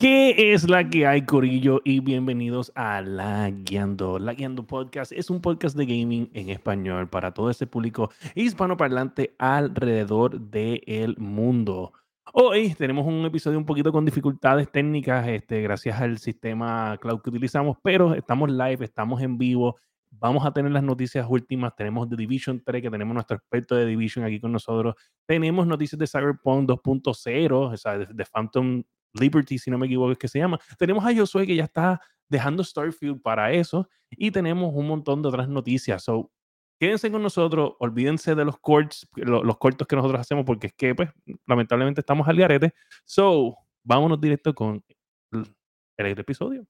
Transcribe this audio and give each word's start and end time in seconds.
¿Qué 0.00 0.52
es 0.52 0.70
la 0.70 0.88
que 0.88 1.08
hay, 1.08 1.22
Corillo? 1.22 1.80
Y 1.82 1.98
bienvenidos 1.98 2.70
a 2.76 3.00
La 3.00 3.50
Guiando. 3.50 4.20
La 4.20 4.32
Guiando 4.32 4.64
Podcast 4.64 5.10
es 5.10 5.28
un 5.28 5.40
podcast 5.40 5.76
de 5.76 5.86
gaming 5.86 6.30
en 6.34 6.50
español 6.50 7.08
para 7.08 7.34
todo 7.34 7.50
ese 7.50 7.66
público 7.66 8.08
hispanoparlante 8.36 9.34
alrededor 9.40 10.38
del 10.38 11.16
mundo. 11.18 11.94
Hoy 12.32 12.74
tenemos 12.74 13.08
un 13.08 13.24
episodio 13.24 13.58
un 13.58 13.66
poquito 13.66 13.90
con 13.90 14.04
dificultades 14.04 14.70
técnicas, 14.70 15.26
este, 15.26 15.62
gracias 15.62 16.00
al 16.00 16.18
sistema 16.18 16.96
cloud 16.98 17.20
que 17.20 17.30
utilizamos, 17.30 17.76
pero 17.82 18.14
estamos 18.14 18.52
live, 18.52 18.84
estamos 18.84 19.20
en 19.20 19.36
vivo. 19.36 19.78
Vamos 20.12 20.46
a 20.46 20.52
tener 20.52 20.70
las 20.70 20.84
noticias 20.84 21.26
últimas. 21.28 21.74
Tenemos 21.74 22.08
The 22.08 22.14
Division 22.14 22.62
3, 22.64 22.82
que 22.82 22.90
tenemos 22.90 23.14
nuestro 23.14 23.36
experto 23.36 23.74
de 23.74 23.84
Division 23.84 24.24
aquí 24.24 24.38
con 24.38 24.52
nosotros. 24.52 24.94
Tenemos 25.26 25.66
noticias 25.66 25.98
de 25.98 26.06
Cyberpunk 26.06 26.68
2.0, 26.68 27.52
o 27.52 27.76
sea, 27.76 27.98
de, 27.98 28.06
de 28.06 28.24
Phantom 28.24 28.84
Liberty, 29.12 29.58
si 29.58 29.70
no 29.70 29.78
me 29.78 29.86
equivoco, 29.86 30.12
es 30.12 30.18
que 30.18 30.28
se 30.28 30.38
llama. 30.38 30.58
Tenemos 30.78 31.04
a 31.04 31.14
Josué 31.14 31.46
que 31.46 31.56
ya 31.56 31.64
está 31.64 32.00
dejando 32.28 32.62
Starfield 32.62 33.22
para 33.22 33.52
eso 33.52 33.88
y 34.10 34.30
tenemos 34.30 34.72
un 34.74 34.86
montón 34.86 35.22
de 35.22 35.28
otras 35.28 35.48
noticias. 35.48 36.04
So, 36.04 36.30
quédense 36.78 37.10
con 37.10 37.22
nosotros, 37.22 37.72
olvídense 37.78 38.34
de 38.34 38.44
los 38.44 38.58
corts, 38.58 39.08
los, 39.14 39.44
los 39.44 39.58
cortos 39.58 39.86
que 39.86 39.96
nosotros 39.96 40.20
hacemos 40.20 40.44
porque 40.44 40.68
es 40.68 40.74
que, 40.74 40.94
pues, 40.94 41.10
lamentablemente 41.46 42.00
estamos 42.00 42.28
al 42.28 42.36
garete. 42.36 42.74
So, 43.04 43.56
vámonos 43.82 44.20
directo 44.20 44.54
con 44.54 44.84
el, 45.32 45.46
el 45.96 46.18
episodio. 46.18 46.66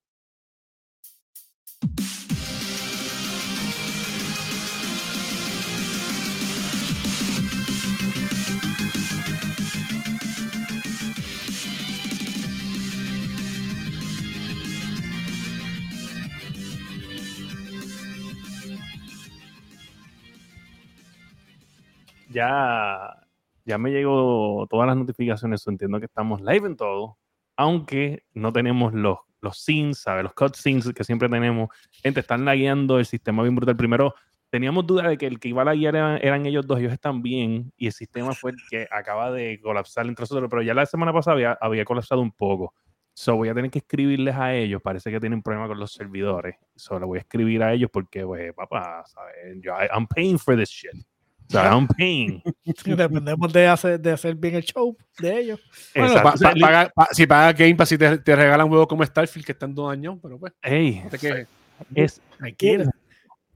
Ya, 22.28 23.26
ya 23.64 23.78
me 23.78 23.90
llegó 23.90 24.66
todas 24.68 24.86
las 24.86 24.96
notificaciones, 24.96 25.66
entiendo 25.66 25.98
que 25.98 26.06
estamos 26.06 26.40
live 26.40 26.66
en 26.66 26.76
todo, 26.76 27.18
aunque 27.56 28.24
no 28.34 28.52
tenemos 28.52 28.94
los, 28.94 29.18
los 29.40 29.58
scenes, 29.58 29.98
¿sabes? 29.98 30.24
Los 30.24 30.34
cutscenes 30.34 30.92
que 30.92 31.04
siempre 31.04 31.28
tenemos. 31.28 31.68
Gente, 31.90 32.20
están 32.20 32.44
lagueando 32.44 32.98
el 32.98 33.06
sistema 33.06 33.42
bien 33.42 33.54
brutal. 33.54 33.76
Primero, 33.76 34.14
teníamos 34.50 34.86
duda 34.86 35.08
de 35.08 35.18
que 35.18 35.26
el 35.26 35.38
que 35.38 35.48
iba 35.48 35.62
a 35.62 35.64
laguear 35.66 35.96
eran, 35.96 36.18
eran 36.22 36.46
ellos 36.46 36.66
dos, 36.66 36.78
ellos 36.78 36.92
están 36.92 37.22
bien, 37.22 37.72
y 37.76 37.86
el 37.86 37.92
sistema 37.92 38.32
fue 38.32 38.52
el 38.52 38.56
que 38.70 38.88
acaba 38.90 39.30
de 39.30 39.60
colapsar 39.60 40.06
entre 40.06 40.22
nosotros, 40.22 40.48
pero 40.50 40.62
ya 40.62 40.74
la 40.74 40.86
semana 40.86 41.12
pasada 41.12 41.58
había, 41.60 41.84
colapsado 41.84 42.20
un 42.20 42.32
poco. 42.32 42.74
So 43.14 43.34
voy 43.34 43.48
a 43.48 43.54
tener 43.54 43.70
que 43.70 43.80
escribirles 43.80 44.36
a 44.36 44.54
ellos. 44.54 44.80
Parece 44.80 45.10
que 45.10 45.18
tienen 45.18 45.42
problema 45.42 45.66
con 45.66 45.80
los 45.80 45.92
servidores. 45.92 46.54
Solo 46.76 47.08
voy 47.08 47.18
a 47.18 47.22
escribir 47.22 47.64
a 47.64 47.72
ellos 47.72 47.90
porque, 47.92 48.24
pues, 48.24 48.54
papá, 48.54 49.02
¿sabes? 49.06 49.56
Yo, 49.60 49.72
I'm 49.92 50.06
paying 50.06 50.38
for 50.38 50.56
this 50.56 50.70
shit. 50.70 50.92
I'm 51.52 51.86
paying. 51.96 52.42
Dependemos 52.84 53.52
de 53.52 53.66
hacer, 53.66 54.00
de 54.00 54.10
hacer 54.12 54.34
bien 54.34 54.54
el 54.56 54.62
show 54.64 54.96
de 55.18 55.40
ellos. 55.40 55.60
Bueno, 55.94 56.14
pa- 56.22 56.34
paga- 56.60 56.92
pa- 56.94 57.08
si 57.12 57.26
pagas 57.26 57.56
Game 57.56 57.74
Pass 57.76 57.92
y 57.92 57.98
te, 57.98 58.18
te 58.18 58.36
regalan 58.36 58.68
juegos 58.68 58.86
como 58.86 59.04
Starfield 59.04 59.46
que 59.46 59.52
están 59.52 59.74
dos 59.74 59.90
años, 59.90 60.18
pero 60.22 60.38
pues, 60.38 60.52
Ey, 60.62 61.00
no 61.04 61.10
te 61.10 61.46
es 61.94 62.20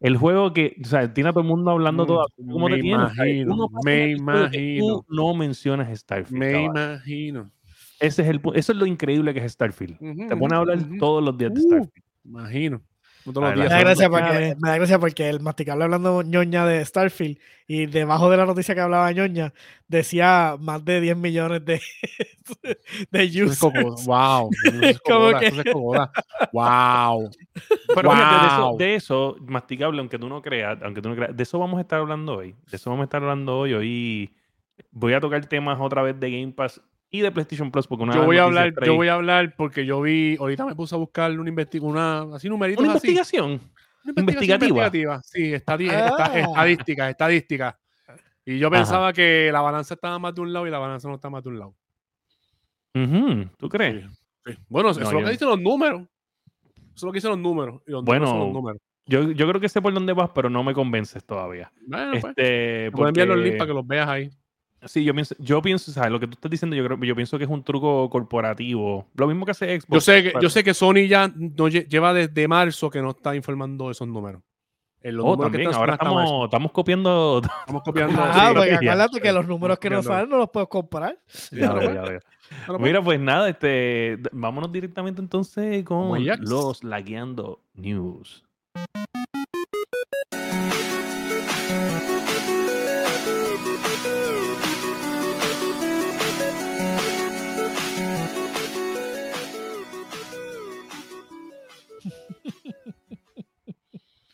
el 0.00 0.16
juego 0.16 0.52
que, 0.52 0.76
o 0.84 0.86
sea, 0.88 1.12
tiene 1.12 1.30
a 1.30 1.32
todo 1.32 1.42
el 1.42 1.48
mundo 1.48 1.70
hablando 1.70 2.04
Mm, 2.04 2.06
todo. 2.06 2.26
¿Cómo 2.50 2.66
te 2.68 2.74
me 2.76 2.80
tienes? 2.82 3.12
imagino, 3.14 3.68
me 3.84 4.10
imagino. 4.10 4.86
Tú 4.86 5.04
no 5.14 5.34
mencionas 5.34 5.96
Starfield. 5.98 6.38
Me 6.40 6.52
caballo. 6.52 6.70
imagino. 6.70 7.50
Ese 8.00 8.22
es 8.22 8.28
el, 8.28 8.40
eso 8.54 8.72
es 8.72 8.78
lo 8.78 8.86
increíble 8.86 9.32
que 9.32 9.44
es 9.44 9.52
Starfield. 9.52 9.96
Te 10.28 10.36
pone 10.36 10.56
a 10.56 10.58
hablar 10.58 10.78
todos 10.98 11.22
los 11.22 11.38
días 11.38 11.54
de 11.54 11.60
Uh, 11.60 11.62
Starfield. 11.64 12.04
Imagino. 12.24 12.82
No 13.24 13.32
todos 13.32 13.44
los 13.44 13.52
Adelante. 13.52 13.62
días. 13.62 13.70
Me 13.70 13.74
da, 13.76 13.80
gracia 13.84 14.10
porque, 14.10 14.38
vez- 14.38 14.56
me 14.60 14.68
da 14.68 14.76
gracia 14.76 14.98
porque 14.98 15.28
el 15.28 15.40
masticable 15.40 15.84
hablando 15.84 16.22
ñoña 16.22 16.66
de 16.66 16.84
Starfield 16.84 17.38
y 17.68 17.86
debajo 17.86 18.30
de 18.30 18.36
la 18.36 18.46
noticia 18.46 18.74
que 18.74 18.80
hablaba 18.80 19.10
ñoña 19.12 19.52
decía 19.88 20.56
más 20.60 20.84
de 20.84 21.00
10 21.00 21.16
millones 21.16 21.64
de, 21.64 21.80
de 23.10 23.22
Eso 23.24 23.44
es 23.44 23.58
como- 23.58 23.88
users. 23.92 24.06
wow. 24.06 24.50
es 24.82 25.00
Como 25.00 25.38
que- 25.38 25.46
es. 25.46 25.54
Wow. 26.52 27.30
Pero 27.94 28.10
fíjate, 28.10 28.34
de 28.34 28.46
eso, 28.46 28.68
Wow. 28.68 28.78
de 28.78 28.94
eso, 28.94 29.36
masticable, 29.46 29.98
aunque 30.00 30.18
tú 30.18 30.28
no 30.28 30.42
creas, 30.42 30.78
aunque 30.82 31.00
tú 31.02 31.08
no 31.08 31.14
creas, 31.16 31.36
de 31.36 31.42
eso 31.42 31.58
vamos 31.58 31.78
a 31.78 31.82
estar 31.82 32.00
hablando 32.00 32.36
hoy. 32.36 32.54
De 32.70 32.76
eso 32.76 32.90
vamos 32.90 33.02
a 33.02 33.04
estar 33.04 33.22
hablando 33.22 33.58
hoy. 33.58 33.74
Hoy 33.74 34.34
voy 34.90 35.12
a 35.14 35.20
tocar 35.20 35.44
temas 35.46 35.78
otra 35.80 36.02
vez 36.02 36.18
de 36.18 36.30
Game 36.30 36.52
Pass 36.52 36.80
y 37.12 37.20
de 37.20 37.30
PlayStation 37.30 37.70
Plus 37.70 37.86
porque 37.86 38.02
una 38.04 38.14
Yo 38.14 38.24
voy 38.24 38.38
a 38.38 38.44
hablar, 38.44 38.72
yo 38.84 38.94
voy 38.96 39.06
a 39.08 39.14
hablar 39.14 39.54
porque 39.56 39.86
yo 39.86 40.00
vi, 40.00 40.36
ahorita 40.40 40.64
me 40.66 40.74
puse 40.74 40.94
a 40.94 40.98
buscar 40.98 41.30
una 41.38 41.48
investigación, 41.48 41.92
una, 41.92 42.36
así 42.36 42.48
numeritos 42.48 42.82
una 42.84 42.94
así. 42.94 43.08
investigación. 43.08 43.60
Una 44.04 44.14
investigativa. 44.20 44.66
investigativa. 44.86 45.22
Sí, 45.22 45.52
estadi- 45.52 45.90
Ah. 45.90 46.06
esta- 46.08 46.38
estadística, 46.40 47.10
estadística. 47.10 47.78
Y 48.44 48.58
yo 48.58 48.66
Ajá. 48.68 48.76
pensaba 48.78 49.12
que 49.12 49.50
la 49.52 49.60
balanza 49.60 49.94
estaba 49.94 50.18
más 50.18 50.34
de 50.34 50.40
un 50.40 50.52
lado 50.52 50.66
y 50.66 50.70
la 50.70 50.78
balanza 50.80 51.06
no 51.08 51.14
está 51.14 51.30
más 51.30 51.44
de 51.44 51.50
un 51.50 51.58
lado. 51.60 51.74
¿Tú 53.58 53.68
crees? 53.68 54.04
Sí. 54.44 54.54
Bueno, 54.68 54.90
eso 54.90 55.00
No, 55.00 55.06
es 55.06 55.12
lo 55.12 55.20
yo- 55.20 55.24
que 55.26 55.32
dicen 55.32 55.48
los 55.48 55.60
números. 55.60 56.02
Eso 56.02 56.94
es 56.96 57.02
lo 57.04 57.12
que 57.12 57.16
dicen 57.18 57.30
los 57.30 57.38
números. 57.38 57.80
Y 57.86 57.90
los 57.92 58.04
Bueno, 58.04 58.24
números 58.26 58.30
son 58.30 58.38
los 58.40 58.52
números. 58.52 58.80
Yo, 59.06 59.30
yo 59.32 59.48
creo 59.48 59.60
que 59.60 59.68
sé 59.68 59.80
por 59.82 59.92
dónde 59.94 60.12
vas, 60.12 60.30
pero 60.34 60.48
no 60.50 60.62
me 60.64 60.74
convences 60.74 61.24
todavía. 61.24 61.72
Bueno, 61.86 62.12
pues, 62.12 62.24
Este, 62.24 62.84
te 62.86 62.90
puedo 62.92 63.08
enviar 63.08 63.28
los 63.28 63.36
links 63.38 63.50
porque- 63.50 63.58
para 63.58 63.68
que 63.68 63.74
los 63.74 63.86
veas 63.86 64.08
ahí. 64.08 64.30
Sí, 64.84 65.04
yo 65.04 65.14
pienso, 65.14 65.34
yo 65.38 65.62
pienso, 65.62 65.92
¿sabes? 65.92 66.10
Lo 66.10 66.18
que 66.18 66.26
tú 66.26 66.32
estás 66.34 66.50
diciendo, 66.50 66.74
yo 66.76 66.84
creo, 66.84 66.98
yo 67.04 67.14
pienso 67.14 67.38
que 67.38 67.44
es 67.44 67.50
un 67.50 67.62
truco 67.62 68.10
corporativo. 68.10 69.06
Lo 69.14 69.26
mismo 69.26 69.44
que 69.44 69.52
hace 69.52 69.80
Xbox. 69.80 69.94
Yo 69.94 70.00
sé 70.00 70.22
que, 70.22 70.28
pero- 70.30 70.40
yo 70.42 70.50
sé 70.50 70.64
que 70.64 70.74
Sony 70.74 71.06
ya 71.08 71.28
no 71.28 71.68
lle- 71.68 71.86
lleva 71.88 72.12
desde 72.12 72.48
marzo 72.48 72.90
que 72.90 73.00
no 73.00 73.10
está 73.10 73.34
informando 73.36 73.90
esos 73.90 74.08
números. 74.08 74.42
En 75.04 75.16
los 75.16 75.24
Oh, 75.26 75.30
números 75.30 75.50
que 75.50 75.52
también, 75.58 75.70
están 75.70 75.80
ahora 75.80 75.92
estamos, 75.94 76.44
estamos 76.44 76.72
copiando. 76.72 77.42
Estamos 77.66 77.82
copiando. 77.82 78.22
Ah, 78.22 78.48
sí. 78.50 78.54
porque 78.54 78.70
ya, 78.70 78.76
acuérdate 78.76 79.20
que 79.20 79.32
los 79.32 79.46
números 79.48 79.78
que 79.78 79.90
no 79.90 79.96
copiando. 79.96 80.16
saben 80.16 80.30
no 80.30 80.38
los 80.38 80.50
puedes 80.50 80.68
comprar. 80.68 81.18
Ya 81.50 81.60
ya. 81.60 81.70
Claro, 81.92 82.20
pues. 82.66 82.80
Mira, 82.80 83.02
pues 83.02 83.18
nada, 83.18 83.48
este, 83.48 84.18
vámonos 84.30 84.70
directamente 84.70 85.20
entonces 85.20 85.82
con 85.84 86.22
los 86.40 86.84
Lagueando 86.84 87.60
News. 87.74 88.44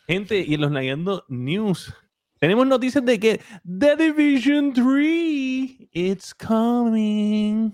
Gente, 0.08 0.42
y 0.46 0.54
en 0.54 0.62
los 0.62 0.72
Lagueando 0.72 1.22
News 1.28 1.94
tenemos 2.40 2.66
noticias 2.66 3.04
de 3.04 3.20
que 3.20 3.40
The 3.62 3.94
Division 3.94 4.72
3 4.72 5.88
it's 5.92 6.34
coming. 6.34 7.72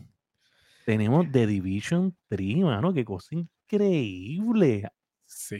Tenemos 0.84 1.30
The 1.30 1.46
Division 1.46 2.12
3, 2.28 2.56
mano, 2.58 2.92
qué 2.92 3.04
cosa 3.04 3.36
increíble. 3.36 4.88
Sí. 5.26 5.58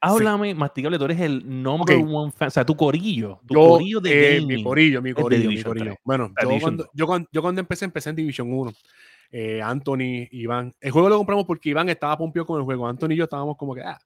Háblame, 0.00 0.54
masticable, 0.54 0.96
tú 0.98 1.06
eres 1.06 1.20
el 1.20 1.62
number 1.62 1.96
Ok. 1.96 2.06
one 2.08 2.30
fan, 2.32 2.48
o 2.48 2.50
sea, 2.52 2.64
tu 2.64 2.76
corillo, 2.76 3.40
tu 3.46 3.54
Yo, 3.54 3.68
corillo 3.70 4.00
de 4.00 4.10
eh, 4.36 4.40
gaming. 4.40 4.58
mi 4.58 4.62
corillo, 4.64 5.02
mi 5.02 5.12
corillo, 5.14 5.48
mi 5.48 5.62
corillo. 5.62 5.84
3. 5.86 5.98
Bueno, 6.04 6.32
yo 6.40 6.60
cuando, 6.60 6.84
2. 6.84 6.92
yo, 6.94 7.06
cuando, 7.06 7.28
yo 7.32 7.42
cuando 7.42 7.60
empecé, 7.60 7.84
empecé 7.84 8.10
en 8.10 8.16
Division 8.16 8.52
1. 8.52 8.72
Eh, 9.34 9.60
Anthony, 9.62 10.28
Iván. 10.30 10.72
El 10.80 10.90
juego 10.92 11.08
lo 11.08 11.16
compramos 11.16 11.46
porque 11.46 11.70
Iván 11.70 11.88
estaba 11.88 12.16
pompido 12.18 12.44
con 12.44 12.58
el 12.58 12.64
juego. 12.64 12.86
Anthony 12.86 13.12
y 13.12 13.16
yo 13.16 13.24
estábamos 13.24 13.56
como 13.56 13.74
que, 13.74 13.80
ah, 13.80 13.98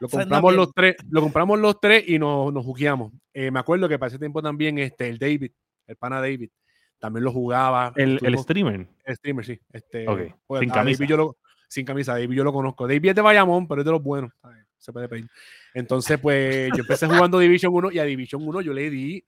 lo 0.00 0.06
Esa 0.08 0.16
es 0.18 0.24
compramos 0.24 0.54
los 0.54 0.72
tres, 0.72 0.96
lo 1.10 1.20
compramos 1.22 1.58
los 1.58 1.80
tres 1.80 2.04
y 2.08 2.18
nos, 2.18 2.52
nos 2.52 2.64
jugueamos. 2.64 3.12
Eh, 3.32 3.50
me 3.50 3.58
acuerdo 3.60 3.88
que 3.88 3.98
para 3.98 4.08
ese 4.08 4.18
tiempo 4.18 4.42
también 4.42 4.78
este, 4.78 5.08
el 5.08 5.18
David, 5.18 5.50
el 5.86 5.96
pana 5.96 6.20
David, 6.20 6.50
también 6.98 7.24
lo 7.24 7.32
jugaba. 7.32 7.92
el, 7.96 8.18
el 8.22 8.38
streamer. 8.38 8.86
el 9.04 9.16
streamer, 9.16 9.44
sí. 9.44 9.60
Este, 9.72 10.08
Ok, 10.08 10.20
pues, 10.46 10.60
sin 10.60 10.70
camisa. 10.70 10.98
David 10.98 11.10
yo 11.10 11.16
lo- 11.16 11.36
sin 11.68 11.84
camisa, 11.84 12.12
David 12.12 12.36
yo 12.36 12.44
lo 12.44 12.52
conozco. 12.52 12.86
David 12.86 13.10
es 13.10 13.14
de 13.16 13.22
Bayamón, 13.22 13.66
pero 13.66 13.80
es 13.80 13.84
de 13.84 13.90
los 13.90 14.02
buenos. 14.02 14.32
Se 14.78 14.92
puede 14.92 15.08
pedir. 15.08 15.26
Entonces, 15.74 16.18
pues 16.18 16.70
yo 16.74 16.80
empecé 16.82 17.06
jugando 17.06 17.38
Division 17.38 17.74
1 17.74 17.90
y 17.90 17.98
a 17.98 18.04
Division 18.04 18.46
1 18.46 18.60
yo 18.60 18.72
le 18.72 18.88
di, 18.88 19.24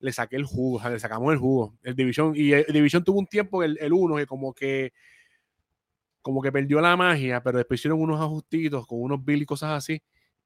le 0.00 0.12
saqué 0.12 0.36
el 0.36 0.44
jugo, 0.44 0.76
o 0.76 0.80
sea, 0.80 0.90
le 0.90 0.98
sacamos 1.00 1.32
el 1.32 1.38
jugo. 1.38 1.74
El 1.82 1.94
Division, 1.94 2.32
y 2.36 2.52
el 2.52 2.66
Division 2.72 3.02
tuvo 3.04 3.18
un 3.20 3.26
tiempo, 3.26 3.62
el, 3.62 3.78
el 3.80 3.92
1, 3.92 4.16
que 4.16 4.26
como 4.26 4.52
que 4.52 4.92
como 6.22 6.42
que 6.42 6.52
perdió 6.52 6.80
la 6.80 6.96
magia, 6.96 7.42
pero 7.42 7.58
después 7.58 7.80
hicieron 7.80 8.00
unos 8.00 8.20
ajustitos 8.20 8.86
con 8.86 9.00
unos 9.02 9.24
builds 9.24 9.42
y 9.42 9.46
cosas 9.46 9.70
así, 9.70 10.02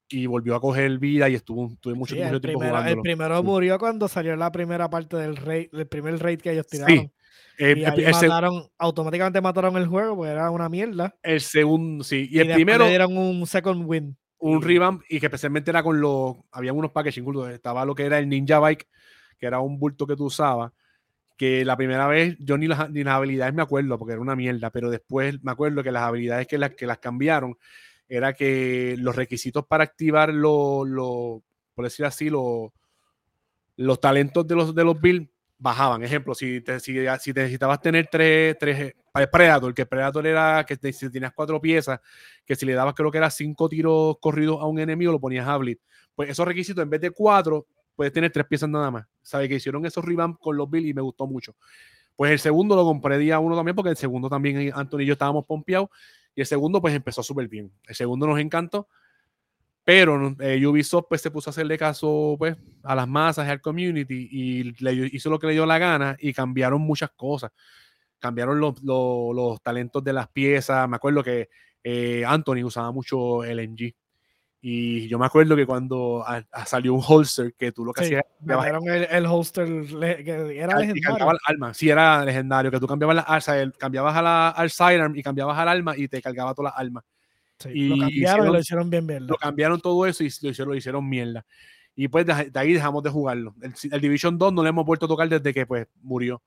y 0.07 0.25
volvió 0.27 0.55
a 0.55 0.61
coger 0.61 0.97
vida 0.99 1.27
y 1.29 1.35
estuvo, 1.35 1.75
tuve 1.79 1.95
mucho, 1.95 2.15
Sí, 2.15 2.21
mucho 2.21 2.35
el, 2.35 2.41
tiempo 2.41 2.59
primero, 2.59 2.75
el 2.77 2.81
jugándolo. 2.83 3.01
primero 3.01 3.37
Sí. 3.37 3.43
murió 3.43 3.79
cuando 3.79 4.07
salió 4.07 4.35
la 4.35 4.51
primera 4.51 4.89
parte 4.89 5.17
del 5.17 5.35
raid, 5.35 5.67
el 5.73 5.87
primer 5.87 6.19
raid 6.19 6.39
que 6.41 6.51
ellos 6.51 6.67
tiraron. 6.67 6.97
Sí. 6.97 7.11
Eh, 7.57 7.73
y 7.77 7.83
el, 7.83 7.91
ahí 7.91 8.03
el 8.03 8.11
mataron, 8.11 8.67
automáticamente 8.77 9.39
mataron 9.41 9.77
el 9.77 9.87
juego 9.87 10.15
porque 10.17 10.31
era 10.31 10.51
una 10.51 10.67
mierda. 10.69 11.15
el 11.23 11.39
segundo, 11.41 12.03
sí. 12.03 12.27
Y, 12.29 12.37
Y, 12.37 12.39
el 12.41 12.53
primero, 12.53 12.83
le 12.83 12.89
dieron 12.89 13.17
un 13.17 13.47
second 13.47 13.83
win. 13.87 14.17
un 14.39 14.61
revamp 14.61 15.01
y 15.09 15.19
que 15.19 15.27
especialmente 15.27 15.71
era 15.71 15.81
con 15.81 15.99
los 16.01 16.35
había 16.51 16.73
unos 16.73 16.91
packaging 16.91 17.25
estaba 17.51 17.85
lo 17.85 17.95
que 17.95 18.03
era 18.05 18.19
el 18.19 18.27
Ninja 18.29 18.59
Bike 18.59 18.87
que 19.39 19.45
era 19.47 19.59
un 19.59 19.79
bulto 19.79 20.05
que 20.05 20.15
tú 20.15 20.25
usabas 20.25 20.71
que 21.37 21.65
la 21.65 21.75
primera 21.75 22.07
vez 22.07 22.37
yo 22.39 22.57
ni 22.57 22.67
las, 22.67 22.89
ni 22.89 23.03
las 23.03 23.15
habilidades 23.15 23.53
me 23.53 23.61
acuerdo 23.61 23.97
porque 23.97 24.13
era 24.13 24.21
una 24.21 24.35
mierda, 24.35 24.69
pero 24.69 24.89
después 24.89 25.43
me 25.43 25.51
acuerdo 25.51 25.83
que 25.83 25.91
las 25.91 26.03
habilidades 26.03 26.47
que 26.47 26.57
las, 26.57 26.71
que 26.71 26.87
las 26.87 26.99
cambiaron 26.99 27.57
era 28.07 28.33
que 28.33 28.95
los 28.99 29.15
requisitos 29.15 29.65
para 29.65 29.83
activar 29.83 30.33
los, 30.33 30.87
lo, 30.87 31.43
por 31.73 31.85
decir 31.85 32.05
así, 32.05 32.29
los, 32.29 32.69
los 33.77 33.99
talentos 33.99 34.47
de 34.47 34.55
los, 34.55 34.75
de 34.75 34.83
los 34.83 34.99
builds 34.99 35.29
bajaban. 35.57 36.03
Ejemplo, 36.03 36.35
si, 36.35 36.61
te, 36.61 36.79
si, 36.79 36.93
si 37.19 37.33
necesitabas 37.33 37.81
tener 37.81 38.07
tres, 38.11 38.57
tres 38.59 38.93
el 39.13 39.29
Predator, 39.29 39.73
que 39.73 39.83
el 39.83 39.87
Predator 39.87 40.27
era 40.27 40.65
que 40.65 40.93
si 40.93 41.09
tenías 41.09 41.33
cuatro 41.33 41.59
piezas, 41.59 41.99
que 42.45 42.55
si 42.55 42.65
le 42.65 42.73
dabas 42.73 42.93
creo 42.93 43.11
que 43.11 43.17
era 43.17 43.29
cinco 43.29 43.69
tiros 43.69 44.17
corridos 44.19 44.61
a 44.61 44.65
un 44.65 44.79
enemigo, 44.79 45.11
lo 45.11 45.19
ponías 45.19 45.47
a 45.47 45.57
Blitz. 45.57 45.81
Pues 46.13 46.29
esos 46.29 46.45
requisitos, 46.45 46.83
en 46.83 46.89
vez 46.89 47.01
de 47.01 47.11
cuatro, 47.11 47.65
puedes 47.95 48.13
tener 48.13 48.31
tres 48.31 48.45
piezas 48.45 48.69
nada 48.69 48.91
más. 48.91 49.05
¿Sabes? 49.21 49.49
Que 49.49 49.55
hicieron 49.55 49.85
esos 49.85 50.03
revamp 50.03 50.39
con 50.39 50.57
los 50.57 50.69
Bills 50.69 50.87
y 50.87 50.93
me 50.93 51.01
gustó 51.01 51.27
mucho. 51.27 51.55
Pues 52.15 52.31
el 52.31 52.39
segundo 52.39 52.75
lo 52.75 52.83
compré 52.83 53.17
día 53.17 53.39
uno 53.39 53.55
también, 53.55 53.75
porque 53.75 53.89
el 53.89 53.97
segundo 53.97 54.29
también 54.29 54.71
Anthony 54.73 55.01
y 55.01 55.05
yo 55.07 55.13
estábamos 55.13 55.45
pompeados. 55.45 55.89
Y 56.35 56.41
el 56.41 56.47
segundo, 56.47 56.81
pues 56.81 56.93
empezó 56.93 57.23
súper 57.23 57.47
bien. 57.47 57.71
El 57.87 57.95
segundo 57.95 58.27
nos 58.27 58.39
encantó. 58.39 58.87
Pero 59.85 60.35
eh, 60.39 60.65
Ubisoft 60.65 61.05
pues, 61.07 61.21
se 61.21 61.29
puso 61.29 61.49
a 61.49 61.51
hacerle 61.51 61.77
caso 61.77 62.35
pues, 62.39 62.57
a 62.83 62.95
las 62.95 63.07
masas 63.07 63.47
al 63.47 63.61
community 63.61 64.27
y 64.31 64.63
le 64.83 65.09
hizo 65.13 65.29
lo 65.29 65.37
que 65.37 65.45
le 65.45 65.53
dio 65.53 65.65
la 65.67 65.77
gana 65.77 66.17
y 66.19 66.33
cambiaron 66.33 66.81
muchas 66.81 67.11
cosas. 67.11 67.51
Cambiaron 68.17 68.59
los, 68.59 68.81
los, 68.81 69.61
talentos 69.61 70.03
de 70.03 70.13
las 70.13 70.27
piezas. 70.29 70.89
Me 70.89 70.95
acuerdo 70.95 71.23
que 71.23 71.49
eh, 71.83 72.23
Anthony 72.25 72.63
usaba 72.63 72.91
mucho 72.91 73.43
el 73.43 73.59
MG. 73.69 73.93
Y 74.67 75.07
yo 75.07 75.19
me 75.19 75.27
acuerdo 75.27 75.55
que 75.55 75.63
cuando 75.63 76.25
salió 76.65 76.95
un 76.95 77.03
holster 77.07 77.53
que 77.53 77.71
tú 77.71 77.85
lo 77.85 77.93
que 77.93 78.03
hacías. 78.03 78.23
El, 78.43 79.03
el, 79.11 79.25
holster 79.27 79.67
que 80.23 80.57
era 80.57 80.79
legendario. 80.79 81.29
el 81.29 81.37
alma. 81.45 81.71
Sí, 81.75 81.87
era 81.87 82.25
legendario. 82.25 82.71
Que 82.71 82.79
tú 82.79 82.87
cambiabas 82.87 83.15
la 83.15 83.71
cambiabas 83.77 84.15
a 84.15 84.23
la, 84.23 84.49
al 84.49 84.71
sidearm 84.71 85.15
y 85.17 85.21
cambiabas 85.21 85.55
al 85.55 85.67
alma 85.67 85.95
y 85.95 86.07
te 86.07 86.19
cargaba 86.19 86.55
todas 86.55 86.73
las 86.73 86.81
armas 86.81 87.03
y 87.71 87.89
lo 87.89 87.97
cambiaron 87.99 88.47
y 88.47 88.51
lo 88.53 88.59
hicieron 88.59 88.89
bien 88.89 89.05
mierda. 89.05 89.27
Lo 89.27 89.35
cambiaron 89.35 89.79
todo 89.79 90.03
eso 90.07 90.23
y 90.23 90.31
lo 90.41 90.49
hicieron, 90.49 90.71
lo 90.71 90.75
hicieron 90.75 91.07
mierda. 91.07 91.45
Y 91.95 92.07
pues 92.07 92.25
de, 92.25 92.49
ahí 92.55 92.73
dejamos 92.73 93.03
de 93.03 93.11
jugarlo. 93.11 93.53
El, 93.61 94.01
Division 94.01 94.35
2 94.35 94.51
no 94.51 94.63
le 94.63 94.69
hemos 94.69 94.83
vuelto 94.83 95.05
a 95.05 95.09
tocar 95.09 95.29
desde 95.29 95.53
que 95.53 95.67
pues 95.67 95.85
murió. 96.01 96.41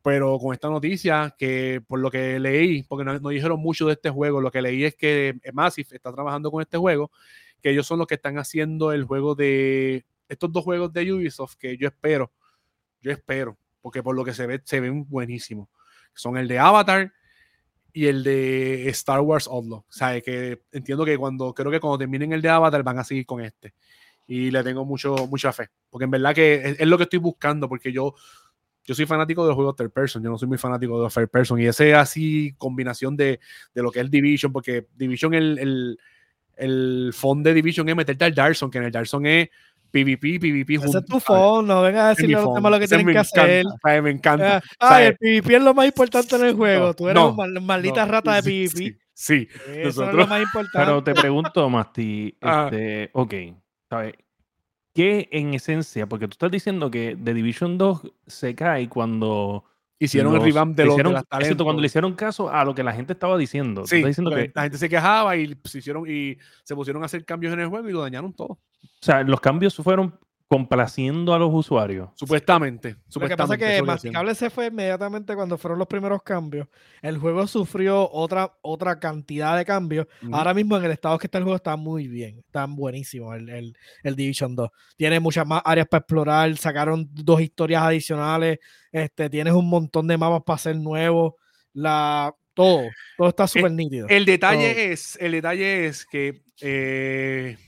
Pero 0.00 0.38
con 0.38 0.54
esta 0.54 0.68
noticia, 0.68 1.34
que 1.36 1.82
por 1.88 1.98
lo 1.98 2.08
que 2.08 2.38
leí, 2.38 2.84
porque 2.84 3.04
no, 3.04 3.18
no, 3.18 3.30
dijeron 3.30 3.58
mucho 3.58 3.88
de 3.88 3.94
este 3.94 4.10
juego, 4.10 4.40
lo 4.40 4.52
que 4.52 4.62
leí 4.62 4.84
es 4.84 4.94
que 4.94 5.40
Massive 5.52 5.88
está 5.96 6.12
trabajando 6.12 6.52
con 6.52 6.62
este 6.62 6.78
juego, 6.78 7.10
que 7.62 7.70
ellos 7.70 7.86
son 7.86 7.98
los 7.98 8.06
que 8.06 8.14
están 8.14 8.38
haciendo 8.38 8.92
el 8.92 9.04
juego 9.04 9.34
de 9.34 10.04
estos 10.28 10.52
dos 10.52 10.64
juegos 10.64 10.92
de 10.92 11.12
Ubisoft 11.12 11.56
que 11.56 11.76
yo 11.76 11.88
espero, 11.88 12.32
yo 13.00 13.10
espero, 13.10 13.58
porque 13.80 14.02
por 14.02 14.14
lo 14.14 14.24
que 14.24 14.34
se 14.34 14.46
ve, 14.46 14.60
se 14.64 14.80
ven 14.80 15.08
buenísimos. 15.08 15.68
Son 16.14 16.36
el 16.36 16.48
de 16.48 16.58
Avatar 16.58 17.12
y 17.92 18.06
el 18.06 18.22
de 18.22 18.88
Star 18.90 19.20
Wars 19.20 19.48
Outlaw. 19.48 19.80
O 19.80 19.86
sea, 19.88 20.20
que 20.20 20.62
entiendo 20.72 21.04
que 21.04 21.16
cuando, 21.16 21.54
creo 21.54 21.70
que 21.70 21.80
cuando 21.80 21.98
terminen 21.98 22.32
el 22.32 22.42
de 22.42 22.48
Avatar 22.48 22.82
van 22.82 22.98
a 22.98 23.04
seguir 23.04 23.24
con 23.24 23.40
este. 23.40 23.74
Y 24.26 24.50
le 24.50 24.62
tengo 24.62 24.84
mucho, 24.84 25.26
mucha 25.26 25.52
fe. 25.52 25.68
Porque 25.88 26.04
en 26.04 26.10
verdad 26.10 26.34
que 26.34 26.76
es, 26.78 26.86
lo 26.86 26.98
que 26.98 27.04
estoy 27.04 27.18
buscando, 27.18 27.68
porque 27.68 27.90
yo, 27.90 28.14
yo 28.84 28.94
soy 28.94 29.06
fanático 29.06 29.42
de 29.42 29.48
los 29.48 29.56
juegos 29.56 29.76
third 29.76 29.90
person, 29.90 30.22
yo 30.22 30.28
no 30.28 30.36
soy 30.36 30.48
muy 30.48 30.58
fanático 30.58 30.98
de 30.98 31.04
los 31.04 31.14
first 31.14 31.32
person. 31.32 31.58
Y 31.60 31.66
ese 31.66 31.94
así 31.94 32.54
combinación 32.58 33.16
de, 33.16 33.40
de 33.74 33.82
lo 33.82 33.90
que 33.90 34.00
es 34.00 34.10
Division, 34.10 34.52
porque 34.52 34.86
Division, 34.94 35.32
el, 35.32 35.58
el, 35.58 35.98
el 36.58 37.12
fondo 37.14 37.48
de 37.48 37.54
Division 37.54 37.88
es 37.88 37.96
meterte 37.96 38.24
al 38.24 38.34
Darson, 38.34 38.70
que 38.70 38.78
en 38.78 38.84
el 38.84 38.92
Darson 38.92 39.26
es 39.26 39.48
PvP, 39.90 40.38
PvP 40.38 40.74
Ese 40.74 40.98
es 40.98 41.04
tu 41.06 41.18
phone, 41.18 41.66
no 41.66 41.82
vengas 41.82 42.04
a 42.04 42.08
decirle 42.10 42.36
a 42.36 42.42
los 42.42 42.54
demás 42.54 42.72
lo 42.72 42.78
que 42.78 42.88
tienen 42.88 43.06
que 43.06 43.18
hacer. 43.18 43.64
me 44.02 44.10
encanta. 44.10 44.62
Ay, 44.78 45.06
el 45.06 45.16
PvP 45.16 45.56
es 45.56 45.62
lo 45.62 45.74
más 45.74 45.86
importante 45.86 46.36
en 46.36 46.44
el 46.44 46.54
juego. 46.54 46.94
Tú 46.94 47.08
eres 47.08 47.22
una 47.22 47.60
maldita 47.60 48.04
rata 48.04 48.40
de 48.40 48.42
PvP. 48.42 48.98
Sí, 49.14 49.48
eso 49.74 50.04
es 50.04 50.14
lo 50.14 50.26
más 50.28 50.42
importante. 50.42 50.78
Pero 50.78 51.02
te 51.02 51.12
pregunto, 51.12 51.68
Masti, 51.68 52.36
ah. 52.42 52.68
este, 52.70 53.10
ok, 53.12 53.34
¿sabes? 53.90 54.14
¿Qué 54.94 55.28
en 55.32 55.54
esencia? 55.54 56.06
Porque 56.06 56.28
tú 56.28 56.32
estás 56.32 56.50
diciendo 56.50 56.90
que 56.90 57.16
The 57.22 57.34
Division 57.34 57.78
2 57.78 58.00
se 58.26 58.54
cae 58.54 58.88
cuando 58.88 59.64
hicieron 59.98 60.34
el 60.34 60.42
revamp 60.42 60.76
de, 60.76 60.84
los, 60.84 60.96
de 60.96 61.56
cuando 61.56 61.80
le 61.80 61.86
hicieron 61.86 62.14
caso 62.14 62.50
a 62.50 62.64
lo 62.64 62.74
que 62.74 62.82
la 62.82 62.92
gente 62.92 63.12
estaba 63.12 63.36
diciendo. 63.36 63.86
Sí, 63.86 64.02
diciendo 64.02 64.30
que... 64.30 64.50
la 64.54 64.62
gente 64.62 64.78
se 64.78 64.88
quejaba 64.88 65.36
y 65.36 65.56
se 65.64 65.78
hicieron 65.78 66.04
y 66.08 66.38
se 66.62 66.74
pusieron 66.74 67.02
a 67.02 67.06
hacer 67.06 67.24
cambios 67.24 67.52
en 67.52 67.60
el 67.60 67.68
juego 67.68 67.88
y 67.88 67.92
lo 67.92 68.02
dañaron 68.02 68.32
todo. 68.32 68.48
O 68.48 68.58
sea, 69.00 69.22
los 69.22 69.40
cambios 69.40 69.74
fueron 69.76 70.14
complaciendo 70.48 71.34
a 71.34 71.38
los 71.38 71.50
usuarios. 71.52 72.08
Supuestamente. 72.14 72.96
Lo 73.14 73.28
que 73.28 73.36
pasa 73.36 73.54
es 73.54 73.60
que 73.60 73.82
Masticable 73.82 74.34
se 74.34 74.48
fue 74.48 74.68
inmediatamente 74.68 75.34
cuando 75.34 75.58
fueron 75.58 75.78
los 75.78 75.86
primeros 75.86 76.22
cambios. 76.22 76.66
El 77.02 77.18
juego 77.18 77.46
sufrió 77.46 78.10
otra, 78.10 78.56
otra 78.62 78.98
cantidad 78.98 79.58
de 79.58 79.66
cambios. 79.66 80.06
Ahora 80.32 80.54
mismo 80.54 80.78
en 80.78 80.84
el 80.84 80.92
estado 80.92 81.18
que 81.18 81.26
está 81.26 81.36
el 81.36 81.44
juego 81.44 81.56
está 81.56 81.76
muy 81.76 82.08
bien. 82.08 82.38
Está 82.38 82.64
buenísimo 82.66 83.34
el, 83.34 83.74
el, 84.02 84.16
Division 84.16 84.56
2. 84.56 84.70
Tiene 84.96 85.20
muchas 85.20 85.46
más 85.46 85.60
áreas 85.66 85.86
para 85.86 86.00
explorar. 86.00 86.56
Sacaron 86.56 87.06
dos 87.12 87.42
historias 87.42 87.82
adicionales. 87.82 88.58
Este, 88.90 89.28
tienes 89.28 89.52
un 89.52 89.68
montón 89.68 90.06
de 90.06 90.16
mapas 90.16 90.42
para 90.44 90.54
hacer 90.54 90.76
nuevos. 90.76 91.34
La, 91.74 92.34
todo, 92.54 92.88
todo 93.18 93.28
está 93.28 93.46
súper 93.46 93.72
nítido. 93.72 94.08
El 94.08 94.24
detalle 94.24 94.92
es, 94.92 95.18
el 95.20 95.32
detalle 95.32 95.86
es 95.86 96.06
que 96.06 96.42
eh, 96.62 97.58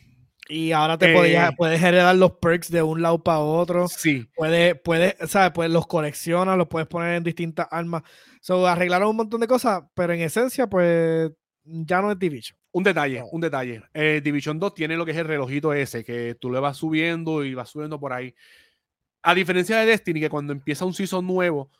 y 0.51 0.73
ahora 0.73 0.99
te 0.99 1.13
eh, 1.13 1.51
puedes 1.57 1.81
heredar 1.81 2.17
los 2.17 2.33
perks 2.33 2.71
de 2.71 2.83
un 2.83 3.01
lado 3.01 3.23
para 3.23 3.39
otro. 3.39 3.87
Sí. 3.87 4.29
Puedes, 4.35 4.75
puedes, 4.81 5.15
¿sabes? 5.31 5.53
Pues 5.55 5.71
los 5.71 5.87
coleccionas, 5.87 6.59
los 6.59 6.67
puedes 6.67 6.89
poner 6.89 7.15
en 7.15 7.23
distintas 7.23 7.69
armas. 7.71 8.03
So, 8.41 8.67
arreglaron 8.67 9.11
un 9.11 9.17
montón 9.17 9.41
de 9.41 9.47
cosas, 9.47 9.85
pero 9.95 10.13
en 10.13 10.21
esencia, 10.21 10.67
pues 10.67 11.31
ya 11.65 12.03
no 12.03 12.11
es 12.11 12.19
Division. 12.19 12.59
Un 12.73 12.83
detalle, 12.83 13.23
un 13.31 13.41
detalle. 13.41 13.83
Eh, 13.95 14.21
Division 14.25 14.59
2 14.59 14.75
tiene 14.75 14.97
lo 14.97 15.05
que 15.05 15.13
es 15.13 15.19
el 15.19 15.27
relojito 15.27 15.73
ese, 15.73 16.05
que 16.05 16.35
tú 16.35 16.51
le 16.51 16.59
vas 16.59 16.77
subiendo 16.77 17.45
y 17.45 17.55
vas 17.55 17.69
subiendo 17.69 18.01
por 18.01 18.13
ahí. 18.13 18.35
A 19.23 19.35
diferencia 19.35 19.79
de 19.79 19.87
Destiny, 19.87 20.21
que 20.21 20.31
cuando 20.31 20.53
empieza 20.53 20.85
un 20.85 20.95
season 20.95 21.27
nuevo, 21.27 21.71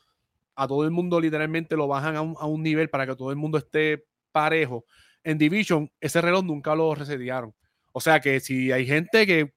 a 0.55 0.65
todo 0.65 0.85
el 0.85 0.91
mundo 0.91 1.19
literalmente 1.19 1.75
lo 1.75 1.87
bajan 1.87 2.15
a 2.15 2.21
un, 2.21 2.35
a 2.39 2.45
un 2.45 2.63
nivel 2.63 2.89
para 2.89 3.05
que 3.05 3.15
todo 3.15 3.31
el 3.31 3.37
mundo 3.37 3.57
esté 3.57 4.05
parejo. 4.31 4.85
En 5.23 5.37
Division, 5.37 5.91
ese 5.99 6.21
reloj 6.21 6.45
nunca 6.45 6.73
lo 6.73 6.95
resetearon. 6.95 7.53
O 7.91 8.01
sea 8.01 8.19
que 8.19 8.39
si 8.39 8.71
hay 8.71 8.85
gente 8.85 9.25
que 9.25 9.53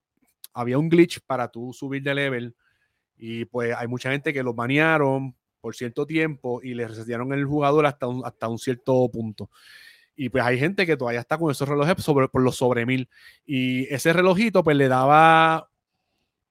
había 0.52 0.78
un 0.78 0.88
glitch 0.88 1.20
para 1.26 1.48
tú 1.48 1.72
subir 1.72 2.02
de 2.02 2.14
level 2.14 2.56
y 3.16 3.44
pues 3.44 3.74
hay 3.76 3.86
mucha 3.86 4.10
gente 4.10 4.32
que 4.32 4.42
lo 4.42 4.54
banearon 4.54 5.34
por 5.60 5.74
cierto 5.74 6.06
tiempo 6.06 6.60
y 6.62 6.74
le 6.74 6.86
resetearon 6.86 7.32
el 7.32 7.44
jugador 7.44 7.86
hasta 7.86 8.06
un, 8.06 8.24
hasta 8.24 8.48
un 8.48 8.58
cierto 8.58 9.08
punto. 9.10 9.50
Y 10.16 10.28
pues 10.28 10.44
hay 10.44 10.58
gente 10.58 10.86
que 10.86 10.96
todavía 10.96 11.20
está 11.20 11.38
con 11.38 11.50
esos 11.50 11.68
relojes 11.68 12.02
sobre, 12.04 12.28
por 12.28 12.42
los 12.42 12.56
sobre 12.56 12.86
mil. 12.86 13.08
Y 13.44 13.92
ese 13.92 14.12
relojito 14.12 14.62
pues 14.62 14.76
le 14.76 14.88
daba, 14.88 15.68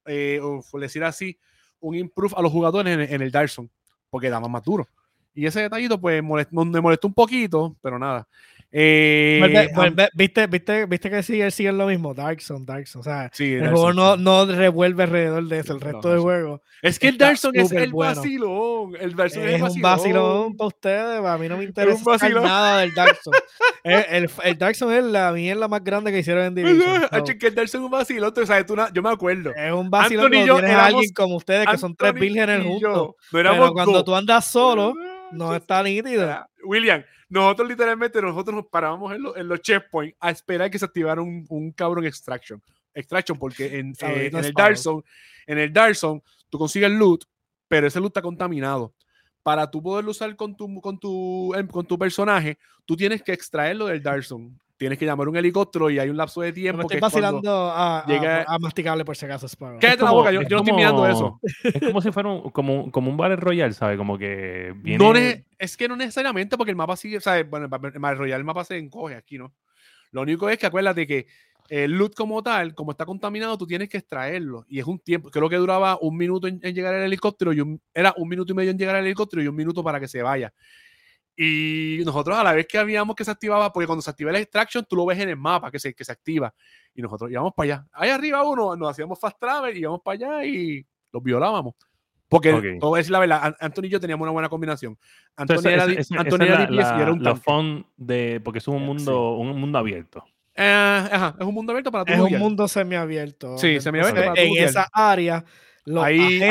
eh, 0.06 0.42
decir 0.74 1.04
así, 1.04 1.38
un 1.80 1.96
improve 1.96 2.34
a 2.36 2.42
los 2.42 2.52
jugadores 2.52 3.10
en, 3.10 3.22
el 3.22 3.32
Darson, 3.32 3.70
porque 4.10 4.30
daba 4.30 4.48
más 4.48 4.64
duro. 4.64 4.88
Y 5.34 5.46
ese 5.46 5.62
detallito 5.62 6.00
pues 6.00 6.22
me 6.24 6.82
molestó 6.82 7.08
un 7.08 7.14
poquito, 7.14 7.78
pero 7.82 7.98
nada. 7.98 8.28
Eh, 8.76 9.40
¿viste, 10.16 10.48
viste, 10.48 10.86
viste 10.88 11.10
que 11.12 11.22
sigue, 11.22 11.52
sigue 11.52 11.72
lo 11.72 11.86
mismo, 11.86 12.16
Darkson, 12.16 12.66
Darkson. 12.66 13.02
O 13.02 13.04
sea, 13.04 13.30
el 13.38 13.70
juego 13.70 13.94
no, 13.94 14.18
no, 14.18 14.48
revuelve 14.48 15.04
alrededor 15.04 15.48
de 15.48 15.60
eso, 15.60 15.74
el 15.74 15.82
resto 15.82 16.10
del 16.10 16.22
juego. 16.22 16.60
Es 16.82 16.98
que 16.98 17.10
el 17.10 17.20
Darkson 17.20 17.56
es 17.56 17.72
el 17.72 17.94
vacilón. 17.94 18.96
El 19.00 19.16
Darkson 19.16 19.48
es, 19.48 19.62
un 19.62 19.80
vacilón 19.80 20.58
para 20.58 20.68
ustedes, 20.70 21.24
a 21.24 21.38
mí 21.38 21.48
no 21.48 21.58
me 21.58 21.66
interesa 21.66 22.18
nada 22.30 22.80
del 22.80 22.96
Darkson. 22.96 23.34
el, 23.84 24.28
el, 24.44 24.58
Darkson 24.58 24.92
es 24.92 25.04
la 25.04 25.32
mierda 25.32 25.68
más 25.68 25.84
grande 25.84 26.12
que 26.12 26.20
hicieron 26.20 26.46
en 26.46 26.56
Division. 26.56 27.04
Es 27.14 27.38
que 27.38 27.48
el 27.48 27.56
Darkson 27.56 27.82
es 27.82 27.86
un 27.86 27.92
vacilón, 27.92 28.34
tú 28.34 28.46
sabes, 28.46 28.66
tú 28.66 28.76
yo 28.92 29.04
me 29.04 29.12
acuerdo. 29.12 29.52
Es 29.56 29.72
un 29.72 29.92
vacilón 29.92 30.32
cuando 30.32 30.56
tienes 30.56 30.76
a 30.76 30.86
alguien 30.88 31.14
como 31.14 31.36
ustedes 31.36 31.68
que 31.68 31.78
son 31.78 31.96
tres 31.96 32.14
vírgenes 32.16 32.66
juntos. 32.66 33.12
Pero 33.32 33.72
cuando 33.72 34.04
tú 34.04 34.16
andas 34.16 34.46
solo, 34.46 34.96
no 35.34 35.56
está 35.56 35.84
nítido. 35.84 36.48
William, 36.64 37.04
nosotros 37.30 37.68
literalmente 37.68 38.22
nosotros 38.22 38.56
nos 38.56 38.68
parábamos 38.68 39.14
en, 39.14 39.48
los 39.48 39.62
checkpoints 39.62 40.16
a 40.20 40.32
esperar 40.32 40.70
que 40.70 40.80
se 40.80 40.86
activara 40.86 41.22
un, 41.22 41.46
un 41.50 41.72
cabrón 41.72 42.06
extraction. 42.06 42.62
Extraction, 42.94 43.38
porque 43.38 43.80
en, 43.80 43.94
eh, 44.02 44.30
en 44.32 44.38
el 44.38 44.54
Dark 44.54 44.78
Zone, 44.78 45.04
en 45.48 45.58
el 45.58 45.74
Dark 45.74 45.96
Zone, 45.96 46.22
tú 46.50 46.58
consigues 46.58 46.92
loot, 46.92 47.26
pero 47.68 47.88
ese 47.88 48.00
loot 48.00 48.12
está 48.12 48.22
contaminado. 48.22 48.94
Para 49.42 49.70
tú 49.70 49.82
poderlo 49.82 50.12
usar 50.12 50.34
con 50.36 50.56
tu, 50.56 50.80
con 50.80 51.00
tu, 51.00 51.54
em, 51.56 51.68
con 51.68 51.86
tu 51.86 51.98
personaje, 51.98 52.58
tú 52.86 52.96
tienes 52.96 53.22
que 53.22 53.34
extraerlo 53.34 53.88
del 53.88 54.02
Dark 54.02 54.24
Zone 54.24 54.52
tienes 54.78 54.98
que 54.98 55.06
llamar 55.06 55.30
un 55.30 55.38
helicóptero 55.38 55.90
y 55.90 56.00
hay 56.00 56.10
un 56.10 56.18
lapso 56.18 56.42
de 56.42 56.52
tiempo. 56.52 56.80
Me 56.80 56.84
estoy 56.84 57.00
vacilando 57.00 57.72
a, 57.72 58.06
llega... 58.08 58.46
a, 58.48 58.60
masticable 58.60 59.06
por 59.06 59.16
si 59.16 59.26
acaso. 59.26 59.48
Cállate 59.80 60.04
la 60.04 60.12
boca, 60.12 60.32
yo, 60.32 60.42
no 60.42 60.58
estoy 60.58 60.74
mirando 60.74 61.08
eso. 61.08 61.40
Es 61.64 61.80
como 61.80 62.02
si 62.02 62.12
fuera 62.12 62.30
un, 62.30 62.50
como, 62.52 62.92
como 62.92 63.10
un 63.10 63.18
Battle 63.18 63.38
Royale, 63.38 63.74
¿sabes? 63.74 63.98
Como 63.98 64.18
que 64.18 64.74
viene... 64.78 65.04
No 65.04 65.14
es 65.16 65.78
que 65.78 65.88
no 65.88 65.96
necesariamente 65.96 66.58
porque 66.58 66.72
el 66.72 66.76
mapa 66.76 66.98
sigue, 66.98 67.22
¿sabes? 67.22 67.50
Bueno, 67.50 67.66
el 67.66 67.70
Battle 67.70 68.16
Royale 68.16 68.40
el 68.40 68.46
mapa 68.46 68.64
se 68.66 68.78
encoge 68.78 69.16
aquí, 69.16 69.38
¿no? 69.38 69.54
Lo 70.12 70.22
único 70.22 70.50
es 70.50 70.58
que 70.58 70.68
acuérdate 70.68 71.08
que 71.08 71.28
el 71.70 71.92
loot 71.92 72.14
como 72.14 72.44
tal, 72.44 72.76
como 72.76 72.92
está 72.92 73.06
contaminado, 73.06 73.58
tú 73.58 73.66
tienes 73.66 73.90
que 73.90 73.98
extraerlo. 73.98 74.66
Y 74.68 74.80
es 74.80 74.86
un 74.86 75.00
tiempo, 75.00 75.30
creo 75.30 75.50
que 75.50 75.56
duraba 75.56 75.98
un 76.02 76.18
minuto 76.18 76.48
en, 76.48 76.60
llegar 76.60 76.94
al 76.94 77.04
helicóptero 77.04 77.54
y 77.54 77.80
era 77.94 78.14
un 78.18 78.30
minuto 78.30 78.52
y 78.52 78.56
medio 78.56 78.72
en 78.72 78.78
llegar 78.78 78.96
al 78.96 79.06
helicóptero 79.06 79.42
y 79.42 79.48
un 79.48 79.56
minuto 79.56 79.84
para 79.84 80.00
que 80.00 80.08
se 80.08 80.22
vaya. 80.22 80.54
Y 81.36 82.02
nosotros 82.06 82.38
a 82.38 82.44
la 82.44 82.54
vez 82.54 82.68
que 82.68 82.78
habíamos 82.78 83.16
que 83.16 83.26
se 83.26 83.32
activaba, 83.32 83.72
porque 83.74 83.88
cuando 83.88 84.02
se 84.02 84.10
activa 84.10 84.32
la 84.32 84.40
extraction, 84.40 84.86
tú 84.88 84.96
lo 84.96 85.06
ves 85.06 85.20
en 85.20 85.30
el 85.30 85.38
mapa 85.38 85.72
que 85.72 85.80
se, 85.80 85.94
que 85.94 86.06
se 86.06 86.12
activa. 86.12 86.54
Y 86.94 87.02
nosotros 87.02 87.32
íbamos 87.32 87.54
para 87.56 87.74
allá. 87.74 87.88
Ahí 87.92 88.10
arriba 88.10 88.44
uno, 88.44 88.76
nos 88.76 88.92
hacíamos 88.92 89.20
fast 89.20 89.40
travel, 89.40 89.76
íbamos 89.76 90.02
para 90.02 90.16
allá 90.16 90.46
y 90.46 90.86
los 91.12 91.24
violábamos. 91.24 91.74
Porque, 92.30 92.78
todo 92.80 92.98
es 92.98 93.10
la 93.12 93.20
verdad, 93.20 93.56
Anthony 93.60 93.84
y 93.84 93.90
yo 93.90 94.00
teníamos 94.00 94.24
una 94.24 94.32
buena 94.32 94.50
combinación. 94.50 94.98
Anthony 95.36 95.70
era, 95.70 95.84
Anthony 95.84 96.42
era 96.42 96.68
y 96.72 97.02
era 97.02 97.12
un 97.12 97.22
la 97.22 97.86
de, 97.96 98.42
porque 98.44 98.58
es 98.58 98.68
un 98.68 98.84
mundo, 98.84 99.36
un 99.36 99.60
mundo 99.60 99.78
abierto. 99.78 100.24
Eh, 100.56 101.10
ajá, 101.12 101.36
es 101.40 101.46
un 101.46 101.54
mundo 101.54 101.72
abierto 101.72 101.92
para 101.92 102.12
Es 102.12 102.20
un 102.20 102.40
mundo 102.40 102.68
semiabierto. 102.68 103.58
Sí, 103.60 103.80
semiabierto 103.80 104.34
En 104.36 104.64
esa 104.64 104.90
área, 104.92 105.46
los 105.86 106.04
ahí, 106.04 106.42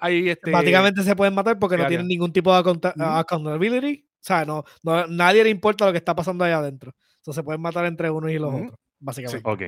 ahí, 0.00 0.28
este, 0.28 0.50
básicamente 0.50 1.02
se 1.02 1.16
pueden 1.16 1.34
matar 1.34 1.58
porque 1.58 1.76
no 1.76 1.86
tienen 1.86 2.06
ningún 2.06 2.32
tipo 2.32 2.52
de 2.52 2.58
accountability. 2.98 4.06
O 4.06 4.26
sea, 4.26 4.44
no, 4.44 4.64
no, 4.82 5.06
nadie 5.06 5.44
le 5.44 5.50
importa 5.50 5.86
lo 5.86 5.92
que 5.92 5.98
está 5.98 6.14
pasando 6.14 6.44
ahí 6.44 6.52
adentro. 6.52 6.94
Entonces 7.16 7.36
se 7.36 7.42
pueden 7.42 7.60
matar 7.60 7.84
entre 7.84 8.10
unos 8.10 8.30
y 8.30 8.38
los 8.38 8.54
otros, 8.54 8.78
básicamente. 8.98 9.48
Ok. 9.48 9.62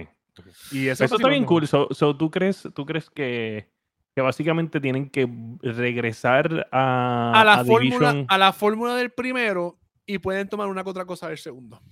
Y 0.73 0.89
eso, 0.89 1.05
está 1.05 1.29
bien 1.29 1.45
cool. 1.45 1.67
So, 1.67 1.89
¿tú, 2.17 2.31
crees, 2.31 2.69
¿Tú 2.75 2.85
crees 2.87 3.11
que 3.11 3.71
que 4.15 4.23
básicamente 4.23 4.81
tienen 4.81 5.11
que 5.11 5.29
regresar 5.61 6.67
a, 6.73 7.39
a 7.39 7.45
la, 7.45 7.63
fórmula, 7.67 8.25
a 8.27 8.39
la 8.39 8.53
fórmula 8.55 8.97
del 8.97 9.11
primero 9.11 9.79
y 10.07 10.17
pueden 10.17 10.49
tomar 10.49 10.69
una 10.69 10.83
que 10.83 10.89
otra 10.89 11.05
cosa 11.05 11.29
del 11.29 11.37
segundo. 11.37 11.83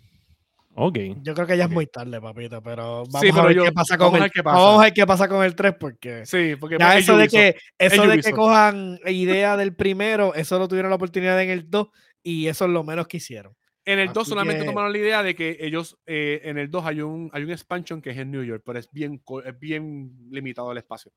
Ok. 0.77 0.99
Yo 1.23 1.35
creo 1.35 1.47
que 1.47 1.57
ya 1.57 1.65
es 1.65 1.71
muy 1.71 1.87
tarde, 1.87 2.21
papito, 2.21 2.61
pero 2.61 3.05
vamos 3.11 3.39
a 3.39 3.45
ver 3.45 3.57
qué 3.57 3.73
pasa 3.73 3.97
con 3.97 4.17
el, 4.17 4.31
vamos 4.43 4.81
a 4.81 4.85
ver 4.85 4.93
qué 4.93 5.07
pasa 5.07 5.29
con 5.29 5.45
el 5.45 5.55
3 5.55 5.75
porque 5.79 6.27
Sí, 6.27 6.57
porque 6.59 6.79
ya 6.79 6.99
eso 6.99 7.17
de 7.17 7.29
que 7.29 7.57
eso 7.79 8.07
de 8.07 8.21
que 8.21 8.33
cojan 8.33 8.99
idea 9.07 9.57
del 9.57 9.75
primero, 9.75 10.35
eso 10.35 10.59
lo 10.59 10.67
tuvieron 10.67 10.91
la 10.91 10.97
oportunidad 10.97 11.41
en 11.41 11.51
el 11.51 11.71
2 11.71 11.89
y 12.25 12.49
eso 12.49 12.65
es 12.65 12.71
lo 12.71 12.83
menos 12.83 13.07
que 13.07 13.19
hicieron. 13.19 13.55
En 13.85 13.99
el 13.99 14.13
2 14.13 14.29
solamente 14.29 14.65
tomaron 14.65 14.93
la 14.93 14.99
idea 14.99 15.23
de 15.23 15.35
que 15.35 15.59
ellos, 15.61 15.99
eh, 16.07 16.41
en 16.45 16.59
el 16.59 16.71
2 16.71 16.87
hay 16.87 17.03
un, 17.03 17.31
hay 17.33 17.45
un 17.45 17.51
expansion 17.51 18.01
que 18.01 18.11
es 18.11 18.19
en 18.19 18.31
New 18.31 18.43
York, 18.43 18.63
pero 18.65 18.79
es 18.79 18.91
bien, 18.91 19.23
es 19.45 19.59
bien 19.59 20.11
limitado 20.31 20.73
el 20.73 20.79
espacio. 20.79 21.13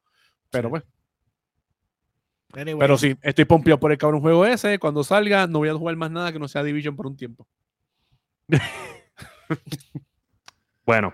Pero 0.52 0.70
bueno. 0.70 0.86
Pero 2.54 2.98
sí, 2.98 3.16
estoy 3.22 3.46
pompeado 3.46 3.80
por 3.80 3.92
el 3.92 3.98
cabrón 3.98 4.22
juego 4.22 4.46
ese. 4.46 4.80
Cuando 4.80 5.04
salga, 5.04 5.48
no 5.48 5.60
voy 5.60 5.70
a 5.70 5.74
jugar 5.74 5.96
más 5.96 6.12
nada 6.12 6.32
que 6.32 6.40
no 6.40 6.48
sea 6.48 6.64
Division 6.64 6.96
por 6.96 7.08
un 7.08 7.16
tiempo. 7.18 7.48
bueno, 10.86 11.14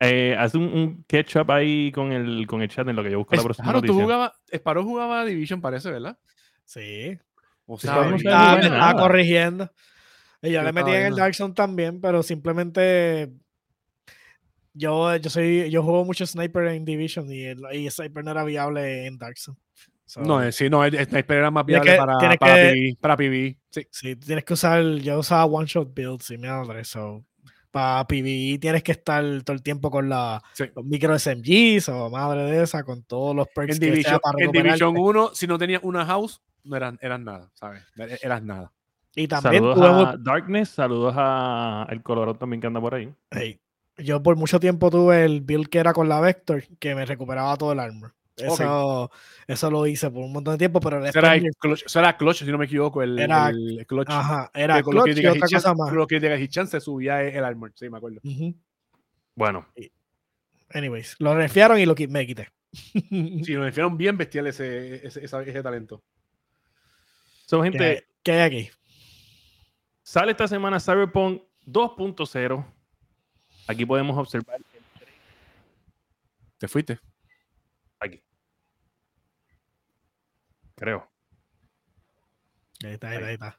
eh, 0.00 0.36
haz 0.38 0.54
un, 0.54 1.04
catch-up 1.08 1.50
ahí 1.50 1.90
con 1.92 2.12
el, 2.12 2.46
con 2.46 2.62
el 2.62 2.68
chat 2.68 2.86
en 2.88 2.96
lo 2.96 3.02
que 3.02 3.10
yo 3.10 3.18
busco 3.18 3.36
la 3.36 3.42
próxima 3.42 3.72
noticia. 3.72 3.94
tú 3.94 4.00
jugabas, 4.00 4.32
Sparrow 4.52 4.84
jugaba 4.84 5.24
Division, 5.24 5.60
parece, 5.60 5.90
¿verdad? 5.90 6.18
Sí. 6.64 7.18
O 7.66 7.78
sea, 7.78 8.14
estaba, 8.14 8.94
corrigiendo. 8.94 9.70
Y 10.42 10.52
yo 10.52 10.62
le 10.62 10.72
metí 10.72 10.90
en 10.90 11.06
el 11.06 11.16
Dark 11.16 11.34
Zone 11.34 11.54
también, 11.54 12.00
pero 12.00 12.22
simplemente 12.22 13.32
yo, 14.72 15.16
yo 15.16 15.30
soy, 15.30 15.70
yo 15.70 15.82
juego 15.82 16.04
mucho 16.04 16.26
Sniper 16.26 16.68
en 16.68 16.84
Division 16.84 17.32
y, 17.32 17.44
el, 17.44 17.62
y 17.72 17.90
Sniper 17.90 18.22
no 18.22 18.30
era 18.30 18.44
viable 18.44 19.06
en 19.06 19.18
Dark 19.18 19.38
Zone 19.38 19.58
no, 20.16 20.42
eh, 20.42 20.52
sí, 20.52 20.70
no, 20.70 20.84
Sniper 20.86 21.38
era 21.38 21.50
más 21.50 21.66
viable 21.66 21.96
para, 21.96 22.16
para, 22.16 22.36
PV, 22.36 22.96
para 23.00 23.16
PvE. 23.16 23.58
Sí. 23.70 23.86
sí, 23.90 24.16
tienes 24.16 24.44
que 24.44 24.52
usar, 24.52 24.82
yo 24.84 25.18
usaba 25.18 25.44
One 25.46 25.66
Shot 25.66 25.92
Builds 25.92 26.30
y 26.30 26.38
madre, 26.38 26.84
so 26.84 27.24
para 27.76 28.06
PvE 28.06 28.56
tienes 28.58 28.82
que 28.82 28.92
estar 28.92 29.22
todo 29.44 29.54
el 29.54 29.62
tiempo 29.62 29.90
con 29.90 30.08
la, 30.08 30.42
los 30.74 30.84
micro 30.86 31.18
SMGs 31.18 31.90
o 31.90 32.08
madre 32.08 32.44
de 32.44 32.62
esa, 32.62 32.82
con 32.84 33.02
todos 33.02 33.36
los 33.36 33.46
perks 33.48 33.74
en 33.74 33.80
Division, 33.80 34.18
En 34.38 34.50
Division 34.50 34.96
1, 34.96 35.34
si 35.34 35.46
no 35.46 35.58
tenías 35.58 35.82
una 35.84 36.06
house, 36.06 36.40
no 36.64 36.74
eran, 36.74 36.98
eran 37.02 37.24
nada, 37.24 37.50
¿sabes? 37.52 37.82
E, 37.98 38.18
eras 38.22 38.42
nada. 38.42 38.72
Y 39.14 39.28
también 39.28 39.62
saludos 39.62 40.08
a 40.08 40.16
Darkness, 40.18 40.70
saludos 40.70 41.14
a 41.18 41.86
el 41.90 42.02
Colorado 42.02 42.38
también 42.38 42.62
que 42.62 42.66
anda 42.66 42.80
por 42.80 42.94
ahí. 42.94 43.12
Yo 43.98 44.22
por 44.22 44.36
mucho 44.36 44.58
tiempo 44.58 44.90
tuve 44.90 45.26
el 45.26 45.42
build 45.42 45.68
que 45.68 45.78
era 45.78 45.92
con 45.92 46.08
la 46.08 46.18
Vector, 46.22 46.64
que 46.78 46.94
me 46.94 47.04
recuperaba 47.04 47.58
todo 47.58 47.72
el 47.72 47.80
armor. 47.80 48.14
Eso, 48.36 49.10
eso 49.46 49.70
lo 49.70 49.86
hice 49.86 50.10
por 50.10 50.22
un 50.22 50.32
montón 50.32 50.54
de 50.54 50.58
tiempo, 50.58 50.78
pero 50.80 51.04
eso 51.04 51.18
era, 51.18 51.40
clutch, 51.58 51.84
eso 51.86 51.98
era 51.98 52.16
clutch, 52.16 52.44
si 52.44 52.52
no 52.52 52.58
me 52.58 52.66
equivoco, 52.66 53.02
el, 53.02 53.18
era, 53.18 53.48
el 53.48 53.84
clutch. 53.86 54.08
Ajá, 54.10 54.50
era 54.54 54.82
clutch 54.82 55.16
y 55.16 55.26
otra 55.26 55.48
cosa 55.50 55.74
más. 55.74 55.92
Lo 55.92 56.06
que 56.06 56.20
diga 56.20 56.38
chance 56.48 56.78
subía 56.80 57.22
el 57.22 57.44
armor, 57.44 57.72
sí, 57.74 57.88
me 57.88 57.96
acuerdo. 57.96 58.20
Bueno. 59.34 59.66
Anyways, 60.70 61.16
lo 61.18 61.34
refiaron 61.34 61.78
y 61.78 61.86
lo 61.86 61.94
me 62.08 62.26
quité. 62.26 62.48
sí, 62.72 63.52
lo 63.54 63.64
refiaron 63.64 63.96
bien 63.96 64.18
bestial 64.18 64.48
ese, 64.48 65.06
ese, 65.06 65.24
ese, 65.24 65.62
talento. 65.62 66.02
So, 67.46 67.62
gente, 67.62 68.06
¿Qué, 68.22 68.32
hay 68.32 68.40
aquí? 68.40 68.70
Sale 70.02 70.32
esta 70.32 70.48
semana 70.48 70.80
Cyberpunk 70.80 71.42
2.0. 71.66 72.66
Aquí 73.68 73.86
podemos 73.86 74.16
observar. 74.18 74.58
Te 76.58 76.68
fuiste. 76.68 76.98
Creo. 80.76 81.08
Ahí 82.84 82.92
está, 82.92 83.08
ahí, 83.08 83.34
está. 83.34 83.58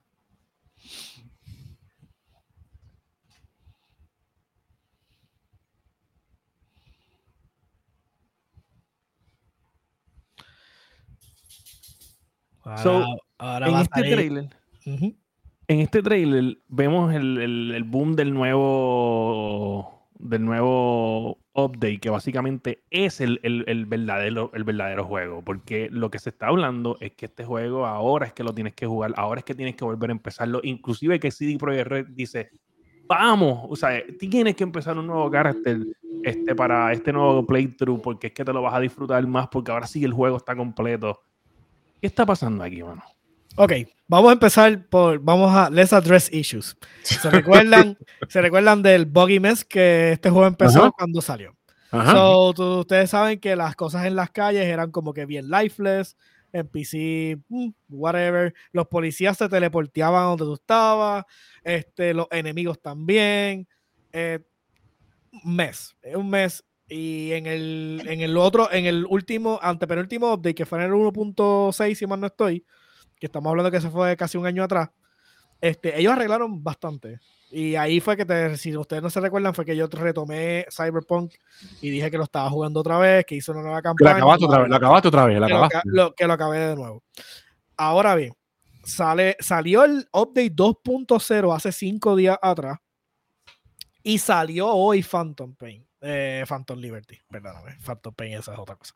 en 13.39 13.75
este 13.77 14.01
trailer, 14.01 14.49
en 14.85 15.79
este 15.79 16.03
trailer 16.03 16.57
vemos 16.67 17.13
el, 17.13 17.71
el, 17.73 17.83
boom 17.83 18.15
del 18.15 18.33
nuevo 18.33 20.09
del 20.19 20.43
nuevo 20.43 21.39
update 21.57 21.99
que 21.99 22.09
básicamente 22.11 22.83
es 22.91 23.19
el, 23.19 23.39
verdadero, 23.87 24.51
el 24.53 24.63
verdadero 24.63 25.03
juego. 25.03 25.41
Porque 25.41 25.89
lo 25.91 26.11
que 26.11 26.19
se 26.19 26.29
está 26.29 26.47
hablando 26.47 26.97
es 27.01 27.13
que 27.13 27.25
este 27.25 27.43
juego 27.43 27.85
ahora 27.85 28.27
es 28.27 28.33
que 28.33 28.43
lo 28.43 28.53
tienes 28.53 28.73
que 28.73 28.85
jugar, 28.85 29.13
ahora 29.17 29.39
es 29.39 29.45
que 29.45 29.55
tienes 29.55 29.75
que 29.75 29.83
volver 29.83 30.11
a 30.11 30.13
empezarlo. 30.13 30.61
Inclusive 30.63 31.19
que 31.19 31.31
CD 31.31 31.57
Projekt 31.57 31.87
Red 31.87 32.05
dice, 32.09 32.51
vamos, 33.07 33.65
o 33.69 33.75
sea, 33.75 34.01
tienes 34.19 34.55
que 34.55 34.63
empezar 34.63 34.97
un 34.97 35.07
nuevo 35.07 35.29
carácter 35.31 35.79
este, 36.23 36.55
para 36.55 36.93
este 36.93 37.11
nuevo 37.11 37.45
playthrough 37.45 38.01
porque 38.01 38.27
es 38.27 38.33
que 38.33 38.45
te 38.45 38.53
lo 38.53 38.61
vas 38.61 38.75
a 38.75 38.79
disfrutar 38.79 39.25
más 39.25 39.47
porque 39.47 39.71
ahora 39.71 39.87
sí 39.87 40.03
el 40.03 40.13
juego 40.13 40.37
está 40.37 40.55
completo. 40.55 41.19
¿Qué 41.99 42.05
está 42.05 42.25
pasando 42.25 42.63
aquí, 42.63 42.83
mano? 42.83 43.01
Ok, 43.59 43.73
vamos 44.07 44.29
a 44.29 44.33
empezar 44.33 44.87
por, 44.87 45.17
vamos 45.17 45.51
a, 45.51 45.71
let's 45.71 45.91
address 45.91 46.31
issues. 46.31 46.77
¿Se 47.01 47.27
recuerdan, 47.31 47.97
¿se 48.29 48.39
recuerdan 48.39 48.83
del 48.83 49.07
Buggy 49.07 49.39
Mess 49.39 49.65
que 49.65 50.11
este 50.11 50.29
juego 50.29 50.45
empezó 50.45 50.91
cuando 50.91 51.21
salió? 51.21 51.57
So, 51.89 52.53
ustedes 52.81 53.09
saben 53.09 53.39
que 53.39 53.55
las 53.55 53.75
cosas 53.75 54.05
en 54.05 54.15
las 54.15 54.29
calles 54.29 54.63
eran 54.63 54.91
como 54.91 55.11
que 55.11 55.25
bien 55.25 55.49
lifeless, 55.49 56.15
NPC, 56.53 57.39
mm, 57.49 57.69
whatever. 57.89 58.53
Los 58.73 58.85
policías 58.89 59.35
se 59.37 59.49
teleporteaban 59.49 60.37
donde 60.37 60.45
tú 60.45 60.53
estabas, 60.53 61.25
este, 61.63 62.13
los 62.13 62.27
enemigos 62.29 62.79
también. 62.79 63.67
Eh, 64.11 64.39
mes, 65.43 65.95
un 66.13 66.29
mes. 66.29 66.63
Y 66.87 67.31
en 67.31 67.47
el, 67.47 68.03
en 68.05 68.21
el 68.21 68.37
otro, 68.37 68.71
en 68.71 68.85
el 68.85 69.03
último, 69.09 69.59
antepenúltimo 69.63 70.31
update, 70.31 70.53
que 70.53 70.65
fue 70.67 70.77
en 70.77 70.85
el 70.85 70.91
1.6, 70.91 71.95
si 71.95 72.05
mal 72.05 72.19
no 72.19 72.27
estoy, 72.27 72.63
que 73.19 73.27
estamos 73.27 73.49
hablando 73.49 73.71
que 73.71 73.81
se 73.81 73.89
fue 73.89 74.15
casi 74.17 74.37
un 74.37 74.45
año 74.45 74.63
atrás, 74.63 74.89
este, 75.61 75.99
ellos 75.99 76.13
arreglaron 76.13 76.63
bastante. 76.63 77.19
Y 77.49 77.75
ahí 77.75 78.01
fue 78.01 78.17
que, 78.17 78.25
te, 78.25 78.57
si 78.57 78.75
ustedes 78.75 79.01
no 79.01 79.09
se 79.09 79.21
recuerdan, 79.21 79.53
fue 79.53 79.63
que 79.63 79.75
yo 79.75 79.87
retomé 79.87 80.65
Cyberpunk 80.69 81.33
y 81.81 81.89
dije 81.89 82.11
que 82.11 82.17
lo 82.17 82.25
estaba 82.25 82.49
jugando 82.49 82.81
otra 82.81 82.97
vez, 82.97 83.25
que 83.25 83.35
hizo 83.35 83.53
una 83.53 83.61
nueva 83.61 83.81
campaña. 83.81 84.11
Lo 84.11 84.17
acabaste 84.17 84.45
otra 84.45 84.59
vez, 84.59 84.69
lo 84.69 84.75
acabaste 84.75 85.07
otra 85.07 85.25
vez, 85.25 85.39
lo, 85.85 86.13
que 86.13 86.27
lo 86.27 86.33
acabé 86.33 86.59
de 86.59 86.75
nuevo. 86.75 87.03
Ahora 87.77 88.15
bien, 88.15 88.33
sale, 88.83 89.37
salió 89.39 89.85
el 89.85 90.07
update 90.11 90.53
2.0 90.53 91.55
hace 91.55 91.71
cinco 91.71 92.15
días 92.17 92.37
atrás 92.41 92.79
y 94.03 94.17
salió 94.17 94.67
hoy 94.67 95.01
Phantom 95.01 95.55
Pain. 95.55 95.86
Eh, 96.01 96.45
Phantom 96.47 96.77
Liberty, 96.77 97.17
perdóname. 97.29 97.75
Phantom 97.83 98.13
Pain, 98.13 98.33
esa 98.33 98.53
es 98.53 98.59
otra 98.59 98.75
cosa. 98.75 98.93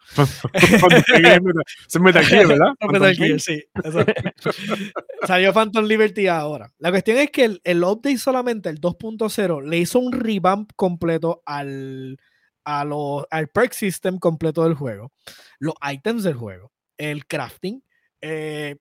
Se 1.88 2.00
mete 2.00 2.20
aquí, 2.20 2.36
¿verdad? 2.36 2.74
Metal 2.92 3.16
Gear, 3.16 3.40
sí. 3.40 3.64
Salió 5.28 5.52
Phantom 5.52 5.84
Liberty 5.86 6.28
ahora. 6.28 6.72
La 6.78 6.92
cuestión 6.92 7.18
es 7.18 7.32
que 7.32 7.60
el, 7.64 7.84
update 7.84 8.20
solamente, 8.20 8.70
el 8.70 8.80
2.0, 8.80 9.64
le 9.68 9.78
hizo 9.80 10.00
un 10.00 10.12
revamp 10.12 10.72
completo 10.76 11.42
al, 11.46 12.20
a 12.66 12.82
al 12.82 13.48
perk 13.48 13.74
system 13.74 14.20
completo 14.20 14.64
del 14.64 14.76
juego, 14.76 15.12
los 15.58 15.74
items 15.92 16.24
del 16.24 16.36
juego, 16.36 16.72
el 16.98 17.26
crafting. 17.26 17.84
Eh, 18.22 18.78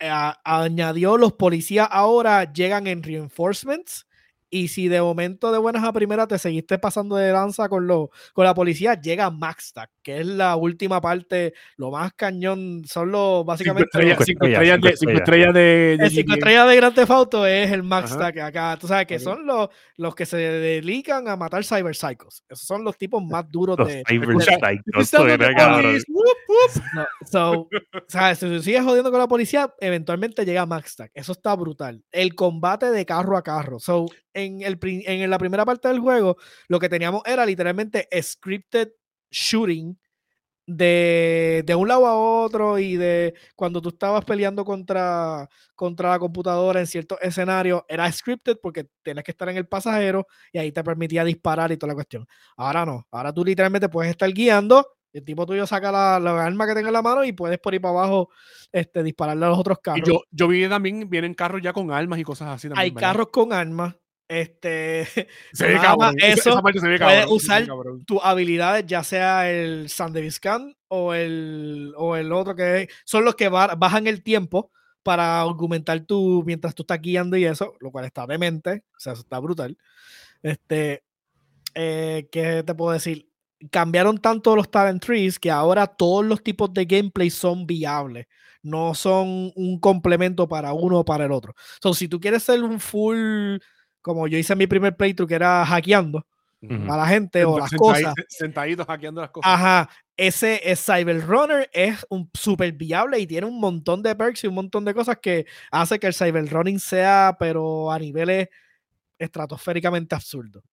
añadió 0.00 1.18
los 1.18 1.32
policías 1.32 1.88
ahora 1.90 2.50
llegan 2.52 2.86
en 2.86 3.02
reinforcements 3.02 4.06
Y 4.50 4.68
si 4.68 4.88
de 4.88 5.00
momento 5.00 5.52
de 5.52 5.58
buenas 5.58 5.84
a 5.84 5.92
primeras 5.92 6.28
te 6.28 6.38
seguiste 6.38 6.78
pasando 6.78 7.16
de 7.16 7.28
danza 7.28 7.68
con, 7.68 7.86
lo, 7.86 8.10
con 8.32 8.44
la 8.46 8.54
policía, 8.54 8.98
llega 8.98 9.30
Maxtac, 9.30 9.90
que 10.02 10.20
es 10.20 10.26
la 10.26 10.56
última 10.56 11.00
parte, 11.00 11.52
lo 11.76 11.90
más 11.90 12.14
cañón, 12.14 12.82
son 12.86 13.10
los 13.10 13.44
básicamente. 13.44 13.90
Cinco 13.92 14.46
estrellas, 14.46 14.80
de, 14.80 14.96
cinco 14.96 15.12
estrellas 15.12 15.54
de, 15.54 15.98
El 16.00 16.10
cinco 16.10 16.32
estrellas 16.34 16.68
de 16.68 16.76
Grand 16.76 16.94
Theft 16.94 17.10
Auto 17.10 17.46
es 17.46 17.70
el 17.70 17.82
Maxtac 17.82 18.38
acá. 18.38 18.78
Tú 18.80 18.86
sabes 18.86 19.06
que 19.06 19.18
son 19.18 19.46
los, 19.46 19.68
los 19.96 20.14
que 20.14 20.24
se 20.24 20.38
dedican 20.38 21.28
a 21.28 21.36
matar 21.36 21.64
Cyber 21.64 21.94
Psychos. 21.94 22.42
Esos 22.48 22.66
son 22.66 22.84
los 22.84 22.96
tipos 22.96 23.22
más 23.22 23.50
duros 23.50 23.76
de. 23.76 24.02
Cyber 24.08 24.28
Psychos. 24.40 25.10
so, 27.30 27.68
¿sabes? 28.08 28.38
Si 28.38 28.62
sigues 28.62 28.82
jodiendo 28.82 29.10
con 29.10 29.20
la 29.20 29.28
policía, 29.28 29.74
eventualmente 29.80 30.44
llega 30.46 30.64
Maxtac. 30.64 31.10
Eso 31.14 31.32
está 31.32 31.54
brutal. 31.54 32.02
El 32.10 32.34
combate 32.34 32.90
de 32.90 33.04
carro 33.04 33.36
a 33.36 33.42
carro. 33.42 33.78
So, 33.78 34.06
en, 34.38 34.62
el, 34.62 34.78
en 34.82 35.30
la 35.30 35.38
primera 35.38 35.64
parte 35.64 35.88
del 35.88 36.00
juego, 36.00 36.36
lo 36.68 36.78
que 36.78 36.88
teníamos 36.88 37.22
era 37.26 37.44
literalmente 37.44 38.08
scripted 38.22 38.90
shooting 39.30 39.98
de, 40.66 41.62
de, 41.64 41.74
un 41.74 41.88
lado 41.88 42.06
a 42.06 42.14
otro 42.14 42.78
y 42.78 42.96
de 42.96 43.32
cuando 43.56 43.80
tú 43.80 43.88
estabas 43.88 44.22
peleando 44.26 44.66
contra, 44.66 45.48
contra 45.74 46.10
la 46.10 46.18
computadora 46.18 46.78
en 46.78 46.86
ciertos 46.86 47.18
escenarios, 47.22 47.82
era 47.88 48.10
scripted 48.12 48.58
porque 48.62 48.86
tenías 49.02 49.24
que 49.24 49.30
estar 49.30 49.48
en 49.48 49.56
el 49.56 49.66
pasajero 49.66 50.26
y 50.52 50.58
ahí 50.58 50.70
te 50.70 50.84
permitía 50.84 51.24
disparar 51.24 51.72
y 51.72 51.78
toda 51.78 51.88
la 51.88 51.94
cuestión. 51.94 52.26
Ahora 52.56 52.84
no, 52.84 53.06
ahora 53.10 53.32
tú 53.32 53.44
literalmente 53.46 53.88
puedes 53.88 54.10
estar 54.10 54.30
guiando, 54.30 54.86
el 55.14 55.24
tipo 55.24 55.46
tuyo 55.46 55.66
saca 55.66 55.90
la, 55.90 56.20
la 56.20 56.44
arma 56.44 56.66
que 56.66 56.74
tenga 56.74 56.88
en 56.88 56.92
la 56.92 57.02
mano 57.02 57.24
y 57.24 57.32
puedes 57.32 57.58
por 57.58 57.74
ir 57.74 57.80
para 57.80 58.00
abajo 58.00 58.28
este, 58.70 59.02
dispararle 59.02 59.46
a 59.46 59.48
los 59.48 59.58
otros 59.58 59.78
carros. 59.82 60.06
Y 60.06 60.12
yo, 60.12 60.20
yo 60.30 60.48
vi 60.48 60.68
también, 60.68 61.08
vienen 61.08 61.32
carros 61.32 61.62
ya 61.62 61.72
con 61.72 61.90
armas 61.90 62.18
y 62.18 62.24
cosas 62.24 62.48
así. 62.48 62.68
También, 62.68 62.84
Hay 62.84 62.92
carros 62.92 63.28
con 63.32 63.54
armas. 63.54 63.94
Este, 64.28 65.06
se 65.52 65.66
ve 65.66 65.74
Eso, 66.18 66.60
puedes 66.60 67.26
usar 67.28 67.66
tus 68.06 68.20
habilidades, 68.22 68.84
ya 68.86 69.02
sea 69.02 69.50
el 69.50 69.88
Sandeviscan 69.88 70.76
o 70.88 71.14
el, 71.14 71.94
o 71.96 72.14
el 72.14 72.32
otro 72.32 72.54
que 72.54 72.88
son 73.04 73.24
los 73.24 73.34
que 73.34 73.48
bajan 73.48 74.06
el 74.06 74.22
tiempo 74.22 74.70
para 75.02 75.40
argumentar 75.40 76.00
tú 76.00 76.42
mientras 76.44 76.74
tú 76.74 76.82
estás 76.82 77.00
guiando 77.00 77.36
y 77.36 77.46
eso, 77.46 77.74
lo 77.80 77.90
cual 77.90 78.04
está 78.04 78.26
demente, 78.26 78.84
o 78.94 79.00
sea, 79.00 79.14
eso 79.14 79.22
está 79.22 79.38
brutal. 79.38 79.78
Este, 80.42 81.02
eh, 81.74 82.28
¿qué 82.30 82.62
te 82.62 82.74
puedo 82.74 82.92
decir? 82.92 83.30
Cambiaron 83.70 84.18
tanto 84.18 84.54
los 84.54 84.70
talent 84.70 85.02
trees 85.02 85.38
que 85.38 85.50
ahora 85.50 85.86
todos 85.86 86.24
los 86.24 86.42
tipos 86.42 86.72
de 86.74 86.84
gameplay 86.84 87.30
son 87.30 87.66
viables, 87.66 88.26
no 88.62 88.94
son 88.94 89.50
un 89.56 89.80
complemento 89.80 90.46
para 90.46 90.74
uno 90.74 90.98
o 90.98 91.04
para 91.04 91.24
el 91.24 91.32
otro. 91.32 91.54
So, 91.80 91.94
si 91.94 92.06
tú 92.06 92.20
quieres 92.20 92.42
ser 92.42 92.62
un 92.62 92.78
full 92.78 93.58
como 94.08 94.26
yo 94.26 94.38
hice 94.38 94.56
mi 94.56 94.66
primer 94.66 94.96
playthrough 94.96 95.28
que 95.28 95.34
era 95.34 95.64
hackeando 95.64 96.26
a 96.88 96.96
la 96.96 97.06
gente 97.06 97.44
o 97.44 97.58
las 97.58 97.70
cosas. 97.70 98.14
Sentaditos 98.28 98.86
hackeando 98.86 99.20
las 99.20 99.30
cosas. 99.30 99.52
Ajá. 99.52 99.90
Ese, 100.16 100.60
Cyber 100.74 101.24
Runner 101.24 101.70
es 101.72 102.04
un 102.10 102.28
súper 102.34 102.72
viable 102.72 103.20
y 103.20 103.26
tiene 103.26 103.46
un 103.46 103.60
montón 103.60 104.02
de 104.02 104.16
perks 104.16 104.42
y 104.42 104.48
un 104.48 104.54
montón 104.54 104.84
de 104.84 104.92
cosas 104.92 105.18
que 105.22 105.46
hace 105.70 106.00
que 106.00 106.08
el 106.08 106.14
Cyber 106.14 106.48
Running 106.50 106.80
sea, 106.80 107.36
pero 107.38 107.92
a 107.92 107.98
niveles 108.00 108.48
estratosféricamente 109.16 110.16
absurdos. 110.16 110.64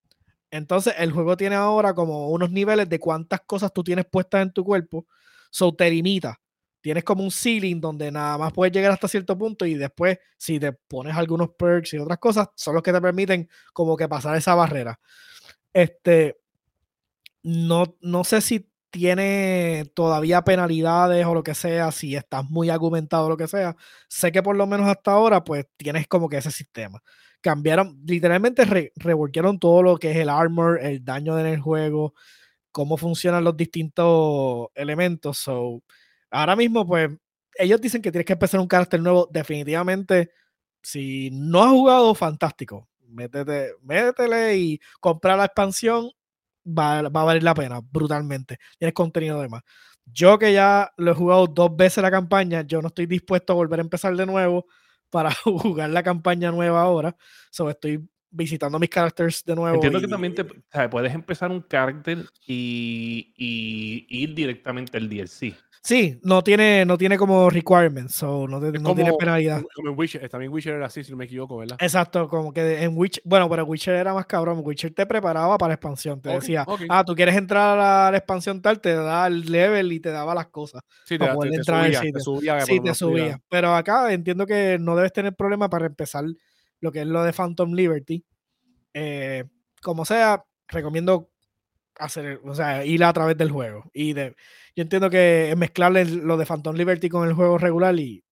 Entonces, 0.49 0.95
el 0.97 1.11
juego 1.11 1.37
tiene 1.37 1.55
ahora 1.55 1.93
como 1.93 2.29
unos 2.29 2.49
niveles 2.49 2.89
de 2.89 2.97
cuántas 2.97 3.41
cosas 3.41 3.71
tú 3.71 3.83
tienes 3.83 4.05
puestas 4.05 4.41
en 4.41 4.51
tu 4.51 4.63
cuerpo. 4.63 5.05
So 5.51 5.73
te 5.75 5.89
limita 5.89 6.39
tienes 6.85 7.03
como 7.03 7.23
un 7.23 7.31
ceiling 7.31 7.81
donde 7.81 8.11
nada 8.11 8.37
más 8.37 8.53
puedes 8.53 8.71
llegar 8.71 8.91
hasta 8.91 9.07
cierto 9.07 9.35
punto 9.35 9.65
y 9.65 9.73
después 9.73 10.19
si 10.37 10.59
te 10.59 10.71
pones 10.71 11.15
algunos 11.15 11.49
perks 11.57 11.95
y 11.95 11.97
otras 11.97 12.19
cosas 12.19 12.49
son 12.53 12.75
los 12.75 12.83
que 12.83 12.93
te 12.93 13.01
permiten 13.01 13.49
como 13.73 13.97
que 13.97 14.07
pasar 14.07 14.35
esa 14.37 14.53
barrera. 14.53 14.99
Este, 15.73 16.37
no, 17.41 17.97
no 18.01 18.23
sé 18.23 18.39
si 18.39 18.69
tiene 18.91 19.91
todavía 19.95 20.43
penalidades 20.43 21.25
o 21.25 21.33
lo 21.33 21.41
que 21.41 21.55
sea, 21.55 21.91
si 21.91 22.15
estás 22.15 22.47
muy 22.51 22.69
argumentado 22.69 23.25
o 23.25 23.29
lo 23.29 23.37
que 23.37 23.47
sea. 23.47 23.75
Sé 24.07 24.31
que 24.31 24.43
por 24.43 24.55
lo 24.55 24.67
menos 24.67 24.87
hasta 24.87 25.11
ahora 25.11 25.43
pues 25.43 25.65
tienes 25.77 26.07
como 26.07 26.29
que 26.29 26.37
ese 26.37 26.51
sistema. 26.51 27.01
Cambiaron, 27.41 27.99
literalmente 28.05 28.63
re, 28.63 28.93
todo 29.59 29.81
lo 29.81 29.97
que 29.97 30.11
es 30.11 30.17
el 30.17 30.29
armor, 30.29 30.79
el 30.83 31.03
daño 31.03 31.39
en 31.39 31.47
el 31.47 31.61
juego, 31.61 32.13
cómo 32.71 32.95
funcionan 32.95 33.43
los 33.43 33.57
distintos 33.57 34.67
elementos. 34.75 35.39
So, 35.39 35.81
ahora 36.35 36.55
mismo, 36.55 36.85
pues, 36.85 37.09
ellos 37.57 37.81
dicen 37.81 38.01
que 38.01 38.11
tienes 38.11 38.25
que 38.25 38.33
empezar 38.33 38.59
un 38.59 38.67
carácter 38.67 38.99
nuevo. 39.01 39.27
Definitivamente, 39.31 40.31
si 40.81 41.29
no 41.31 41.63
has 41.63 41.71
jugado, 41.71 42.15
fantástico. 42.15 42.89
Métete, 43.07 43.73
métetele 43.81 44.57
y 44.57 44.79
comprar 44.99 45.37
la 45.37 45.45
expansión 45.45 46.11
va, 46.65 47.03
va, 47.03 47.21
a 47.21 47.25
valer 47.25 47.43
la 47.43 47.53
pena, 47.53 47.79
brutalmente. 47.81 48.57
Tienes 48.77 48.93
contenido 48.93 49.41
de 49.41 49.49
más. 49.49 49.63
Yo 50.05 50.37
que 50.37 50.53
ya 50.53 50.91
lo 50.97 51.11
he 51.11 51.15
jugado 51.15 51.47
dos 51.47 51.75
veces 51.75 52.01
la 52.01 52.11
campaña, 52.11 52.61
yo 52.61 52.81
no 52.81 52.89
estoy 52.89 53.05
dispuesto 53.05 53.53
a 53.53 53.55
volver 53.55 53.79
a 53.79 53.83
empezar 53.83 54.15
de 54.15 54.25
nuevo 54.25 54.65
para 55.09 55.31
jugar 55.31 55.89
la 55.89 56.03
campaña 56.03 56.51
nueva 56.51 56.81
ahora. 56.81 57.15
So, 57.51 57.69
estoy 57.69 58.05
visitando 58.35 58.77
mis 58.77 58.89
characters 58.89 59.43
de 59.45 59.55
nuevo. 59.55 59.75
Entiendo 59.75 60.01
que 60.01 60.07
también 60.07 60.35
te, 60.35 60.43
puedes 60.89 61.13
empezar 61.13 61.51
un 61.51 61.61
carácter 61.61 62.25
y, 62.45 63.33
y, 63.37 64.05
ir 64.09 64.35
directamente 64.35 64.97
al 64.97 65.09
DLC. 65.09 65.55
Sí, 65.85 66.19
no 66.23 66.43
tiene, 66.43 66.83
no 66.83 66.97
tiene 66.97 67.15
como 67.15 67.47
requirements, 67.47 68.23
o 68.23 68.47
no, 68.47 68.59
no 68.59 68.95
tiene 68.95 69.13
penalidad. 69.13 69.61
Como 69.75 69.91
en 69.91 69.95
Witcher, 69.95 70.27
también 70.29 70.51
Witcher 70.51 70.73
era 70.73 70.87
así, 70.87 71.03
si 71.03 71.11
no 71.11 71.17
me 71.17 71.25
equivoco, 71.25 71.57
¿verdad? 71.57 71.77
Exacto, 71.79 72.27
como 72.27 72.51
que 72.51 72.81
en 72.81 72.97
Witcher, 72.97 73.21
bueno, 73.23 73.47
pero 73.47 73.65
Witcher 73.65 73.93
era 73.93 74.11
más 74.11 74.25
cabrón. 74.25 74.61
Witcher 74.63 74.95
te 74.95 75.05
preparaba 75.05 75.59
para 75.59 75.69
la 75.69 75.73
expansión, 75.75 76.19
te 76.19 76.29
decía, 76.29 76.65
ah, 76.89 77.03
tú 77.05 77.13
quieres 77.13 77.35
entrar 77.35 77.77
a 77.77 78.09
la, 78.09 78.17
expansión 78.17 78.63
tal, 78.63 78.81
te 78.81 78.95
da 78.95 79.27
el 79.27 79.41
level 79.45 79.91
y 79.91 79.99
te 79.99 80.09
daba 80.09 80.33
las 80.33 80.47
cosas. 80.47 80.81
Sí, 81.05 81.19
te, 81.19 81.25
subía, 81.31 81.51
te 82.01 82.19
subía, 82.19 82.61
sí, 82.61 82.79
te 82.79 82.95
subía. 82.95 83.39
Pero 83.47 83.75
acá 83.75 84.11
entiendo 84.11 84.47
que 84.47 84.79
no 84.79 84.95
debes 84.95 85.13
tener 85.13 85.35
problema 85.35 85.69
para 85.69 85.85
empezar 85.85 86.25
lo 86.79 86.91
que 86.91 87.01
es 87.01 87.07
lo 87.07 87.23
de 87.23 87.31
Phantom 87.31 87.73
Liberty. 87.73 88.25
Eh, 88.91 89.43
como 89.83 90.03
sea, 90.03 90.43
recomiendo 90.67 91.29
hacer, 91.99 92.41
o 92.43 92.55
sea, 92.55 92.83
ir 92.83 93.03
a 93.03 93.13
través 93.13 93.37
del 93.37 93.51
juego. 93.51 93.83
Y 93.93 94.13
de, 94.13 94.35
yo 94.75 94.81
entiendo 94.81 95.09
que 95.09 95.51
es 95.51 95.57
mezclarle 95.57 96.05
lo 96.05 96.37
de 96.37 96.45
Phantom 96.45 96.75
Liberty 96.75 97.07
con 97.07 97.27
el 97.27 97.33
juego 97.33 97.57
regular 97.57 97.97
y, 97.97 98.23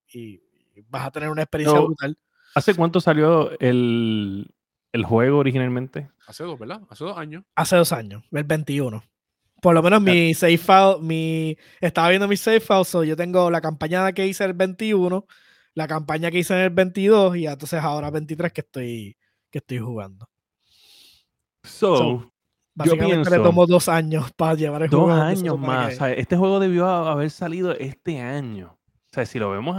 vas 0.90 1.08
a 1.08 1.12
tener 1.12 1.30
una 1.30 1.44
experiencia 1.44 1.80
brutal. 1.80 2.18
¿Hace 2.54 2.76
cuánto 2.76 3.00
salió 3.00 3.58
el, 3.60 4.48
juego 5.06 5.40
originalmente? 5.40 6.12
Hace 6.28 6.44
dos, 6.44 6.60
¿verdad? 6.60 6.82
Hace 6.90 7.06
dos 7.06 7.18
años. 7.18 7.44
Hace 7.56 7.78
dos 7.78 7.92
años, 7.94 8.24
el 8.32 8.44
21. 8.44 9.04
Por 9.62 9.74
lo 9.74 9.82
menos 9.82 10.02
mi 10.02 10.34
save 10.34 10.58
file, 10.58 10.98
mi, 11.00 11.58
estaba 11.80 12.10
viendo 12.10 12.28
mi 12.28 12.36
save 12.36 12.60
file, 12.60 12.84
so 12.84 13.04
yo 13.04 13.16
tengo 13.16 13.50
la 13.50 13.62
campaña 13.62 14.12
que 14.12 14.28
hice 14.28 14.44
el 14.44 14.54
21, 14.54 15.26
la 15.74 15.88
campaña 15.88 16.30
que 16.30 16.40
hice 16.40 16.54
en 16.54 16.60
el 16.60 16.70
22 16.70 17.38
y 17.38 17.48
entonces 17.48 17.82
ahora 17.82 18.12
23 18.12 18.52
que 18.52 18.62
estoy, 18.62 19.18
que 19.50 19.60
estoy 19.60 19.80
jugando. 19.80 20.28
so 21.64 22.33
Básicamente 22.76 23.30
le 23.30 23.38
tomó 23.38 23.66
dos 23.68 23.88
años 23.88 24.32
para 24.36 24.56
llevar 24.56 24.84
el 24.84 24.90
juego. 24.90 25.08
Dos 25.08 25.20
años 25.20 25.60
más. 25.60 26.00
este 26.18 26.38
juego 26.38 26.60
debió 26.60 26.88
haber 26.88 27.30
salido 27.30 27.72
este 27.74 28.20
año. 28.20 28.78
O 29.12 29.14
sea, 29.14 29.26
si 29.26 29.40
lo 29.40 29.52
vemos 29.52 29.78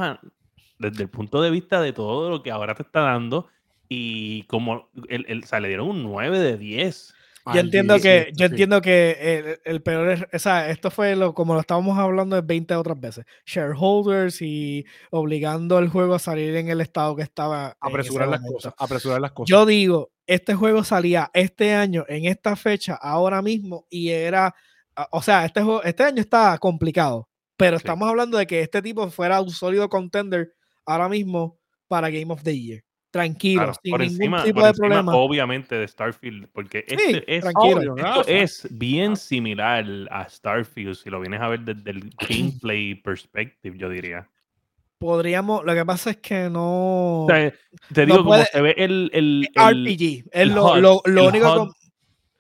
desde 0.78 1.02
el 1.02 1.09
punto 1.09 1.42
de 1.42 1.50
vista 1.50 1.80
de 1.80 1.92
todo 1.92 2.30
lo 2.30 2.42
que 2.42 2.50
ahora 2.50 2.74
te 2.74 2.83
está 2.83 3.00
dando, 3.00 3.48
y 3.88 4.44
como 4.44 4.88
el, 5.09 5.26
el, 5.28 5.44
le 5.62 5.68
dieron 5.68 5.88
un 5.88 6.02
9 6.02 6.38
de 6.38 6.57
10. 6.57 7.14
Yo 7.52 7.61
entiendo 7.61 7.98
que, 7.98 8.33
yo 8.35 8.46
entiendo 8.46 8.80
que 8.80 9.59
el, 9.64 9.83
peor 9.83 10.09
es, 10.09 10.24
o 10.33 10.38
sea, 10.38 10.70
esto 10.70 10.90
fue 10.90 11.14
lo, 11.14 11.35
como 11.35 11.52
lo 11.52 11.61
estábamos 11.61 11.98
hablando 11.98 12.37
de 12.37 12.42
20 12.42 12.74
otras 12.74 12.98
veces. 12.98 13.26
Shareholders 13.44 14.40
y 14.40 14.87
obligando 15.11 15.78
el 15.78 15.90
juego 15.90 16.14
a 16.14 16.18
salir 16.18 16.57
en 16.57 16.70
el 16.70 16.80
estado 16.80 17.14
que 17.14 17.22
estaba. 17.22 17.76
Apresurar 17.80 18.28
las 18.28 18.40
cosas. 18.40 18.72
Apresurar 18.78 19.20
las 19.20 19.33
cosas. 19.33 19.50
Yo 19.50 19.66
digo, 19.66 20.11
este 20.26 20.54
juego 20.54 20.84
salía 20.84 21.30
este 21.34 21.74
año, 21.74 22.04
en 22.08 22.26
esta 22.26 22.56
fecha, 22.56 22.94
ahora 22.94 23.42
mismo, 23.42 23.87
y 23.90 24.08
era, 24.10 24.54
o 25.10 25.22
sea, 25.22 25.44
este, 25.44 25.60
este 25.84 26.02
año 26.02 26.20
está 26.20 26.56
complicado, 26.58 27.28
pero 27.56 27.76
estamos 27.76 28.08
hablando 28.08 28.38
de 28.38 28.46
que 28.46 28.60
este 28.60 28.82
tipo 28.82 29.08
fuera 29.10 29.40
un 29.40 29.50
sólido 29.50 29.88
contender 29.88 30.54
ahora 30.87 31.08
mismo 31.08 31.58
para 31.88 32.10
Game 32.10 32.32
of 32.32 32.42
the 32.42 32.58
Year. 32.58 32.82
Tranquilo, 33.10 33.72
sin 33.80 34.18
ningún 34.18 34.42
tipo 34.42 34.66
de 34.66 34.72
problema. 34.72 35.14
Obviamente 35.14 35.76
de 35.76 35.87
Starfield, 35.87 36.48
porque 36.52 36.84
este 36.88 37.24
es, 37.28 37.44
es 38.26 38.68
bien 38.72 39.14
similar 39.14 39.87
a 40.10 40.28
Starfield, 40.28 40.96
si 40.96 41.10
lo 41.10 41.20
vienes 41.20 41.40
a 41.40 41.46
ver 41.46 41.60
desde 41.60 41.92
el 41.92 42.10
gameplay 42.28 42.96
perspective, 42.96 43.78
yo 43.78 43.88
diría 43.88 44.28
podríamos. 45.04 45.64
Lo 45.64 45.74
que 45.74 45.84
pasa 45.84 46.10
es 46.10 46.16
que 46.18 46.48
no. 46.50 47.26
te 47.92 48.06
digo, 48.06 48.24
como 48.24 48.42
se 48.42 48.60
ve 48.60 48.74
el. 48.76 49.10
el, 49.12 49.48
RPG. 49.54 50.28
Es 50.32 50.48
lo, 50.48 50.76
lo, 50.76 51.02
lo 51.04 51.28
único. 51.28 51.74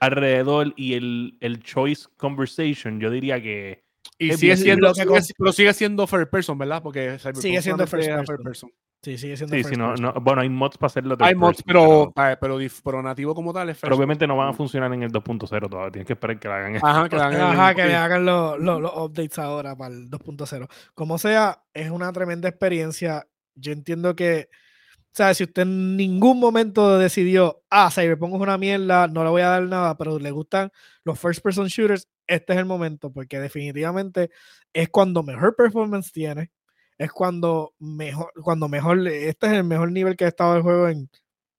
Alrededor 0.00 0.74
y 0.76 0.94
el, 0.94 1.36
el 1.40 1.62
choice 1.62 2.06
conversation, 2.16 3.00
yo 3.00 3.10
diría 3.10 3.40
que. 3.40 3.84
Y 4.18 4.32
sigue 4.34 4.56
siendo, 4.56 4.94
sigue, 4.94 5.20
pero 5.38 5.52
sigue 5.52 5.72
siendo 5.72 6.06
first 6.06 6.30
person, 6.30 6.58
¿verdad? 6.58 6.82
Porque 6.82 7.18
sigue 7.34 7.62
siendo 7.62 7.86
first 7.86 8.10
person. 8.42 8.70
Sí, 9.04 9.18
sigue 9.18 9.36
siendo 9.36 9.54
Sí, 9.54 9.62
first 9.62 9.74
sí, 9.74 9.78
no, 9.78 9.88
person. 9.90 10.04
no, 10.14 10.20
bueno, 10.20 10.40
hay 10.40 10.48
mods 10.48 10.78
para 10.78 10.86
hacerlo. 10.86 11.16
Hay 11.20 11.34
mods, 11.34 11.62
pero, 11.62 12.10
pero, 12.14 12.38
pero, 12.40 12.60
dif- 12.60 12.80
pero 12.82 13.02
nativo 13.02 13.34
como 13.34 13.52
tal 13.52 13.68
es 13.68 13.78
pero 13.80 13.94
obviamente 13.96 14.26
no 14.26 14.36
van 14.36 14.48
a 14.48 14.52
funcionar 14.54 14.92
en 14.94 15.02
el 15.02 15.12
2.0 15.12 15.68
todavía. 15.68 15.90
Tienes 15.92 16.06
que 16.06 16.14
esperar 16.14 16.38
que 16.38 16.48
la 16.48 16.56
hagan. 16.56 16.76
Ajá, 16.82 17.08
que 17.08 17.16
la 17.16 17.26
hagan 17.26 17.40
en 17.40 17.46
el- 17.46 17.52
Ajá, 17.60 17.74
que 17.74 17.84
le 17.84 17.94
hagan 17.96 18.24
los, 18.24 18.58
los- 18.58 18.80
los 18.80 18.92
updates 18.96 19.38
ahora 19.38 19.76
para 19.76 19.94
el 19.94 20.08
2.0. 20.08 20.68
Como 20.94 21.18
sea, 21.18 21.62
es 21.74 21.90
una 21.90 22.10
tremenda 22.12 22.48
experiencia. 22.48 23.26
Yo 23.54 23.72
entiendo 23.72 24.16
que, 24.16 24.48
o 24.96 25.16
sea, 25.16 25.32
si 25.34 25.44
usted 25.44 25.62
en 25.62 25.96
ningún 25.96 26.40
momento 26.40 26.98
decidió, 26.98 27.62
ah, 27.70 27.90
Cyberpunk 27.92 28.34
es 28.34 28.40
una 28.40 28.58
mierda, 28.58 29.06
no 29.06 29.22
le 29.22 29.30
voy 29.30 29.42
a 29.42 29.48
dar 29.48 29.62
nada, 29.64 29.96
pero 29.96 30.18
le 30.18 30.30
gustan 30.30 30.70
los 31.04 31.18
first 31.20 31.42
person 31.42 31.66
shooters, 31.66 32.08
este 32.26 32.54
es 32.54 32.58
el 32.58 32.64
momento, 32.64 33.12
porque 33.12 33.38
definitivamente 33.38 34.30
es 34.72 34.88
cuando 34.88 35.22
mejor 35.22 35.54
performance 35.54 36.10
tiene, 36.10 36.50
es 36.98 37.12
cuando 37.12 37.74
mejor, 37.78 38.32
cuando 38.42 38.68
mejor, 38.68 39.06
este 39.08 39.46
es 39.46 39.52
el 39.52 39.64
mejor 39.64 39.90
nivel 39.92 40.16
que 40.16 40.24
ha 40.24 40.28
estado 40.28 40.56
el 40.56 40.62
juego 40.62 40.88
en 40.88 41.10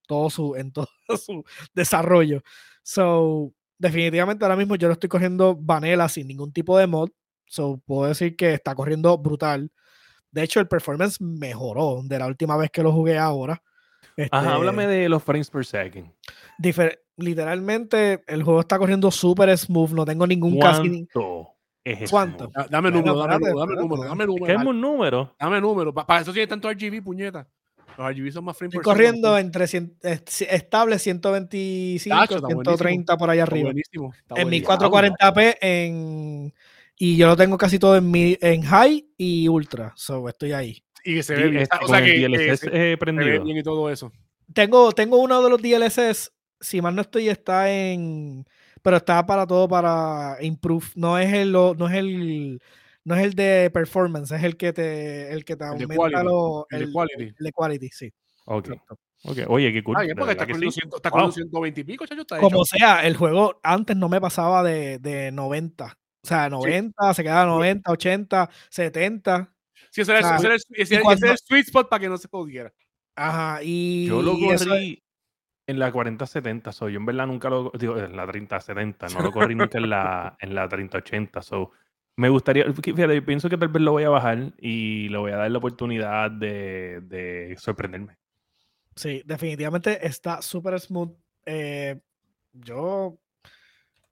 todo 0.06 0.30
su, 0.30 0.54
en 0.56 0.72
todo 0.72 0.88
su 1.24 1.44
desarrollo. 1.74 2.42
So, 2.82 3.52
definitivamente 3.78 4.44
ahora 4.44 4.56
mismo 4.56 4.76
yo 4.76 4.88
lo 4.88 4.94
estoy 4.94 5.08
corriendo 5.08 5.56
vanilla 5.56 6.08
sin 6.08 6.28
ningún 6.28 6.52
tipo 6.52 6.78
de 6.78 6.86
mod. 6.86 7.10
So, 7.46 7.80
puedo 7.84 8.08
decir 8.08 8.36
que 8.36 8.54
está 8.54 8.74
corriendo 8.74 9.16
brutal. 9.18 9.70
De 10.30 10.42
hecho, 10.42 10.60
el 10.60 10.68
performance 10.68 11.20
mejoró 11.20 12.00
de 12.04 12.18
la 12.18 12.26
última 12.26 12.56
vez 12.56 12.70
que 12.70 12.82
lo 12.82 12.92
jugué 12.92 13.18
ahora. 13.18 13.52
Ajá, 13.52 13.62
Este, 14.16 14.36
háblame 14.36 14.86
de 14.86 15.08
los 15.08 15.22
frames 15.22 15.50
per 15.50 15.64
second. 15.64 16.10
literalmente, 17.16 18.22
el 18.26 18.42
juego 18.42 18.60
está 18.60 18.78
corriendo 18.78 19.10
súper 19.10 19.56
smooth. 19.56 19.90
No 19.90 20.04
tengo 20.04 20.26
ningún 20.26 20.58
casi. 20.58 21.08
Ni- 21.94 21.94
¿Cuánto 21.98 22.04
es? 22.04 22.10
¿Cuánto? 22.10 22.50
Da- 22.54 22.66
Dame 22.70 22.90
número, 22.90 23.16
dame 23.16 23.38
número, 23.38 23.58
dame 23.60 23.74
número, 23.76 24.02
dame 24.04 24.26
número. 24.26 24.60
es 24.60 24.66
un 24.66 24.80
número. 24.80 25.34
Dame 25.38 25.60
número. 25.60 25.94
Pa- 25.94 26.06
Para 26.06 26.20
eso 26.22 26.32
tiene 26.32 26.46
tanto 26.46 26.68
RGB, 26.70 27.02
puñeta. 27.02 27.46
Los 27.96 28.10
RGB 28.10 28.30
son 28.32 28.44
más 28.44 28.56
frame 28.58 28.68
Estoy 28.70 28.82
corriendo 28.84 29.38
entre 29.38 29.64
cien- 29.66 29.94
eh, 30.02 30.20
estable 30.50 30.98
125, 30.98 32.16
Tacho, 32.18 32.36
está 32.36 32.48
130 32.48 33.16
por 33.16 33.30
allá 33.30 33.44
Está 33.44 33.54
arriba. 33.54 33.66
buenísimo. 33.68 34.12
está 34.14 34.40
en 34.40 34.48
mi 34.48 34.60
buenísimo. 34.60 34.78
440p 34.78 35.56
en 35.60 36.54
y 36.98 37.16
yo 37.16 37.26
lo 37.26 37.36
tengo 37.36 37.56
casi 37.58 37.78
todo 37.78 37.96
en 37.96 38.10
mi 38.10 38.36
en 38.40 38.62
high 38.62 39.06
y 39.18 39.48
ultra 39.48 39.92
so 39.96 40.28
estoy 40.30 40.52
ahí 40.52 40.82
Y 41.04 41.14
que 41.16 41.22
se 41.22 41.34
ve 41.34 41.48
bien. 41.48 41.62
este, 41.62 41.76
O 41.82 41.88
sea 41.88 41.98
el 41.98 42.04
que, 42.32 42.38
se, 42.38 42.52
eh, 42.52 42.56
se 42.56 42.68
ve 42.70 42.96
prendido. 42.98 43.44
bien 43.44 43.56
y 43.58 43.62
todo 43.62 43.90
eso. 43.90 44.12
tengo 44.52 44.92
tengo 44.92 45.18
uno 45.18 45.42
de 45.42 45.50
los 45.50 45.60
DLSS 45.62 46.32
si 46.60 46.80
mal 46.80 46.94
no 46.94 47.02
estoy 47.02 47.28
está 47.28 47.70
en 47.70 48.46
pero 48.82 48.96
está 48.98 49.24
para 49.26 49.46
todo 49.46 49.68
para 49.68 50.36
improve 50.40 50.86
no 50.94 51.18
es 51.18 51.32
el 51.32 51.52
lo- 51.52 51.74
no 51.74 51.88
es 51.88 51.94
el 51.94 52.60
no 53.04 53.14
es 53.14 53.22
el 53.24 53.34
de 53.34 53.70
performance 53.72 54.32
es 54.32 54.42
el 54.42 54.56
que 54.56 54.72
te 54.72 55.32
el 55.32 55.44
que 55.44 55.56
te 55.56 55.64
El 55.64 55.78
de 55.78 55.84
aumenta 55.84 55.94
quality, 55.96 56.24
lo- 56.24 56.66
el 56.70 56.78
de 56.78 56.84
el, 56.86 56.92
quality. 56.92 57.22
el 57.24 57.44
de 57.44 57.52
quality 57.52 57.88
sí 57.90 58.12
Ok, 58.48 58.68
exacto. 58.68 58.98
ok. 59.24 59.38
Oye, 59.48 59.72
qué 59.72 59.82
cool. 59.82 59.96
Ah, 59.98 60.02
de 60.04 60.14
porque 60.14 60.32
está 60.32 60.46
con, 60.46 60.60
los 60.60 60.72
sí. 60.74 60.80
100 60.82 60.90
está 60.94 61.10
con 61.10 61.18
Wow. 61.20 61.26
los 61.28 61.34
120 61.34 61.80
y 61.80 61.84
pico, 61.84 62.06
chacho, 62.06 62.20
está 62.20 62.38
como 62.38 62.58
hecho. 62.62 62.76
sea 62.76 63.04
el 63.06 63.16
juego 63.16 63.58
antes 63.64 63.96
no 63.96 64.08
me 64.08 64.20
pasaba 64.20 64.62
de, 64.62 64.98
de 65.00 65.32
90 65.32 65.98
o 66.22 66.26
sea 66.28 66.48
90 66.48 67.12
se 67.14 67.22
quedaba 67.24 67.44
90 67.46 67.90
80 67.90 68.48
70 68.70 69.52
Sí, 69.90 70.02
ese 70.02 70.12
era, 70.12 70.20
el- 70.20 70.34
el- 70.44 71.30
el 71.30 71.38
sweet 71.38 71.66
spot 71.66 71.88
para 71.88 72.00
que 72.00 72.08
no 72.08 72.18
se 72.18 72.28
jodiera. 72.28 72.72
Ajá, 73.16 73.60
y 73.62 74.06
Yo 74.06 74.20
lo 74.20 74.32
corrí 74.38 75.02
en 75.66 75.78
la 75.78 75.90
4070, 75.90 76.72
so 76.72 76.88
yo 76.88 76.98
en 76.98 77.06
verdad 77.06 77.26
nunca 77.26 77.50
lo 77.50 77.72
digo 77.78 77.98
en 77.98 78.16
la 78.16 78.26
3070, 78.26 79.08
no 79.08 79.20
lo 79.20 79.32
corrí 79.32 79.54
nunca 79.56 79.78
en 79.78 79.90
la 79.90 80.36
en 80.40 80.54
la 80.54 80.68
3080, 80.68 81.42
so 81.42 81.72
me 82.16 82.28
gustaría, 82.30 82.64
fíjate, 82.72 83.14
yo 83.14 83.24
pienso 83.24 83.48
que 83.50 83.58
tal 83.58 83.68
vez 83.68 83.82
lo 83.82 83.92
voy 83.92 84.04
a 84.04 84.08
bajar 84.08 84.52
y 84.58 85.08
le 85.10 85.18
voy 85.18 85.32
a 85.32 85.36
dar 85.36 85.50
la 85.50 85.58
oportunidad 85.58 86.30
de, 86.30 87.00
de 87.02 87.56
sorprenderme. 87.58 88.16
Sí, 88.94 89.22
definitivamente 89.26 90.06
está 90.06 90.40
súper 90.40 90.80
smooth. 90.80 91.12
eh, 91.44 92.00
yo 92.54 93.18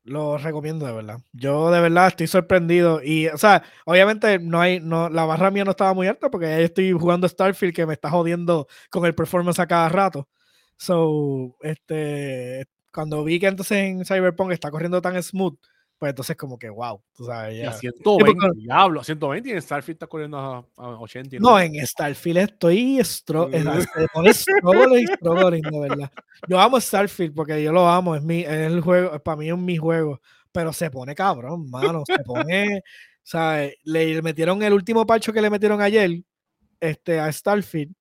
lo 0.05 0.37
recomiendo 0.37 0.87
de 0.87 0.93
verdad. 0.93 1.19
Yo 1.33 1.71
de 1.71 1.81
verdad 1.81 2.09
estoy 2.09 2.27
sorprendido. 2.27 3.03
Y, 3.03 3.29
o 3.29 3.39
sea, 3.39 3.63
obviamente 3.87 4.39
no 4.39 4.61
hay, 4.61 4.79
no, 4.81 5.09
la 5.09 5.25
barra 5.25 5.51
mía 5.51 5.65
no 5.65 5.71
estaba 5.71 5.95
muy 5.95 6.07
alta 6.07 6.31
porque 6.31 6.47
ya 6.47 6.59
estoy 6.59 6.93
jugando 6.93 7.27
Starfield 7.27 7.75
que 7.75 7.87
me 7.87 7.95
está 7.95 8.11
jodiendo 8.11 8.69
con 8.91 9.07
el 9.07 9.15
performance 9.15 9.59
a 9.59 9.67
cada 9.67 9.89
rato. 9.89 10.29
So, 10.77 11.57
este, 11.61 12.65
cuando 12.93 13.25
vi 13.25 13.39
que 13.41 13.47
entonces 13.47 13.79
en 13.79 14.05
Cyberpunk 14.05 14.53
está 14.53 14.71
corriendo 14.71 15.01
tan 15.01 15.21
smooth, 15.23 15.57
pues 15.99 16.11
entonces 16.11 16.37
como 16.37 16.59
que 16.59 16.69
wow, 16.69 17.01
tú 17.15 17.25
sabes, 17.25 17.55
Y 17.55 17.59
ya. 17.59 17.71
a 17.71 17.73
120, 17.73 18.25
porque- 18.41 18.61
diablo, 18.61 19.01
a 19.01 19.05
120 19.05 19.49
y 19.49 19.53
en 19.53 19.63
Starfield 19.63 19.95
está 19.97 20.07
corriendo 20.09 20.39
a, 20.39 20.59
a 20.77 20.89
80. 21.01 21.37
y 21.37 21.39
No, 21.39 21.59
en 21.59 21.75
Starfield 21.87 22.39
estoy 22.39 22.99
eh, 22.99 23.03
Mm. 23.03 23.05
struggling, 24.33 25.07
struggling, 25.17 25.63
de 25.63 25.81
verdad. 25.81 26.13
Yo 26.49 26.61
amo 26.61 26.81
Starfield 26.81 27.35
porque 27.35 27.63
yo 27.63 27.73
lo 27.73 27.89
amo, 27.89 28.15
es 28.17 28.23
mi, 28.23 28.41
es 28.41 28.49
el 28.51 28.81
juego, 28.81 29.19
para 29.21 29.37
mí 29.37 29.49
es 29.49 29.57
mi 29.57 29.77
juego, 29.77 30.21
pero 30.53 30.73
se 30.73 30.91
pone 30.91 31.15
cabrón, 31.15 31.71
mano, 31.71 32.03
se 32.07 32.19
pone, 32.25 32.83
¿sabes? 33.23 33.75
Le 33.85 34.21
metieron 34.23 34.63
el 34.63 34.73
último 34.73 35.07
parcho 35.07 35.33
que 35.33 35.41
le 35.41 35.51
metieron 35.51 35.81
ayer, 35.81 36.11
este, 36.81 37.19
a 37.21 37.31
Starfield, 37.33 37.95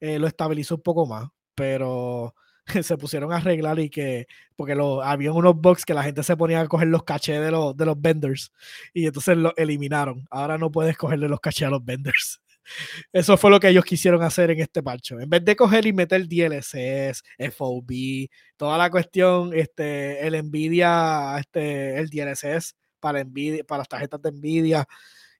eh, 0.00 0.18
lo 0.18 0.26
estabilizó 0.26 0.76
un 0.76 0.82
poco 0.82 1.06
más, 1.06 1.28
pero 1.56 2.34
se 2.82 2.96
pusieron 2.96 3.32
a 3.32 3.38
arreglar 3.38 3.80
y 3.80 3.90
que, 3.90 4.28
porque 4.54 4.74
lo, 4.74 5.02
había 5.02 5.32
unos 5.32 5.56
bugs 5.56 5.84
que 5.84 5.94
la 5.94 6.04
gente 6.04 6.22
se 6.22 6.36
ponía 6.36 6.60
a 6.60 6.68
coger 6.68 6.88
los 6.88 7.02
cachés 7.02 7.40
de 7.40 7.50
los, 7.50 7.76
de 7.76 7.86
los 7.86 8.00
vendors 8.00 8.52
y 8.94 9.06
entonces 9.06 9.36
lo 9.36 9.52
eliminaron. 9.56 10.26
Ahora 10.30 10.58
no 10.58 10.70
puedes 10.70 10.96
cogerle 10.96 11.28
los 11.28 11.40
cachés 11.40 11.66
a 11.66 11.70
los 11.70 11.84
vendors. 11.84 12.40
Eso 13.12 13.36
fue 13.36 13.50
lo 13.50 13.60
que 13.60 13.68
ellos 13.68 13.84
quisieron 13.84 14.22
hacer 14.22 14.50
en 14.50 14.60
este 14.60 14.82
parcho. 14.82 15.20
En 15.20 15.30
vez 15.30 15.44
de 15.44 15.56
coger 15.56 15.86
y 15.86 15.92
meter 15.92 16.26
DLCs, 16.28 17.22
FOB, 17.56 18.28
toda 18.56 18.78
la 18.78 18.90
cuestión, 18.90 19.52
este, 19.54 20.26
el 20.26 20.42
Nvidia, 20.46 21.38
este, 21.38 21.98
el 21.98 22.08
DLCs 22.08 22.74
para 23.00 23.22
Nvidia, 23.22 23.64
para 23.64 23.78
las 23.78 23.88
tarjetas 23.88 24.20
de 24.20 24.32
Nvidia 24.32 24.86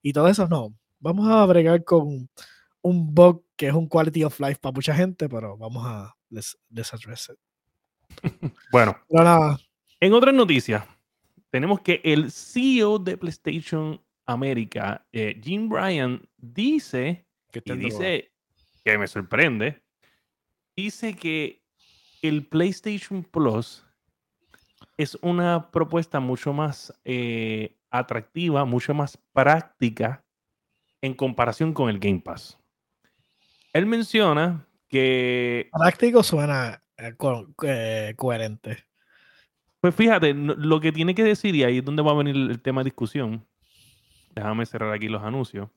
y 0.03 0.13
todo 0.13 0.29
eso, 0.29 0.47
no. 0.49 0.75
Vamos 1.01 1.29
a 1.29 1.45
bregar 1.47 1.85
con 1.85 2.29
un 2.83 3.15
bug 3.15 3.46
que 3.57 3.69
es 3.69 3.75
un 3.75 3.89
quality 3.89 4.25
of 4.25 4.39
life 4.41 4.59
para 4.61 4.73
mucha 4.73 4.95
gente, 4.95 5.29
pero 5.29 5.57
vamos 5.57 5.85
a 5.87 6.17
les, 6.29 6.59
les 6.71 6.93
address 6.93 7.31
it. 7.31 7.39
Bueno, 8.71 8.97
Pero 9.09 9.25
nada, 9.25 9.59
en 10.01 10.13
otras 10.13 10.35
noticias, 10.35 10.85
tenemos 11.51 11.81
que 11.81 12.01
el 12.05 12.31
CEO 12.31 12.99
de 12.99 13.17
PlayStation 13.17 14.01
América, 14.27 15.07
eh, 15.13 15.41
Jim 15.43 15.69
Bryan, 15.69 16.29
dice 16.37 17.27
Que 17.51 17.61
dice 17.75 18.33
que 18.85 18.99
me 18.99 19.09
sorprende, 19.09 19.83
dice 20.77 21.15
que 21.17 21.63
el 22.23 22.47
PlayStation 22.47 23.25
Plus 23.25 23.85
es 24.97 25.17
una 25.23 25.71
propuesta 25.71 26.21
mucho 26.21 26.53
más 26.53 26.93
eh, 27.05 27.77
atractiva, 27.91 28.65
mucho 28.65 28.95
más 28.95 29.19
práctica 29.33 30.25
en 31.01 31.15
comparación 31.15 31.73
con 31.73 31.89
el 31.89 31.99
Game 31.99 32.21
Pass. 32.21 32.59
Él 33.77 33.87
menciona 33.87 34.67
que, 34.89 35.69
práctico 35.73 36.23
suena 36.23 36.83
eh, 36.97 37.15
co- 37.17 37.49
eh, 37.63 38.15
coherente. 38.17 38.79
pues 39.81 39.95
fíjate, 39.95 40.33
lo 40.35 40.81
que 40.81 40.93
tiene 40.93 41.15
que 41.15 41.23
decir, 41.25 41.55
y 41.55 41.63
ahí 41.65 41.79
es 41.79 41.85
donde 41.85 42.03
va 42.03 42.13
a 42.13 42.15
venir 42.15 42.37
el 42.37 42.61
tema 42.61 42.81
de 42.81 42.87
discusión, 42.87 43.45
déjame 44.35 44.65
cerrar 44.67 44.93
aquí 44.93 45.09
los 45.09 45.23
anuncios. 45.23 45.69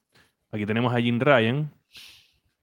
Aquí 0.51 0.65
tenemos 0.65 0.93
a 0.93 0.99
Jim 1.01 1.19
Ryan. 1.19 1.71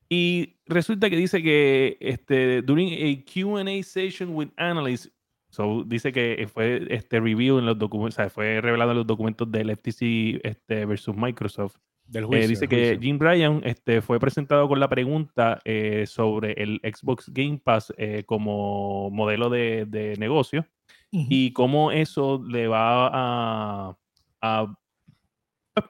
Y 0.09 0.57
resulta 0.67 1.11
que 1.11 1.17
dice 1.17 1.43
que 1.43 1.97
este, 2.01 2.63
during 2.63 2.93
a 2.93 3.25
Q&A 3.25 3.83
session 3.83 4.31
with 4.35 4.49
analysts, 4.57 5.11
so, 5.51 5.83
dice 5.85 6.13
que 6.13 6.49
fue 6.53 6.87
este 6.91 7.19
review 7.21 7.59
en 7.59 7.67
los 7.67 7.79
documentos, 7.79 8.15
o 8.19 8.23
sea, 8.23 8.31
fue 8.31 8.61
revelado 8.61 8.93
en 8.93 8.99
los 8.99 9.07
documentos 9.07 9.51
del 9.51 9.71
FTC 9.77 10.41
este, 10.45 10.85
versus 10.87 11.17
Microsoft. 11.17 11.77
Del 12.09 12.25
Eh, 12.33 12.47
dice 12.47 12.61
del 12.61 12.69
que 12.69 12.77
juicio. 12.77 13.01
Jim 13.01 13.19
Ryan 13.19 13.61
este, 13.65 14.01
fue 14.01 14.21
presentado 14.21 14.69
con 14.69 14.79
la 14.79 14.89
pregunta 14.89 15.61
eh, 15.65 16.05
sobre 16.07 16.53
el 16.53 16.81
Xbox 16.83 17.29
Game 17.33 17.61
Pass 17.63 17.93
eh, 17.97 18.23
como 18.27 19.11
modelo 19.11 19.51
de, 19.51 19.87
de 19.87 20.15
negocio 20.17 20.67
y 21.11 21.53
cómo 21.53 21.93
eso 21.93 22.45
le 22.47 22.69
va 22.69 23.09
a, 23.09 23.99
a 24.43 24.77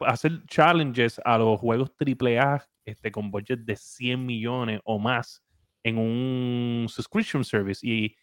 hacer 0.07 0.45
challenges 0.47 1.21
a 1.25 1.37
los 1.39 1.59
juegos 1.59 1.91
AAA 1.99 2.65
este, 2.85 3.11
con 3.11 3.31
budget 3.31 3.61
de 3.61 3.75
100 3.75 4.25
millones 4.25 4.81
o 4.85 4.99
más 4.99 5.43
en 5.83 5.99
un 5.99 6.87
subscription 6.89 7.45
service. 7.45 7.85
Y, 7.87 8.15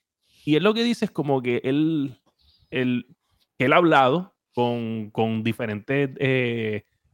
y 0.45 0.55
él 0.55 0.63
lo 0.63 0.73
que 0.73 0.83
dice 0.83 1.05
es 1.05 1.11
como 1.11 1.41
que 1.41 1.61
él, 1.63 2.17
él, 2.71 3.05
que 3.57 3.65
él 3.65 3.73
ha 3.73 3.77
hablado 3.77 4.33
con, 4.53 5.09
con 5.11 5.43
diferentes 5.43 6.09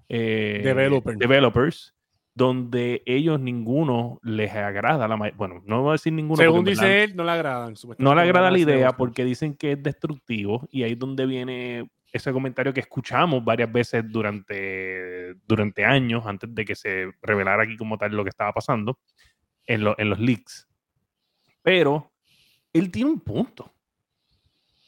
eh, 0.09 0.61
Developer. 0.63 1.15
developers 1.17 1.95
donde 2.35 3.01
ellos 3.05 3.39
ninguno 3.39 4.19
les 4.23 4.51
agrada 4.53 5.07
la 5.07 5.15
bueno 5.35 5.61
no 5.65 5.81
voy 5.81 5.89
a 5.89 5.91
decir 5.93 6.13
ninguno 6.13 6.37
Según 6.41 6.63
verdad- 6.63 6.83
dice 6.83 7.03
él, 7.03 7.15
no 7.15 7.23
le 7.23 7.31
agradan. 7.31 7.73
no 7.97 8.15
le 8.15 8.21
agrada 8.21 8.49
la 8.51 8.57
idea 8.59 8.91
porque 8.93 9.23
dicen 9.25 9.55
que 9.55 9.73
es 9.73 9.83
destructivo 9.83 10.67
y 10.71 10.83
ahí 10.83 10.93
es 10.93 10.99
donde 10.99 11.25
viene 11.25 11.89
ese 12.11 12.31
comentario 12.33 12.73
que 12.73 12.79
escuchamos 12.79 13.43
varias 13.45 13.71
veces 13.71 14.03
durante, 14.09 15.35
durante 15.47 15.85
años 15.85 16.25
antes 16.25 16.53
de 16.55 16.65
que 16.65 16.73
se 16.75 17.11
revelara 17.21 17.63
aquí 17.63 17.77
como 17.77 17.97
tal 17.99 18.15
lo 18.15 18.23
que 18.23 18.29
estaba 18.29 18.51
pasando. 18.51 18.97
en, 19.67 19.85
en 19.97 20.09
los 20.09 20.19
leaks. 20.19 20.67
Pero 21.61 22.11
él 22.73 22.89
tiene 22.89 23.11
un 23.11 23.19
punto. 23.19 23.71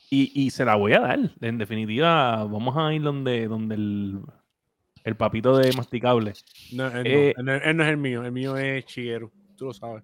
Y, 0.09 0.49
se 0.49 0.65
la 0.65 0.75
voy 0.75 0.93
a 0.93 0.99
dar. 0.99 1.19
En 1.39 1.57
definitiva, 1.59 2.43
vamos 2.45 2.75
a 2.75 2.91
ir 2.93 3.01
donde, 3.03 3.47
donde 3.47 3.75
el, 3.75 4.19
el 5.03 5.15
papito 5.15 5.57
de 5.57 5.73
masticable. 5.73 6.33
No, 6.73 6.87
él, 6.87 7.33
no, 7.37 7.53
eh, 7.53 7.73
no, 7.73 7.83
es 7.83 7.89
el 7.89 7.97
mío, 7.97 8.23
el 8.23 8.31
mío 8.31 8.57
es 8.57 8.85
Chiguero, 8.85 9.31
tú 9.55 9.65
lo 9.65 9.73
sabes. 9.73 10.03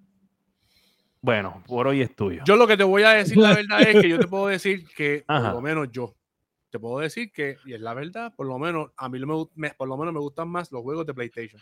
Bueno, 1.20 1.62
por 1.66 1.86
hoy 1.88 2.02
es 2.02 2.14
tuyo. 2.14 2.42
Yo 2.44 2.56
lo 2.56 2.66
que 2.66 2.76
te 2.76 2.84
voy 2.84 3.02
a 3.02 3.10
decir, 3.10 3.36
la 3.36 3.54
verdad 3.54 3.82
es 3.82 4.00
que 4.00 4.08
yo 4.08 4.18
te 4.18 4.26
puedo 4.28 4.46
decir 4.46 4.86
que, 4.96 5.24
por 5.26 5.42
lo 5.42 5.60
menos 5.60 5.88
yo, 5.90 6.14
te 6.70 6.78
puedo 6.78 7.00
decir 7.00 7.32
que, 7.32 7.56
y 7.64 7.74
es 7.74 7.80
la 7.80 7.94
verdad, 7.94 8.32
por 8.36 8.46
lo 8.46 8.58
menos 8.58 8.90
a 8.96 9.08
mí 9.08 9.18
me, 9.54 9.70
por 9.70 9.88
lo 9.88 9.96
menos 9.96 10.14
me 10.14 10.20
gustan 10.20 10.48
más 10.48 10.70
los 10.70 10.82
juegos 10.82 11.06
de 11.06 11.14
PlayStation. 11.14 11.60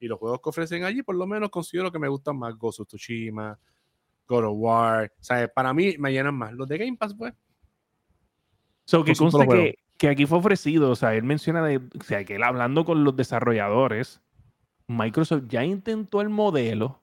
Y 0.00 0.06
los 0.06 0.18
juegos 0.18 0.40
que 0.42 0.50
ofrecen 0.50 0.84
allí, 0.84 1.02
por 1.02 1.16
lo 1.16 1.26
menos 1.26 1.50
considero 1.50 1.90
que 1.90 1.98
me 1.98 2.08
gustan 2.08 2.38
más 2.38 2.54
Ghost 2.56 2.80
of 2.80 2.88
Tsushima, 2.88 3.58
God 4.26 4.44
of 4.44 4.54
War. 4.56 5.12
O 5.18 5.24
sea, 5.24 5.48
para 5.48 5.72
mí 5.72 5.96
me 5.98 6.12
llenan 6.12 6.34
más. 6.34 6.52
Los 6.52 6.68
de 6.68 6.78
Game 6.78 6.96
Pass, 6.96 7.14
pues, 7.14 7.34
So, 8.88 9.04
que 9.04 9.14
conste 9.14 9.46
que, 9.46 9.78
que, 9.98 10.08
aquí 10.08 10.26
fue 10.26 10.38
ofrecido, 10.38 10.90
o 10.90 10.96
sea, 10.96 11.14
él 11.14 11.24
menciona 11.24 11.62
de, 11.62 11.76
o 11.76 12.04
sea, 12.04 12.24
que 12.24 12.36
él 12.36 12.42
hablando 12.42 12.84
con 12.84 13.04
los 13.04 13.16
desarrolladores, 13.16 14.22
Microsoft 14.86 15.44
ya 15.48 15.64
intentó 15.64 16.22
el 16.22 16.30
modelo 16.30 17.02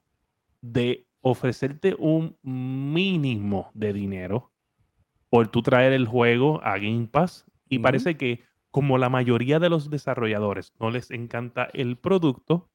de 0.62 1.05
ofrecerte 1.21 1.95
un 1.99 2.38
mínimo 2.41 3.69
de 3.73 3.93
dinero 3.93 4.51
por 5.29 5.47
tú 5.49 5.62
traer 5.62 5.93
el 5.93 6.08
juego 6.08 6.62
a 6.63 6.77
Game 6.77 7.08
Pass 7.08 7.45
y 7.69 7.79
parece 7.79 8.15
que 8.15 8.43
como 8.71 8.97
la 8.97 9.10
mayoría 9.10 9.60
de 9.60 9.69
los 9.69 9.89
desarrolladores 9.89 10.73
no 10.79 10.91
les 10.91 11.12
encanta 11.12 11.69
el 11.73 11.97
producto, 11.97 12.69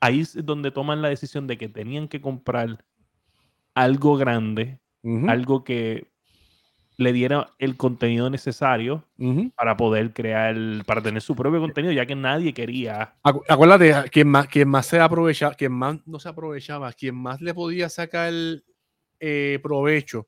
ahí 0.00 0.20
es 0.20 0.34
donde 0.44 0.70
toman 0.70 1.02
la 1.02 1.08
decisión 1.08 1.46
de 1.46 1.58
que 1.58 1.68
tenían 1.68 2.08
que 2.08 2.20
comprar 2.20 2.84
algo 3.74 4.16
grande, 4.16 4.80
algo 5.28 5.62
que 5.62 6.10
le 6.98 7.12
diera 7.12 7.52
el 7.58 7.76
contenido 7.76 8.30
necesario 8.30 9.04
para 9.54 9.76
poder 9.76 10.12
crear, 10.12 10.56
para 10.86 11.02
tener 11.02 11.20
su 11.20 11.36
propio 11.36 11.60
contenido, 11.60 11.92
ya 11.92 12.06
que 12.06 12.14
nadie 12.14 12.54
quería. 12.54 13.14
Acuérdate, 13.22 14.10
quien 14.10 14.28
más, 14.28 14.46
quien 14.48 14.68
más 14.68 14.86
se 14.86 15.00
aprovechaba, 15.00 15.54
quien 15.54 15.72
más 15.72 15.98
no 16.06 16.18
se 16.18 16.28
aprovechaba, 16.28 16.92
quien 16.92 17.14
más 17.14 17.40
le 17.40 17.52
podía 17.52 17.88
sacar 17.88 18.32
eh, 19.20 19.58
provecho 19.62 20.26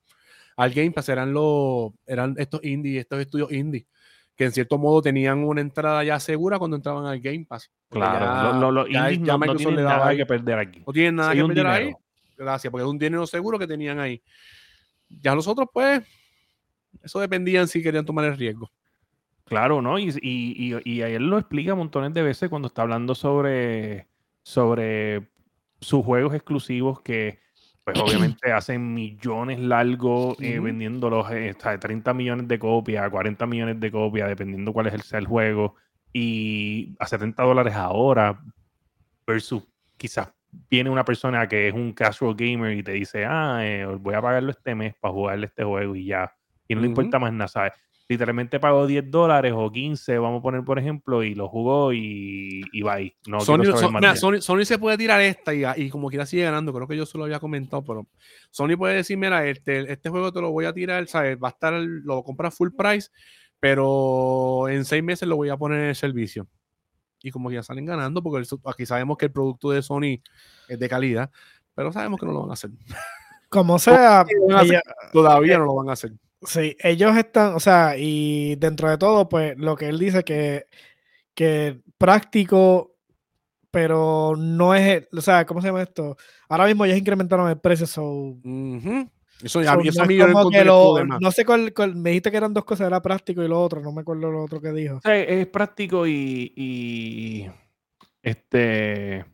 al 0.59 0.73
Game 0.73 0.91
Pass 0.91 1.09
eran 1.09 1.33
los, 1.33 1.93
eran 2.05 2.35
estos 2.37 2.63
indie, 2.65 2.99
estos 2.99 3.21
estudios 3.21 3.53
indie, 3.53 3.87
que 4.35 4.45
en 4.45 4.53
cierto 4.53 4.77
modo 4.77 5.01
tenían 5.01 5.45
una 5.45 5.61
entrada 5.61 6.03
ya 6.03 6.19
segura 6.19 6.59
cuando 6.59 6.77
entraban 6.77 7.07
al 7.07 7.21
Game 7.21 7.47
Pass. 7.49 7.71
Claro, 7.89 8.73
los 8.73 8.89
indies 8.89 9.21
no, 9.21 9.55
tienen 9.55 9.85
nada 9.85 10.17
que 10.17 10.27
perder 10.27 10.59
aquí. 10.59 10.83
No 10.85 10.93
tienen 10.93 11.15
nada 11.15 11.33
que 11.33 11.45
perder 11.45 11.67
ahí. 11.67 11.93
Gracias, 12.37 12.71
porque 12.73 12.83
es 12.83 12.91
un 12.91 12.99
dinero 12.99 13.25
seguro 13.25 13.57
que 13.57 13.69
tenían 13.69 14.01
ahí. 14.01 14.21
Ya 15.09 15.33
los 15.37 15.47
otros, 15.47 15.69
pues, 15.73 16.03
eso 17.03 17.21
dependía 17.21 17.61
en 17.61 17.69
si 17.69 17.83
querían 17.83 18.05
tomar 18.05 18.25
el 18.25 18.37
riesgo. 18.37 18.71
Claro, 19.45 19.81
¿no? 19.81 19.99
Y, 19.99 20.11
y, 20.21 20.75
y, 20.85 21.01
él 21.01 21.31
lo 21.31 21.39
explica 21.39 21.75
montones 21.75 22.13
de 22.13 22.23
veces 22.23 22.51
cuando 22.51 22.69
está 22.69 22.83
hablando 22.83 23.15
sobre, 23.15 24.07
sobre 24.43 25.27
sus 25.81 26.05
juegos 26.05 26.35
exclusivos 26.35 27.01
que, 27.01 27.39
pues 27.83 27.99
obviamente 28.37 28.53
hacen 28.53 28.93
millones 28.93 29.59
largos 29.59 30.37
eh, 30.41 30.61
vendiéndolos 30.61 31.31
eh, 31.31 31.51
hasta 31.51 31.71
de 31.71 31.79
30 31.79 32.13
millones 32.13 32.49
de 32.49 32.59
copias, 32.59 33.09
40 33.09 33.47
millones 33.47 33.81
de 33.81 33.91
copias, 33.91 34.29
dependiendo 34.29 34.73
cuál 34.75 34.89
es 34.89 34.95
el, 34.95 35.03
sea 35.03 35.19
el 35.19 35.27
juego, 35.27 35.77
y 36.13 36.95
a 36.99 37.07
70 37.07 37.43
dólares 37.43 37.75
ahora, 37.75 38.43
versus 39.27 39.63
quizás 39.97 40.31
viene 40.71 40.91
una 40.91 41.05
persona 41.05 41.49
que 41.49 41.69
es 41.69 41.75
un 41.75 41.93
casual 41.93 42.35
gamer 42.35 42.77
y 42.77 42.83
te 42.83 42.93
dice, 42.93 43.25
ah, 43.25 43.61
eh, 43.63 43.87
voy 43.87 44.15
a 44.15 44.23
pagarlo 44.23 44.51
este 44.51 44.75
mes 44.75 44.95
para 45.01 45.13
jugarle 45.13 45.47
este 45.47 45.65
juego 45.65 45.97
y 45.97 46.07
ya 46.07 46.35
y 46.69 46.75
no 46.75 46.83
le 46.83 46.89
importa 46.89 47.19
más 47.19 47.33
nada, 47.33 47.49
¿sabes? 47.49 47.73
Literalmente 48.11 48.59
pagó 48.59 48.87
10 48.87 49.11
dólares 49.11 49.53
o 49.55 49.71
15, 49.71 50.17
vamos 50.19 50.39
a 50.39 50.43
poner 50.43 50.65
por 50.65 50.79
ejemplo, 50.79 51.23
y 51.23 51.35
lo 51.35 51.47
jugó 51.49 51.93
y, 51.93 52.63
y 52.73 52.83
bye. 52.83 53.15
No 53.27 53.41
Sony, 53.41 54.41
Sony, 54.41 54.65
se 54.65 54.79
puede 54.79 54.97
tirar 54.97 55.21
esta 55.21 55.55
y, 55.55 55.63
y, 55.77 55.91
como 55.91 56.09
quiera 56.09 56.25
sigue 56.25 56.45
ganando. 56.45 56.73
Creo 56.73 56.89
que 56.89 56.97
yo 56.97 57.05
se 57.05 57.19
lo 57.19 57.25
había 57.25 57.39
comentado, 57.39 57.85
pero 57.85 58.07
Sony 58.51 58.79
puede 58.79 58.97
decir: 58.97 59.19
Mira, 59.19 59.47
este, 59.47 59.93
este 59.93 60.09
juego 60.09 60.33
te 60.33 60.41
lo 60.41 60.51
voy 60.53 60.65
a 60.65 60.73
tirar, 60.73 61.07
¿sabes? 61.07 61.37
Va 61.37 61.49
a 61.49 61.51
estar, 61.51 61.75
lo 61.75 62.23
compras 62.23 62.55
full 62.55 62.71
price, 62.71 63.11
pero 63.61 64.69
en 64.71 64.87
seis 64.87 65.05
meses 65.05 65.29
lo 65.29 65.37
voy 65.37 65.51
a 65.51 65.59
poner 65.59 65.81
en 65.81 65.87
el 65.89 65.97
servicio. 65.97 66.49
Y 67.23 67.31
como 67.31 67.51
ya 67.51 67.63
salen 67.63 67.85
ganando, 67.85 68.23
porque 68.23 68.49
aquí 68.65 68.87
sabemos 68.87 69.19
que 69.19 69.27
el 69.27 69.33
producto 69.33 69.71
de 69.71 69.83
Sony 69.83 70.23
es 70.67 70.79
de 70.79 70.89
calidad, 70.89 71.31
pero 71.75 71.93
sabemos 71.93 72.19
que 72.19 72.25
no 72.25 72.33
lo 72.33 72.41
van 72.41 72.51
a 72.51 72.55
hacer. 72.55 72.71
Como 73.51 73.79
sea, 73.79 74.25
todavía 75.13 75.59
no 75.59 75.67
lo 75.67 75.75
van 75.75 75.91
a 75.91 75.93
hacer. 75.93 76.13
Sí, 76.43 76.77
ellos 76.81 77.17
están, 77.17 77.55
o 77.55 77.61
sea, 77.61 77.97
y 77.97 78.55
dentro 78.57 78.89
de 78.89 78.99
todo, 78.99 79.29
pues 79.29 79.59
lo 79.59 79.77
que 79.77 79.89
él 79.89 79.99
dice 79.99 80.23
que, 80.23 80.67
que 81.35 81.81
práctico, 81.99 82.95
pero 83.73 84.35
no 84.37 84.75
es, 84.75 85.09
o 85.13 85.21
sea, 85.21 85.45
¿cómo 85.45 85.61
se 85.61 85.69
llama 85.69 85.83
esto? 85.83 86.17
Ahora 86.49 86.67
mismo 86.67 86.87
ya 86.87 86.97
incrementaron 86.97 87.51
el 87.51 87.59
precio, 87.59 87.87
so, 87.89 88.37
Eso 89.43 89.63
ya, 89.63 89.73
so, 89.91 90.05
no, 90.65 91.19
no 91.21 91.33
sé 91.33 91.45
cuál, 91.45 91.73
me 91.97 92.11
dijiste 92.11 92.31
que 92.31 92.37
eran 92.37 92.55
dos 92.55 92.65
cosas, 92.65 92.87
era 92.87 93.03
práctico 93.03 93.43
y 93.43 93.49
lo 93.49 93.61
otro, 93.61 93.81
no 93.81 93.91
me 93.91 94.03
acuerdo 94.03 94.31
lo 94.31 94.45
otro 94.45 94.61
que 94.61 94.71
dijo. 94.71 95.01
Sí, 95.05 95.11
es 95.11 95.47
práctico 95.49 96.07
y, 96.07 96.53
y 96.55 97.51
este, 98.23 99.25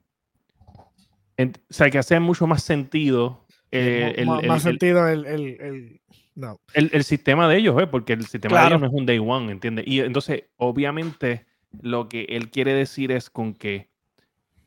o 1.38 1.50
sea, 1.68 1.90
que 1.90 1.98
hace 1.98 2.18
mucho 2.18 2.46
más 2.46 2.62
sentido. 2.62 3.44
Eh, 3.70 4.24
más, 4.46 4.62
sentido 4.62 5.06
el 5.08 6.00
no. 6.34 6.60
El, 6.72 7.04
sistema 7.04 7.48
de 7.48 7.58
ellos, 7.58 7.80
¿eh? 7.80 7.86
porque 7.86 8.12
el 8.14 8.26
sistema 8.26 8.60
de 8.60 8.66
ellos 8.68 8.80
no 8.80 8.86
es 8.88 8.92
un 8.92 9.06
day 9.06 9.18
one, 9.18 9.52
¿entiendes? 9.52 9.86
Y 9.86 10.00
entonces, 10.00 10.44
obviamente, 10.56 11.46
lo 11.80 12.08
que 12.08 12.24
él 12.24 12.50
quiere 12.50 12.74
decir 12.74 13.12
es 13.12 13.30
con 13.30 13.54
que 13.54 13.90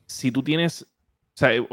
si 0.06 0.32
tú 0.32 0.42
tienes, 0.42 0.82
o 0.82 0.86
sea, 1.34 1.54
eh, 1.54 1.66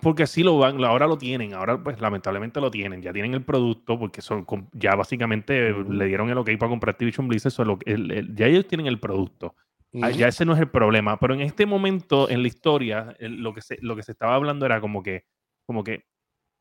porque 0.00 0.24
así 0.24 0.42
lo 0.42 0.58
van, 0.58 0.82
ahora 0.84 1.06
lo 1.06 1.16
tienen, 1.16 1.54
ahora 1.54 1.82
pues 1.82 2.00
lamentablemente 2.00 2.60
lo 2.60 2.70
tienen, 2.70 3.02
ya 3.02 3.12
tienen 3.12 3.34
el 3.34 3.44
producto 3.44 3.98
porque 3.98 4.20
son 4.20 4.46
ya 4.72 4.94
básicamente 4.94 5.72
le 5.72 6.06
dieron 6.06 6.30
el 6.30 6.38
ok 6.38 6.50
para 6.58 6.70
comprar 6.70 6.92
Activision 6.92 7.26
Blizzard, 7.26 7.52
solo, 7.52 7.78
ya 7.84 8.46
ellos 8.46 8.66
tienen 8.66 8.86
el 8.86 9.00
producto. 9.00 9.54
Ah, 10.02 10.10
ya 10.10 10.28
ese 10.28 10.44
no 10.44 10.52
es 10.52 10.60
el 10.60 10.68
problema, 10.68 11.18
pero 11.18 11.34
en 11.34 11.40
este 11.40 11.64
momento 11.64 12.28
en 12.28 12.42
la 12.42 12.48
historia 12.48 13.16
lo 13.20 13.54
que 13.54 13.62
se, 13.62 13.78
lo 13.80 13.96
que 13.96 14.02
se 14.02 14.12
estaba 14.12 14.34
hablando 14.34 14.66
era 14.66 14.80
como 14.80 15.02
que 15.02 15.24
como 15.64 15.82
que 15.82 16.04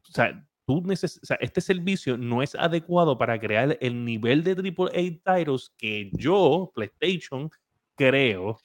o 0.09 0.13
sea, 0.13 0.46
tú 0.67 0.83
este 0.91 1.61
servicio 1.61 2.17
no 2.17 2.43
es 2.43 2.53
adecuado 2.53 3.17
para 3.17 3.39
crear 3.39 3.77
el 3.79 4.03
nivel 4.03 4.43
de 4.43 4.51
AAA 4.51 5.37
titles 5.37 5.71
que 5.77 6.11
yo, 6.11 6.71
PlayStation, 6.75 7.49
creo, 7.95 8.59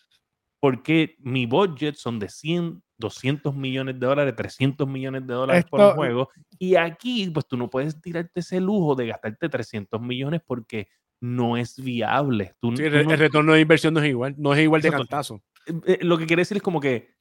porque 0.59 1.15
mi 1.21 1.47
budget 1.47 1.95
son 1.95 2.19
de 2.19 2.29
100, 2.29 2.83
200 2.99 3.55
millones 3.55 4.01
de 4.01 4.07
dólares, 4.07 4.35
300 4.37 4.89
millones 4.89 5.25
de 5.29 5.33
dólares 5.33 5.65
por 5.71 5.79
por 5.79 5.95
juego. 5.95 6.29
Y 6.59 6.75
aquí, 6.75 7.31
pues 7.31 7.47
tú 7.47 7.57
no 7.57 7.71
puedes 7.71 8.01
tirarte 8.01 8.41
ese 8.41 8.61
lujo 8.61 8.97
de 8.97 9.07
gastarte 9.07 9.49
300 9.49 10.01
millones 10.01 10.41
porque 10.45 10.89
no 11.21 11.57
es 11.57 11.81
viable. 11.81 12.57
el, 12.63 13.17
retorno 13.17 13.53
de 13.53 13.61
inversión 13.61 13.95
no 13.95 14.01
es 14.01 14.09
igual, 14.09 14.35
no 14.39 14.55
es 14.55 14.61
igual 14.61 14.83
de 14.83 14.91
cantazo. 14.91 15.41
Eh, 15.67 15.81
eh, 15.87 15.99
lo 16.03 16.19
que 16.19 16.27
quiere 16.27 16.41
decir 16.41 16.57
es 16.57 16.63
como 16.65 16.81
que 16.81 17.15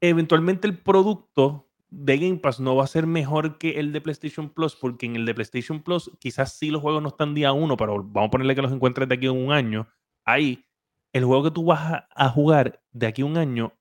eventualmente 0.00 0.66
el 0.66 0.76
producto 0.76 1.65
de 1.90 2.18
Game 2.18 2.38
Pass 2.38 2.60
no 2.60 2.76
va 2.76 2.84
a 2.84 2.88
ser 2.88 3.06
mejor 3.06 3.58
que 3.58 3.78
el 3.78 3.92
de 3.92 4.00
PlayStation 4.00 4.50
Plus, 4.50 4.74
porque 4.74 5.06
en 5.06 5.16
el 5.16 5.24
de 5.24 5.34
PlayStation 5.34 5.82
Plus 5.82 6.10
quizás 6.18 6.52
sí 6.52 6.70
los 6.70 6.82
juegos 6.82 7.02
no 7.02 7.08
están 7.08 7.34
día 7.34 7.52
uno, 7.52 7.76
pero 7.76 8.02
vamos 8.02 8.28
a 8.28 8.30
ponerle 8.30 8.54
que 8.54 8.62
los 8.62 8.72
encuentres 8.72 9.08
de 9.08 9.14
aquí 9.14 9.26
a 9.26 9.32
un 9.32 9.52
año. 9.52 9.88
Ahí, 10.24 10.64
el 11.12 11.24
juego 11.24 11.44
que 11.44 11.50
tú 11.52 11.64
vas 11.64 12.04
a, 12.14 12.28
jugar 12.30 12.82
de 12.92 13.06
aquí 13.06 13.22
a 13.22 13.26
un 13.26 13.36
año 13.36 13.72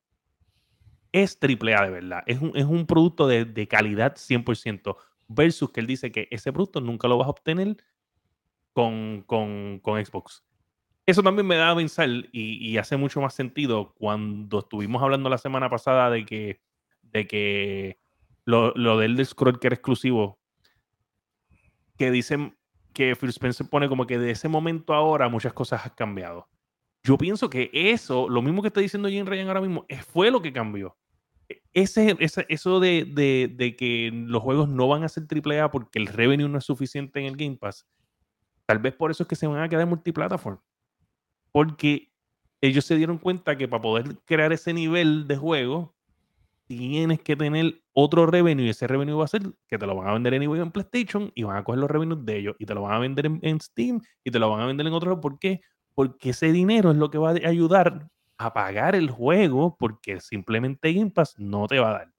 es 1.12 1.38
AAA 1.42 1.86
de 1.86 1.92
verdad. 1.92 2.24
Es 2.28 2.40
un, 2.40 2.52
es 2.56 2.66
un 2.66 2.86
producto 2.86 3.28
de, 3.28 3.46
de, 3.46 3.68
calidad 3.68 4.16
100%. 4.16 4.96
Versus 5.28 5.72
que 5.72 5.80
él 5.80 5.88
dice 5.88 6.12
que 6.12 6.28
ese 6.30 6.54
producto 6.54 6.82
nunca 6.82 7.08
lo 7.08 7.18
vas 7.18 7.26
a 7.26 7.32
obtener 7.32 7.78
con, 8.74 9.24
con, 9.26 9.80
con 9.80 10.06
Xbox. 10.06 10.44
Eso 11.08 11.24
también 11.24 11.48
me 11.48 11.56
da 11.56 11.72
a 11.72 11.76
pensar 11.76 12.10
y 12.32 12.78
hace 12.78 12.98
mucho 12.98 13.22
más 13.22 13.34
sentido 13.34 13.94
cuando 13.96 14.60
estuvimos 14.60 15.02
hablando 15.02 15.30
la 15.30 15.38
semana 15.38 15.70
pasada 15.70 16.10
de 16.10 16.26
que 16.26 16.65
de 17.16 17.28
que 17.28 17.98
lo, 18.44 18.74
lo 18.76 18.98
del 18.98 19.26
Scroll 19.26 19.58
que 19.58 19.68
era 19.68 19.76
exclusivo, 19.76 20.38
que 21.98 22.12
dicen 22.12 22.58
que 22.94 23.16
Phil 23.16 23.30
Spencer 23.30 23.68
pone 23.70 23.88
como 23.88 24.06
que 24.06 24.20
de 24.20 24.32
ese 24.32 24.50
momento 24.50 24.94
ahora 24.94 25.30
muchas 25.30 25.54
cosas 25.54 25.86
han 25.86 25.94
cambiado. 25.96 26.50
Yo 27.04 27.18
pienso 27.18 27.50
que 27.50 27.70
eso, 27.72 28.28
lo 28.28 28.42
mismo 28.42 28.62
que 28.62 28.68
está 28.68 28.82
diciendo 28.82 29.08
Jim 29.08 29.26
Ryan 29.26 29.48
ahora 29.48 29.62
mismo, 29.62 29.86
fue 30.06 30.30
lo 30.30 30.42
que 30.42 30.52
cambió. 30.52 30.98
E, 31.48 31.62
ese, 31.72 32.18
ese 32.20 32.46
eso 32.50 32.82
de, 32.82 33.06
de, 33.06 33.50
de, 33.56 33.78
que 33.78 34.12
los 34.14 34.44
juegos 34.44 34.68
no 34.68 34.90
van 34.90 35.04
a 35.04 35.10
ser 35.10 35.24
AAA 35.24 35.72
porque 35.72 36.00
el 36.00 36.08
revenue 36.08 36.50
no 36.50 36.58
es 36.58 36.66
suficiente 36.66 37.22
en 37.22 37.28
el 37.28 37.38
Game 37.38 37.56
Pass, 37.56 37.88
tal 38.66 38.80
vez 38.80 38.94
por 38.94 39.10
eso 39.10 39.24
es 39.24 39.30
que 39.30 39.38
se 39.38 39.48
van 39.48 39.62
a 39.62 39.70
quedar 39.70 39.88
multiplataforma. 39.88 40.62
Porque 41.54 42.12
ellos 42.60 42.84
se 42.84 42.98
dieron 42.98 43.20
cuenta 43.20 43.58
que 43.58 43.70
para 43.70 43.82
poder 43.82 44.18
crear 44.26 44.52
ese 44.52 44.74
nivel 44.74 45.28
de 45.28 45.38
juego, 45.38 45.95
tienes 46.68 47.22
que 47.22 47.36
tener 47.36 47.82
otro 47.94 48.26
revenue 48.26 48.66
y 48.66 48.70
ese 48.70 48.88
revenue 48.88 49.16
va 49.16 49.26
a 49.26 49.30
ser 49.30 49.44
que 49.68 49.78
te 49.78 49.86
lo 49.86 49.96
van 49.96 50.08
a 50.08 50.14
vender 50.14 50.34
anyway 50.34 50.62
en 50.62 50.72
PlayStation 50.72 51.32
y 51.36 51.44
van 51.44 51.58
a 51.58 51.64
coger 51.64 51.80
los 51.80 51.90
revenues 51.90 52.26
de 52.26 52.38
ellos 52.38 52.56
y 52.60 52.66
te 52.66 52.74
lo 52.74 52.84
van 52.84 52.94
a 52.94 53.00
vender 53.00 53.26
en, 53.42 53.62
Steam 53.62 54.02
y 54.24 54.32
te 54.32 54.40
lo 54.40 54.50
van 54.50 54.62
a 54.62 54.66
vender 54.66 54.88
en 54.88 54.94
otro. 54.94 55.20
¿Por 55.22 55.40
qué? 55.40 55.62
Porque 55.94 56.32
ese 56.32 56.52
dinero 56.52 56.92
es 56.92 56.98
lo 56.98 57.10
que 57.10 57.18
va 57.18 57.32
a 57.32 57.48
ayudar 57.48 58.08
a 58.38 58.54
pagar 58.54 58.96
el 58.96 59.10
juego 59.10 59.78
porque 59.80 60.20
simplemente 60.20 60.92
Game 60.94 61.12
Pass 61.12 61.36
no 61.38 61.68
te 61.68 61.80
va 61.80 61.90
a 61.90 61.94
dar. 61.94 62.16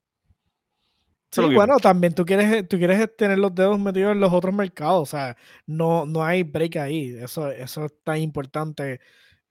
Sí, 1.29 1.41
bueno, 1.53 1.77
también 1.77 2.15
tú 2.15 2.25
quieres, 2.25 2.67
tú 2.67 2.77
quieres 2.77 3.15
tener 3.17 3.37
los 3.37 3.53
dedos 3.53 3.77
metidos 3.77 4.13
en 4.13 4.21
los 4.21 4.31
otros 4.31 4.55
mercados, 4.55 5.01
o 5.01 5.05
sea, 5.05 5.35
no, 5.65 6.05
no 6.05 6.23
hay 6.23 6.43
break 6.43 6.77
ahí, 6.77 7.17
eso, 7.21 7.51
eso 7.51 7.85
es 7.85 7.93
tan 8.03 8.17
importante 8.19 9.01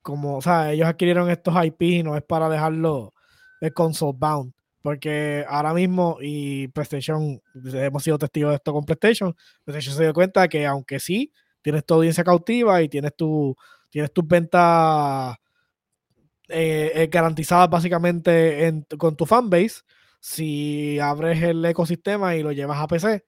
como, 0.00 0.38
o 0.38 0.42
sea, 0.42 0.72
ellos 0.72 0.88
adquirieron 0.88 1.28
estos 1.30 1.54
IP 1.64 1.82
y 1.82 2.02
no 2.02 2.16
es 2.16 2.22
para 2.22 2.48
dejarlo 2.48 3.12
el 3.60 3.74
console 3.74 4.16
bound, 4.18 4.52
porque 4.86 5.44
ahora 5.48 5.74
mismo, 5.74 6.18
y 6.20 6.68
PlayStation, 6.68 7.42
hemos 7.74 8.04
sido 8.04 8.18
testigos 8.18 8.50
de 8.50 8.54
esto 8.54 8.72
con 8.72 8.84
PlayStation, 8.84 9.34
PlayStation 9.64 9.96
se 9.96 10.04
dio 10.04 10.14
cuenta 10.14 10.46
que 10.46 10.64
aunque 10.64 11.00
sí, 11.00 11.32
tienes 11.60 11.84
tu 11.84 11.94
audiencia 11.94 12.22
cautiva 12.22 12.80
y 12.80 12.88
tienes 12.88 13.16
tu, 13.16 13.56
tienes 13.90 14.12
tus 14.12 14.24
ventas 14.28 15.38
eh, 16.46 16.92
eh, 16.94 17.08
garantizadas 17.10 17.68
básicamente 17.68 18.84
con 18.96 19.16
tu 19.16 19.26
fanbase, 19.26 19.80
si 20.20 21.00
abres 21.00 21.42
el 21.42 21.64
ecosistema 21.64 22.36
y 22.36 22.44
lo 22.44 22.52
llevas 22.52 22.78
a 22.78 22.86
PC, 22.86 23.24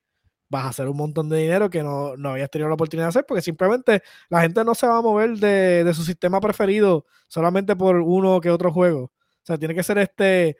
vas 0.48 0.64
a 0.64 0.68
hacer 0.68 0.86
un 0.86 0.96
montón 0.96 1.28
de 1.28 1.38
dinero 1.38 1.68
que 1.68 1.82
no, 1.82 2.16
no 2.16 2.30
habías 2.30 2.50
tenido 2.50 2.68
la 2.68 2.74
oportunidad 2.74 3.06
de 3.06 3.08
hacer, 3.08 3.24
porque 3.26 3.42
simplemente 3.42 4.04
la 4.28 4.42
gente 4.42 4.62
no 4.62 4.76
se 4.76 4.86
va 4.86 4.98
a 4.98 5.02
mover 5.02 5.38
de, 5.38 5.92
su 5.92 6.04
sistema 6.04 6.40
preferido 6.40 7.04
solamente 7.26 7.74
por 7.74 7.96
uno 7.96 8.40
que 8.40 8.48
otro 8.48 8.72
juego. 8.72 9.06
O 9.06 9.42
sea, 9.42 9.58
tiene 9.58 9.74
que 9.74 9.82
ser 9.82 9.98
este 9.98 10.56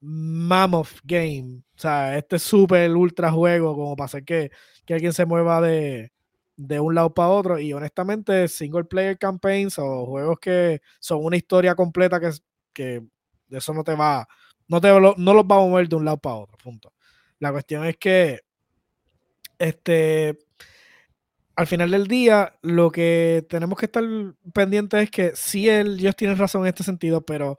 mammoth 0.00 1.00
game, 1.04 1.62
o 1.76 1.78
sea, 1.78 2.16
este 2.18 2.38
super 2.38 2.90
ultra 2.94 3.30
juego 3.32 3.74
como 3.74 3.96
para 3.96 4.06
hacer 4.06 4.24
que, 4.24 4.50
alguien 4.88 5.12
se 5.12 5.26
mueva 5.26 5.60
de, 5.60 6.12
de 6.56 6.80
un 6.80 6.94
lado 6.94 7.12
para 7.14 7.28
otro. 7.28 7.58
Y 7.58 7.72
honestamente, 7.72 8.48
single 8.48 8.84
player 8.84 9.18
campaigns 9.18 9.78
o 9.78 10.06
juegos 10.06 10.38
que 10.40 10.80
son 11.00 11.24
una 11.24 11.36
historia 11.36 11.74
completa 11.74 12.20
que, 12.20 12.30
que 12.72 13.02
eso 13.50 13.74
no 13.74 13.84
te 13.84 13.94
va 13.94 14.26
no, 14.68 14.80
te, 14.80 14.88
no 14.88 15.34
los 15.34 15.44
va 15.44 15.56
a 15.56 15.60
mover 15.60 15.88
de 15.88 15.96
un 15.96 16.04
lado 16.04 16.18
para 16.18 16.36
otro, 16.36 16.56
punto. 16.58 16.92
La 17.38 17.52
cuestión 17.52 17.84
es 17.84 17.96
que, 17.96 18.40
este, 19.58 20.38
al 21.54 21.66
final 21.66 21.90
del 21.90 22.06
día, 22.06 22.54
lo 22.62 22.90
que 22.90 23.46
tenemos 23.48 23.78
que 23.78 23.86
estar 23.86 24.04
pendientes 24.52 25.04
es 25.04 25.10
que 25.10 25.32
sí, 25.34 25.68
ellos 25.70 26.16
tienen 26.16 26.38
razón 26.38 26.62
en 26.62 26.68
este 26.68 26.82
sentido, 26.82 27.24
pero 27.24 27.58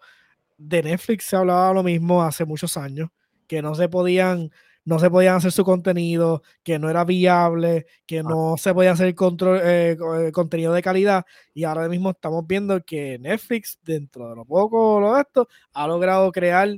de 0.58 0.84
Netflix 0.84 1.26
se 1.26 1.36
hablaba 1.36 1.74
lo 1.74 1.84
mismo 1.84 2.24
hace 2.24 2.46
muchos 2.46 2.78
años, 2.78 3.10
que 3.48 3.62
no 3.62 3.76
se 3.76 3.88
podían, 3.90 4.52
no 4.84 5.00
se 5.00 5.10
podían 5.10 5.36
hacer 5.36 5.52
su 5.52 5.64
contenido, 5.64 6.44
que 6.64 6.80
no 6.80 6.90
era 6.90 7.06
viable, 7.06 7.86
que 8.06 8.20
ah. 8.20 8.24
no 8.24 8.56
se 8.58 8.74
podía 8.74 8.92
hacer 8.92 9.14
control, 9.16 9.62
eh, 9.64 9.92
eh, 9.92 10.32
contenido 10.32 10.74
de 10.74 10.82
calidad. 10.82 11.26
Y 11.54 11.64
ahora 11.64 11.88
mismo 11.88 12.12
estamos 12.12 12.46
viendo 12.46 12.84
que 12.84 13.20
Netflix, 13.20 13.80
dentro 13.84 14.30
de 14.30 14.36
lo 14.36 14.46
poco 14.46 15.00
lo 15.00 15.14
de 15.16 15.22
esto, 15.22 15.48
ha 15.74 15.88
logrado 15.88 16.32
crear 16.32 16.70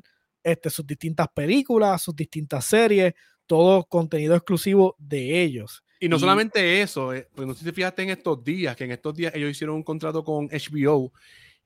este, 0.43 0.69
sus 0.69 0.85
distintas 0.85 1.27
películas, 1.33 2.01
sus 2.01 2.15
distintas 2.15 2.65
series, 2.65 3.13
todo 3.45 3.83
contenido 3.85 4.35
exclusivo 4.35 4.95
de 4.97 5.41
ellos. 5.41 5.83
Y 6.01 6.07
no 6.07 6.17
solamente 6.17 6.81
eso, 6.81 7.13
eh, 7.13 7.27
pues 7.35 7.45
no 7.45 7.53
sé 7.53 7.59
si 7.59 7.65
te 7.65 7.73
fijaste 7.73 8.03
en 8.03 8.11
estos 8.11 8.41
días, 8.41 8.75
que 8.75 8.85
en 8.85 8.91
estos 8.91 9.13
días 9.13 9.33
ellos 9.35 9.51
hicieron 9.51 9.75
un 9.75 9.83
contrato 9.83 10.23
con 10.23 10.47
HBO 10.47 11.11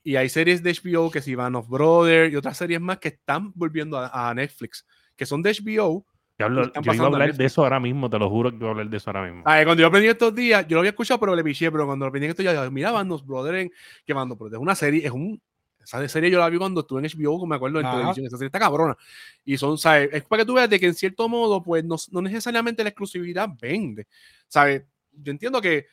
y 0.04 0.16
hay 0.16 0.30
series 0.30 0.62
de 0.62 0.74
HBO 0.74 1.10
que 1.10 1.22
si 1.22 1.36
Van 1.36 1.56
of 1.56 1.68
Brothers 1.68 2.32
y 2.32 2.36
otras 2.36 2.58
series 2.58 2.82
más 2.82 3.00
que 3.00 3.10
están 3.10 3.52
volviendo 3.56 3.98
a, 3.98 4.34
Netflix, 4.34 4.86
que 5.16 5.26
son 5.26 5.42
de 5.42 5.52
HBO. 5.52 6.06
Yo, 6.40 6.46
hablo, 6.46 6.72
yo 6.74 6.94
iba 6.94 7.04
a 7.04 7.08
hablar 7.08 7.34
de 7.36 7.46
eso 7.46 7.64
ahora 7.64 7.80
mismo, 7.80 8.10
te 8.10 8.18
lo 8.18 8.30
juro 8.30 8.52
que 8.52 8.58
voy 8.58 8.68
a 8.68 8.72
hablar 8.72 8.90
de 8.90 8.98
eso 8.98 9.10
ahora 9.10 9.26
mismo. 9.26 9.44
cuando 9.44 9.76
yo 9.76 9.88
aprendí 9.88 10.10
estos 10.10 10.34
días, 10.34 10.68
yo 10.68 10.76
lo 10.76 10.80
había 10.80 10.90
escuchado, 10.90 11.20
pero 11.20 11.36
le 11.36 11.44
piché, 11.44 11.72
pero 11.72 11.86
cuando 11.86 12.06
lo 12.06 12.10
aprendí 12.10 12.28
estos 12.28 12.44
días, 12.44 12.72
mira, 12.72 12.92
Van 12.92 13.12
of 13.12 13.24
Brothers, 13.24 13.70
que 14.06 14.14
Van 14.14 14.32
of 14.32 14.38
Brothers 14.38 14.60
es 14.60 14.62
una 14.62 14.76
serie, 14.76 15.06
es 15.06 15.12
un 15.12 15.42
esa 15.84 16.08
serie 16.08 16.32
yo 16.32 16.40
la 16.40 16.50
vi 16.50 16.58
cuando 16.58 16.82
estuve 16.82 17.06
en 17.06 17.12
HBO, 17.12 17.46
me 17.46 17.56
acuerdo 17.56 17.80
en 17.80 17.90
televisión. 17.90 18.26
Esa 18.26 18.38
serie 18.38 18.48
está 18.48 18.60
cabrona. 18.60 18.98
Y 19.44 19.58
son, 19.58 19.78
¿sabes? 19.78 20.10
Es 20.14 20.24
para 20.24 20.42
que 20.42 20.46
tú 20.46 20.54
veas 20.54 20.70
de 20.70 20.80
que 20.80 20.86
en 20.86 20.94
cierto 20.94 21.28
modo, 21.28 21.62
pues 21.62 21.84
no, 21.84 21.98
no 22.12 22.22
necesariamente 22.22 22.84
la 22.84 22.90
exclusividad 22.90 23.50
vende. 23.62 24.08
¿Sabes? 24.48 24.84
Yo 25.12 25.32
entiendo 25.32 25.62
que, 25.62 25.88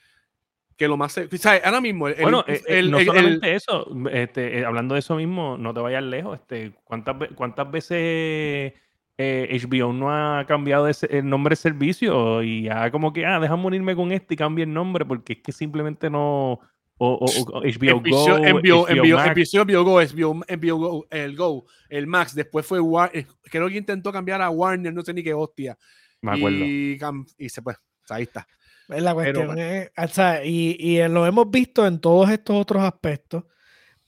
que 0.81 0.89
lo 0.89 0.97
más. 0.97 1.13
¿sabes? 1.13 1.63
Ahora 1.63 1.83
mismo. 1.83 2.09
El, 2.09 2.23
bueno, 2.23 2.43
eh, 2.49 2.63
eh, 2.67 2.83
no 2.83 2.99
solamente 3.01 3.55
eso. 3.55 3.87
Este, 4.11 4.61
eh, 4.61 4.65
hablando 4.65 4.95
de 4.95 5.01
eso 5.01 5.15
mismo, 5.15 5.59
no 5.59 5.75
te 5.75 5.81
vayas 5.81 6.03
lejos. 6.03 6.41
Este, 6.41 6.73
¿cuántas, 6.85 7.17
cuántas 7.35 7.71
veces. 7.71 8.73
HBO 9.19 9.93
no 9.93 10.11
ha 10.11 10.47
cambiado 10.47 10.89
el 10.89 11.29
nombre 11.29 11.53
de 11.53 11.57
servicio 11.57 12.43
y 12.43 12.63
ya 12.63 12.91
como 12.91 13.13
que, 13.13 13.27
ah, 13.27 13.39
déjame 13.39 13.67
unirme 13.67 13.95
con 13.95 14.13
este 14.13 14.33
y 14.33 14.37
cambie 14.39 14.65
el 14.65 14.73
nombre 14.73 15.05
porque 15.05 15.35
es 15.35 15.39
que 15.41 15.53
simplemente 15.53 16.09
no, 16.09 16.53
o, 16.53 16.59
o, 16.97 17.27
HBO 17.61 18.01
Go. 18.01 18.27
HBO 18.39 19.85
Go, 19.85 20.01
HBO, 20.01 20.77
Go, 20.79 21.07
el 21.11 21.37
Go, 21.37 21.67
el 21.91 22.07
Max. 22.07 22.35
Después 22.35 22.65
fue 22.65 22.81
Warner. 22.81 23.27
Creo 23.43 23.69
que 23.69 23.77
intentó 23.77 24.11
cambiar 24.11 24.41
a 24.41 24.49
Warner, 24.49 24.95
no 24.95 25.03
sé 25.03 25.13
ni 25.13 25.23
qué 25.23 25.35
hostia. 25.35 25.77
Me 26.23 26.33
acuerdo. 26.33 26.65
Y, 26.65 26.99
y 27.37 27.49
se 27.51 27.61
pues, 27.61 27.77
ahí 28.09 28.23
está. 28.23 28.49
La 28.91 29.15
cuestión 29.15 29.59
es, 29.59 29.91
o 29.97 30.09
sea, 30.09 30.45
y, 30.45 30.77
y 30.79 31.07
lo 31.09 31.27
hemos 31.27 31.51
visto 31.51 31.87
en 31.87 32.01
todos 32.01 32.31
estos 32.31 32.57
otros 32.57 32.83
aspectos. 32.83 33.45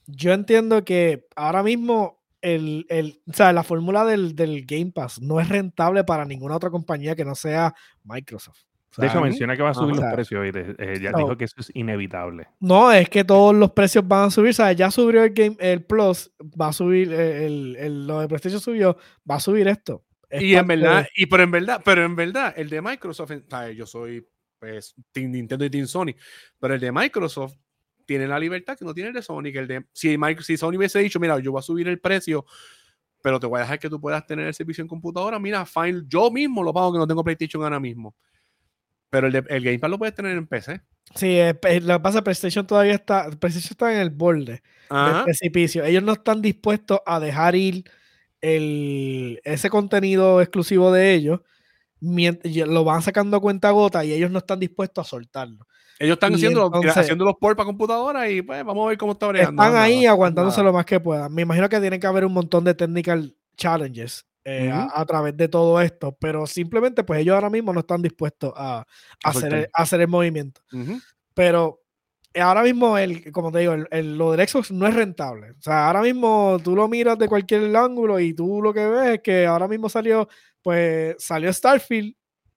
Yo 0.05 0.33
entiendo 0.33 0.83
que 0.83 1.27
ahora 1.35 1.63
mismo 1.63 2.21
el, 2.41 2.85
el, 2.89 3.21
o 3.29 3.33
sea, 3.33 3.53
la 3.53 3.63
fórmula 3.63 4.05
del, 4.05 4.35
del 4.35 4.65
Game 4.65 4.91
Pass 4.91 5.21
no 5.21 5.39
es 5.39 5.47
rentable 5.47 6.03
para 6.03 6.25
ninguna 6.25 6.57
otra 6.57 6.69
compañía 6.69 7.15
que 7.15 7.23
no 7.23 7.35
sea 7.35 7.73
Microsoft 8.03 8.65
de 8.97 9.07
hecho, 9.07 9.21
menciona 9.21 9.55
que 9.55 9.63
va 9.63 9.71
a 9.71 9.73
subir 9.73 9.95
los 9.95 10.13
precios 10.13 10.45
y 10.45 10.51
eh, 10.55 10.99
ya 11.01 11.11
dijo 11.13 11.35
que 11.35 11.45
eso 11.45 11.55
es 11.59 11.71
inevitable. 11.73 12.47
No, 12.59 12.91
es 12.91 13.09
que 13.09 13.23
todos 13.23 13.55
los 13.55 13.71
precios 13.71 14.07
van 14.07 14.27
a 14.27 14.31
subir. 14.31 14.53
¿sabes? 14.53 14.77
Ya 14.77 14.91
subió 14.91 15.23
el 15.23 15.33
Game, 15.33 15.55
el 15.59 15.83
Plus, 15.83 16.31
va 16.59 16.67
a 16.67 16.73
subir, 16.73 17.11
eh, 17.11 17.45
el, 17.45 17.75
el, 17.77 18.07
lo 18.07 18.19
de 18.19 18.27
PlayStation 18.27 18.61
subió, 18.61 18.97
va 19.29 19.35
a 19.35 19.39
subir 19.39 19.67
esto. 19.67 20.03
y 20.31 20.55
en 20.55 20.67
verdad, 20.67 21.07
y 21.15 21.25
pero 21.25 21.43
en 21.43 21.51
verdad, 21.51 21.81
pero 21.83 22.03
en 22.03 22.15
verdad, 22.15 22.53
el 22.55 22.69
de 22.69 22.81
Microsoft, 22.81 23.31
yo 23.75 23.85
soy 23.85 24.27
pues 24.63 24.95
Team 25.11 25.31
Nintendo 25.31 25.65
y 25.65 25.69
Team 25.69 25.87
Sony, 25.87 26.15
pero 26.57 26.75
el 26.75 26.79
de 26.79 26.89
Microsoft 26.89 27.55
tiene 28.05 28.25
la 28.27 28.39
libertad 28.39 28.77
que 28.77 28.85
no 28.85 28.93
tiene 28.93 29.09
el 29.09 29.15
de 29.15 29.21
Sony. 29.21 29.51
Que 29.51 29.59
el 29.59 29.67
de, 29.67 29.85
si, 29.91 30.17
Microsoft, 30.17 30.47
si 30.47 30.57
Sony 30.57 30.77
hubiese 30.77 30.99
dicho, 30.99 31.19
mira, 31.19 31.37
yo 31.39 31.51
voy 31.51 31.59
a 31.59 31.63
subir 31.63 31.85
el 31.89 31.99
precio, 31.99 32.45
pero 33.21 33.41
te 33.41 33.47
voy 33.47 33.59
a 33.59 33.63
dejar 33.63 33.79
que 33.79 33.89
tú 33.89 33.99
puedas 33.99 34.25
tener 34.25 34.47
el 34.47 34.53
servicio 34.53 34.81
en 34.81 34.87
computadora, 34.87 35.37
mira, 35.37 35.65
fine, 35.65 36.03
yo 36.07 36.31
mismo 36.31 36.63
lo 36.63 36.73
pago 36.73 36.93
que 36.93 36.99
no 36.99 37.05
tengo 37.05 37.25
PlayStation 37.25 37.61
ahora 37.61 37.79
mismo. 37.79 38.15
Pero 39.09 39.27
el, 39.27 39.35
el 39.35 39.63
Game 39.63 39.79
Pass 39.79 39.91
lo 39.91 39.99
puedes 39.99 40.15
tener 40.15 40.37
en 40.37 40.47
PC. 40.47 40.81
Sí, 41.13 41.39
lo 41.41 41.59
que 41.59 41.99
pasa 41.99 42.09
es 42.09 42.15
que 42.15 42.21
PlayStation 42.21 42.65
todavía 42.65 42.95
está, 42.95 43.29
PlayStation 43.31 43.71
está 43.71 43.93
en 43.93 43.99
el 43.99 44.11
borde 44.11 44.63
del 44.89 45.23
precipicio. 45.25 45.83
Ellos 45.83 46.03
no 46.03 46.13
están 46.13 46.41
dispuestos 46.41 46.99
a 47.05 47.19
dejar 47.19 47.55
ir 47.55 47.83
el, 48.39 49.41
ese 49.43 49.69
contenido 49.69 50.41
exclusivo 50.41 50.91
de 50.93 51.13
ellos. 51.13 51.41
Lo 52.03 52.83
van 52.83 53.01
sacando 53.01 53.37
a 53.37 53.39
cuenta 53.39 53.71
gota 53.71 54.03
y 54.03 54.13
ellos 54.13 54.29
no 54.31 54.39
están 54.39 54.59
dispuestos 54.59 55.05
a 55.05 55.09
soltarlo. 55.09 55.65
Ellos 55.99 56.15
están 56.15 56.33
haciendo, 56.33 56.71
haciendo 56.95 57.23
los 57.23 57.35
ports 57.35 57.55
para 57.55 57.65
computadora 57.65 58.29
y 58.29 58.41
pues 58.41 58.63
vamos 58.65 58.85
a 58.85 58.89
ver 58.89 58.97
cómo 58.97 59.13
está 59.13 59.27
bregando. 59.27 59.61
Están 59.61 59.77
ahí 59.77 60.05
aguantándose 60.05 60.61
lo 60.63 60.73
más 60.73 60.85
que 60.85 60.99
puedan. 60.99 61.33
Me 61.33 61.43
imagino 61.43 61.69
que 61.69 61.79
tienen 61.79 61.99
que 61.99 62.07
haber 62.07 62.25
un 62.25 62.33
montón 62.33 62.63
de 62.63 62.73
technical 62.73 63.35
challenges 63.55 64.25
eh, 64.43 64.71
a, 64.71 65.05
través 65.05 65.37
de 65.37 65.47
todo 65.47 65.79
esto, 65.79 66.17
pero 66.19 66.45
simplemente 66.45 67.03
pues 67.03 67.21
ellos 67.21 67.35
ahora 67.35 67.49
mismo 67.49 67.71
no 67.71 67.79
están 67.79 68.01
dispuestos 68.01 68.51
a, 68.55 68.85
hacer, 69.23 69.53
el, 69.53 69.69
hacer, 69.71 70.01
el, 70.01 70.07
movimiento. 70.09 70.61
Pero 71.33 71.83
ahora 72.41 72.63
mismo, 72.63 72.97
el, 72.97 73.31
como 73.31 73.51
te 73.51 73.59
digo, 73.59 73.73
el, 73.89 74.17
lo 74.17 74.31
del 74.31 74.47
Xbox 74.47 74.71
no 74.71 74.87
es 74.87 74.93
rentable. 74.93 75.51
O 75.51 75.61
sea, 75.61 75.87
ahora 75.87 76.01
mismo 76.01 76.59
tú 76.63 76.75
lo 76.75 76.87
miras 76.87 77.17
de 77.17 77.27
cualquier 77.27 77.75
ángulo 77.75 78.19
y 78.19 78.33
tú 78.33 78.61
lo 78.61 78.73
que 78.73 78.85
ves 78.85 79.13
es 79.15 79.21
que 79.21 79.45
ahora 79.45 79.67
mismo 79.67 79.87
salió, 79.87 80.27
pues 80.63 81.15
salió 81.19 81.51
Starfield 81.53 82.15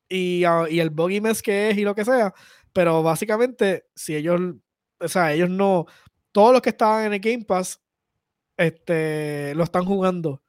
y, 0.08 0.44
ah, 0.44 0.66
y 0.70 0.80
el 0.80 0.90
Buggy 0.90 1.20
Mess 1.20 1.42
que 1.42 1.70
es 1.70 1.78
y 1.78 1.82
lo 1.82 1.94
que 1.94 2.04
sea, 2.04 2.32
pero 2.72 3.02
básicamente 3.02 3.86
si 3.94 4.16
ellos, 4.16 4.40
o 5.00 5.08
sea, 5.08 5.32
ellos 5.32 5.50
no, 5.50 5.86
todos 6.32 6.52
los 6.52 6.62
que 6.62 6.70
estaban 6.70 7.06
en 7.06 7.14
el 7.14 7.20
Game 7.20 7.44
Pass, 7.44 7.82
este, 8.56 9.54
lo 9.54 9.64
están 9.64 9.84
jugando 9.84 10.42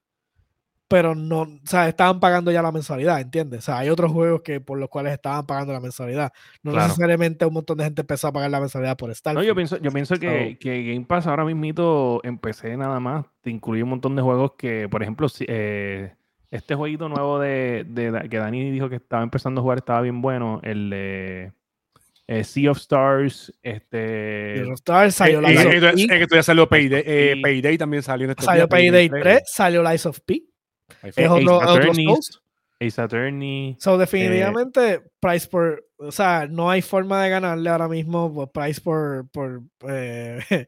pero 0.87 1.15
no, 1.15 1.41
o 1.41 1.59
sea, 1.65 1.89
estaban 1.89 2.19
pagando 2.19 2.49
ya 2.49 2.61
la 2.61 2.71
mensualidad, 2.71 3.19
¿entiendes? 3.19 3.59
O 3.59 3.61
sea, 3.63 3.79
hay 3.79 3.89
otros 3.89 4.11
juegos 4.11 4.41
que 4.41 4.61
por 4.61 4.79
los 4.79 4.89
cuales 4.89 5.13
estaban 5.13 5.45
pagando 5.45 5.73
la 5.73 5.81
mensualidad. 5.81 6.31
No 6.63 6.71
necesariamente 6.71 7.45
un 7.45 7.53
montón 7.53 7.77
de 7.77 7.83
gente 7.83 8.01
empezó 8.01 8.27
a 8.27 8.31
pagar 8.31 8.49
la 8.49 8.61
mensualidad 8.61 8.95
por 8.95 9.11
estar. 9.11 9.35
No, 9.35 9.43
yo 9.43 9.53
pienso, 9.53 9.77
yo 9.77 9.91
pienso 9.91 10.15
que, 10.15 10.57
que, 10.59 10.83
Game 10.83 11.05
Pass 11.05 11.27
ahora 11.27 11.43
mismo 11.43 12.21
empecé 12.23 12.77
nada 12.77 12.99
más, 13.01 13.25
te 13.41 13.49
incluye 13.49 13.83
un 13.83 13.89
montón 13.89 14.15
de 14.15 14.21
juegos 14.21 14.53
que, 14.57 14.87
por 14.87 15.03
ejemplo, 15.03 15.27
eh, 15.41 16.15
este 16.51 16.75
jueguito 16.75 17.09
nuevo 17.09 17.39
de, 17.39 17.85
de, 17.87 18.27
que 18.29 18.37
Dani 18.37 18.71
dijo 18.71 18.89
que 18.89 18.95
estaba 18.95 19.23
empezando 19.23 19.59
a 19.59 19.63
jugar 19.63 19.79
estaba 19.79 20.01
bien 20.01 20.21
bueno, 20.21 20.59
el 20.63 20.89
de 20.89 21.51
eh, 22.27 22.43
sea 22.43 22.71
of 22.71 22.77
Stars, 22.77 23.53
este... 23.63 24.55
Sea 24.55 24.67
of 24.67 24.73
Stars 24.73 25.15
salió 25.15 25.39
eh, 25.39 25.41
Lies 25.43 25.65
of 25.65 25.71
P. 25.71 26.03
Es 26.03 26.27
que 26.27 26.35
ya 26.35 26.43
salió 26.43 26.67
Payday, 26.67 27.41
Payday 27.41 27.77
también 27.77 28.03
salió 28.03 28.25
en 28.25 28.31
estos 28.31 28.45
Salió 28.45 28.67
Payday 28.67 29.09
3, 29.09 29.41
salió 29.45 29.83
Lies 29.83 30.05
of 30.05 30.19
P. 30.25 30.43
Es 31.03 31.29
otro, 31.29 31.57
otro 31.57 31.91
Ace 32.79 33.01
Attorney. 33.01 33.75
So, 33.79 33.95
eh, 33.95 33.99
definitivamente, 33.99 35.01
price 35.19 35.47
por. 35.47 35.85
O 35.97 36.11
sea, 36.11 36.47
no 36.47 36.69
hay 36.69 36.81
forma 36.81 37.23
de 37.23 37.29
ganarle 37.29 37.69
ahora 37.69 37.87
mismo 37.87 38.33
pues, 38.33 38.49
price 38.53 38.81
por. 38.81 39.27
por 39.31 39.63
eh, 39.89 40.39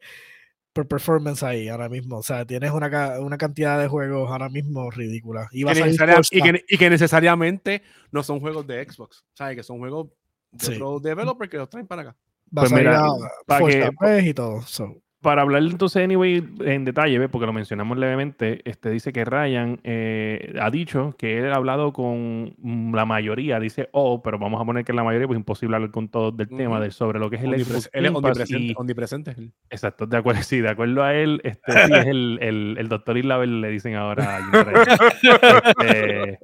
por 0.72 0.86
performance 0.86 1.42
ahí 1.42 1.68
ahora 1.68 1.88
mismo. 1.88 2.18
O 2.18 2.22
sea, 2.22 2.44
tienes 2.44 2.70
una, 2.70 3.18
una 3.20 3.38
cantidad 3.38 3.80
de 3.80 3.88
juegos 3.88 4.30
ahora 4.30 4.48
mismo 4.48 4.90
ridícula. 4.90 5.48
Y, 5.52 5.64
que, 5.64 6.90
necesariamente 6.90 7.82
no 8.10 8.22
son 8.22 8.40
juegos 8.40 8.66
de 8.66 8.84
Xbox. 8.84 9.24
¿Sabes? 9.34 9.56
Que 9.56 9.62
son 9.62 9.78
juegos 9.78 10.08
de 10.52 10.74
otros 10.74 11.02
developers 11.02 11.50
que 11.50 11.56
los 11.56 11.68
traen 11.68 11.86
para 11.86 12.02
acá. 12.02 12.16
Va 12.56 12.62
pues 12.62 12.72
a 12.72 12.76
mira, 12.76 13.06
para 13.46 13.66
que, 13.66 14.28
y 14.28 14.34
todo. 14.34 14.62
Para 15.22 15.42
hablar 15.42 15.62
entonces, 15.62 16.02
anyway, 16.02 16.42
en 16.60 16.86
detalle, 16.86 17.28
porque 17.28 17.46
lo 17.46 17.52
mencionamos 17.52 17.98
levemente, 17.98 18.62
este 18.64 18.88
dice 18.88 19.12
que 19.12 19.26
Ryan 19.26 19.78
eh, 19.84 20.54
ha 20.58 20.70
dicho 20.70 21.14
que 21.18 21.38
él 21.38 21.52
ha 21.52 21.56
hablado 21.56 21.92
con 21.92 22.54
la 22.94 23.04
mayoría, 23.04 23.60
dice, 23.60 23.90
oh, 23.92 24.22
pero 24.22 24.38
vamos 24.38 24.62
a 24.62 24.64
poner 24.64 24.82
que 24.82 24.94
la 24.94 25.04
mayoría, 25.04 25.26
pues 25.26 25.38
imposible 25.38 25.76
hablar 25.76 25.90
con 25.90 26.08
todos 26.08 26.34
del 26.34 26.48
tema 26.48 26.80
de, 26.80 26.90
sobre 26.90 27.18
lo 27.18 27.28
que 27.28 27.36
es 27.36 27.42
el 27.42 27.62
Xbox 27.62 27.90
Él 27.92 28.06
es 28.06 28.12
omnipresente, 28.12 28.74
omnipresente. 28.76 29.36
Exacto, 29.68 30.06
de 30.06 30.16
acuerdo, 30.16 30.42
sí, 30.42 30.60
de 30.60 30.70
acuerdo 30.70 31.04
a 31.04 31.14
él, 31.14 31.42
este 31.44 31.72
sí 31.72 31.92
es 31.92 32.06
el, 32.06 32.38
el, 32.40 32.76
el 32.78 32.88
doctor 32.88 33.18
Isabel, 33.18 33.60
le 33.60 33.68
dicen 33.68 33.96
ahora. 33.96 34.40
este, 35.80 36.38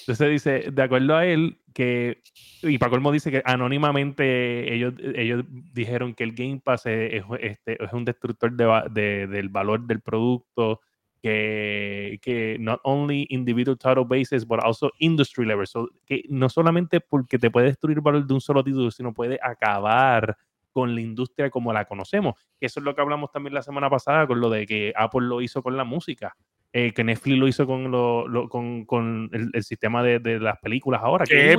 entonces 0.00 0.30
dice, 0.30 0.70
de 0.70 0.82
acuerdo 0.82 1.16
a 1.16 1.24
él, 1.24 1.58
que, 1.72 2.22
y 2.62 2.78
para 2.78 2.90
colmo 2.90 3.12
dice 3.12 3.30
que 3.30 3.42
anónimamente 3.44 4.74
ellos, 4.74 4.94
ellos 5.14 5.44
dijeron 5.72 6.14
que 6.14 6.24
el 6.24 6.32
Game 6.32 6.60
Pass 6.62 6.86
es, 6.86 7.22
este, 7.40 7.82
es 7.82 7.92
un 7.92 8.04
destructor 8.04 8.52
de, 8.52 9.26
del 9.26 9.48
valor 9.48 9.86
del 9.86 10.00
producto, 10.00 10.80
que, 11.22 12.18
que 12.22 12.56
not 12.58 12.80
only 12.82 13.26
individual 13.28 13.76
title 13.76 14.04
basis, 14.04 14.46
but 14.46 14.60
also 14.60 14.90
industry 14.98 15.44
level. 15.44 15.66
que 16.06 16.24
no 16.28 16.48
solamente 16.48 17.00
porque 17.00 17.38
te 17.38 17.50
puede 17.50 17.66
destruir 17.66 17.98
el 17.98 18.02
valor 18.02 18.26
de 18.26 18.34
un 18.34 18.40
solo 18.40 18.64
título, 18.64 18.90
sino 18.90 19.12
puede 19.12 19.38
acabar 19.42 20.36
con 20.72 20.94
la 20.94 21.00
industria 21.00 21.50
como 21.50 21.72
la 21.72 21.84
conocemos. 21.84 22.34
Eso 22.60 22.80
es 22.80 22.84
lo 22.84 22.94
que 22.94 23.02
hablamos 23.02 23.30
también 23.30 23.54
la 23.54 23.62
semana 23.62 23.90
pasada 23.90 24.26
con 24.26 24.40
lo 24.40 24.48
de 24.48 24.66
que 24.66 24.92
Apple 24.96 25.26
lo 25.26 25.42
hizo 25.42 25.62
con 25.62 25.76
la 25.76 25.84
música. 25.84 26.36
Eh, 26.72 26.92
que 26.92 27.02
Netflix 27.02 27.36
lo 27.36 27.48
hizo 27.48 27.66
con, 27.66 27.90
lo, 27.90 28.48
con, 28.48 28.84
con 28.84 29.28
el, 29.32 29.64
sistema 29.64 30.04
de, 30.04 30.20
de, 30.20 30.38
las 30.38 30.56
películas 30.60 31.00
ahora. 31.02 31.24
Que, 31.26 31.54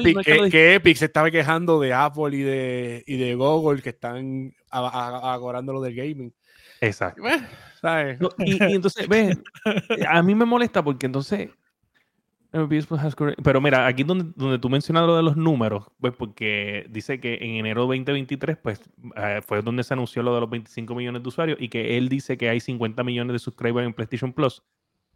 Epic, 0.76 0.96
se 0.96 1.06
estaba 1.06 1.30
quejando 1.30 1.82
de 1.82 1.94
Apple 1.94 2.38
y 2.38 2.42
de, 2.44 3.04
y 3.06 3.18
de 3.18 3.36
Google 3.36 3.82
que 3.82 3.90
están 3.90 4.54
agorando 4.70 5.74
lo 5.74 5.82
del 5.82 5.96
gaming. 5.96 6.34
Exacto. 6.80 7.22
y, 8.38 8.64
entonces, 8.64 9.06
ve, 9.10 9.38
a 10.08 10.24
mí 10.24 10.34
me 10.34 10.46
molesta 10.46 10.82
porque 10.82 11.08
entonces... 11.08 11.50
Pero 13.44 13.62
mira, 13.62 13.88
aquí 13.88 14.04
donde, 14.04 14.32
donde 14.36 14.60
tú 14.60 14.70
mencionas 14.70 15.06
lo 15.08 15.16
de 15.16 15.24
los 15.24 15.38
números, 15.38 15.86
pues 16.00 16.14
porque 16.14 16.86
dice 16.90 17.20
que 17.20 17.36
en 17.36 17.56
enero 17.56 17.82
2023, 17.82 18.58
pues 18.58 18.82
eh, 19.16 19.42
fue 19.46 19.62
donde 19.62 19.84
se 19.84 19.94
anunció 19.94 20.22
lo 20.22 20.34
de 20.36 20.42
los 20.42 20.50
25 20.50 20.94
millones 20.96 21.24
de 21.24 21.30
usuarios 21.30 21.58
y 21.62 21.70
que 21.70 21.98
él 21.98 22.10
dice 22.10 22.38
que 22.38 22.50
hay 22.50 22.60
50 22.60 23.04
millones 23.04 23.34
de 23.34 23.40
subscribers 23.40 23.88
en 23.88 23.94
PlayStation 23.94 24.34
Plus. 24.34 24.62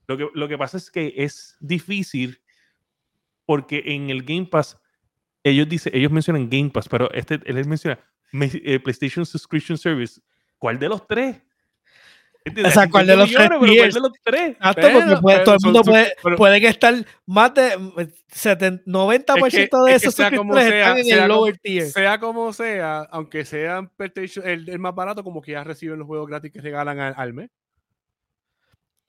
Lo 0.07 0.17
que, 0.17 0.27
lo 0.33 0.47
que 0.47 0.57
pasa 0.57 0.77
es 0.77 0.91
que 0.91 1.13
es 1.17 1.57
difícil 1.59 2.39
porque 3.45 3.83
en 3.85 4.09
el 4.09 4.23
Game 4.23 4.45
Pass, 4.45 4.77
ellos, 5.43 5.69
dice, 5.69 5.91
ellos 5.93 6.11
mencionan 6.11 6.49
Game 6.49 6.69
Pass, 6.69 6.89
pero 6.89 7.11
este, 7.11 7.39
él 7.45 7.65
menciona 7.67 7.99
eh, 8.33 8.79
PlayStation 8.79 9.25
Subscription 9.25 9.77
Service. 9.77 10.19
¿Cuál 10.57 10.79
de 10.79 10.89
los 10.89 11.07
tres? 11.07 11.37
O 12.63 12.69
sea, 12.69 12.87
¿cuál 12.87 13.07
de 13.07 13.15
los, 13.15 13.31
tres, 13.31 13.49
¿cuál 13.57 13.71
de 13.71 13.99
los 13.99 14.11
tres? 14.23 14.55
porque 15.19 15.39
todo 15.39 15.55
el 15.55 15.61
mundo 15.63 15.81
puede, 15.81 16.13
puede 16.37 16.67
estar 16.67 16.93
más 17.25 17.55
de 17.55 17.75
90% 17.75 19.85
de 19.85 19.95
esos 19.95 20.13
sea 20.13 20.29
como 20.29 20.53
sea, 20.53 20.67
están 20.67 20.99
en 20.99 21.23
el 21.23 21.27
lower 21.27 21.57
tier. 21.57 21.87
Sea 21.87 22.19
como 22.19 22.53
sea, 22.53 22.99
aunque 23.09 23.45
sean 23.45 23.89
el, 24.43 24.69
el, 24.69 24.79
más 24.79 24.93
barato, 24.93 25.23
como 25.23 25.41
que 25.41 25.53
ya 25.53 25.63
reciben 25.63 25.97
los 25.97 26.05
juegos 26.05 26.27
gratis 26.27 26.51
que 26.51 26.61
regalan 26.61 26.99
al, 26.99 27.15
al 27.17 27.33
mes. 27.33 27.49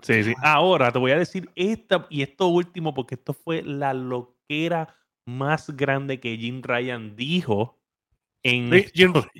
Sí, 0.02 0.24
sí. 0.24 0.34
Ahora 0.42 0.92
te 0.92 0.98
voy 0.98 1.12
a 1.12 1.18
decir 1.18 1.50
esta 1.54 2.06
y 2.10 2.22
esto 2.22 2.48
último, 2.48 2.94
porque 2.94 3.14
esto 3.14 3.32
fue 3.32 3.62
la 3.62 3.94
loquera 3.94 4.94
más 5.26 5.70
grande 5.76 6.20
que 6.20 6.36
Jim 6.36 6.62
Ryan 6.62 7.16
dijo. 7.16 7.78
En 8.42 8.70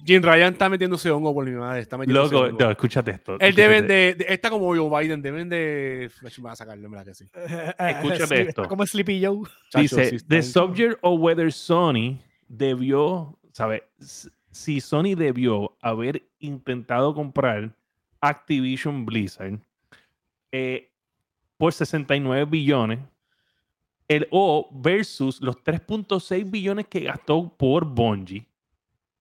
Jim, 0.05 0.23
Ryan 0.23 0.53
está 0.55 0.69
metiéndose 0.69 1.11
hongo 1.11 1.33
por 1.33 1.45
mi 1.45 1.53
madre. 1.53 1.81
Está 1.81 1.97
Loco, 1.97 2.51
no, 2.51 2.71
escúchate 2.71 3.13
esto. 3.13 3.39
Él 3.39 3.55
deben 3.55 3.87
de, 3.87 4.17
Está 4.29 4.51
como 4.51 4.75
Joe 4.75 5.03
Biden, 5.03 5.23
deben 5.23 5.49
de. 5.49 6.11
Me 6.23 6.31
va 6.43 6.53
a 6.53 6.57
sacarle, 6.57 6.89
que 7.05 7.15
sí. 7.15 7.29
Escúchate 7.79 8.43
esto. 8.43 8.67
Como 8.67 8.85
Sleepy 8.85 9.25
Joe. 9.25 9.49
Dice: 9.75 10.19
The 10.27 10.43
subject 10.43 10.99
of 11.03 11.21
whether 11.21 11.53
Sony 11.53 12.19
debió, 12.49 13.39
¿sabes? 13.53 13.83
Si 14.51 14.81
Sony 14.81 15.15
debió 15.17 15.77
haber 15.81 16.27
intentado 16.41 17.15
comprar 17.15 17.71
Activision 18.21 19.07
Blizzard 19.07 19.61
eh, 20.53 20.93
por 21.57 21.73
69 21.73 22.45
billones. 22.45 23.01
El 24.09 24.29
O 24.31 24.69
versus 24.73 25.41
los 25.41 25.57
3.6 25.65 26.49
billones 26.49 26.87
que 26.87 27.01
gastó 27.01 27.53
por 27.57 27.85
Bungie. 27.85 28.47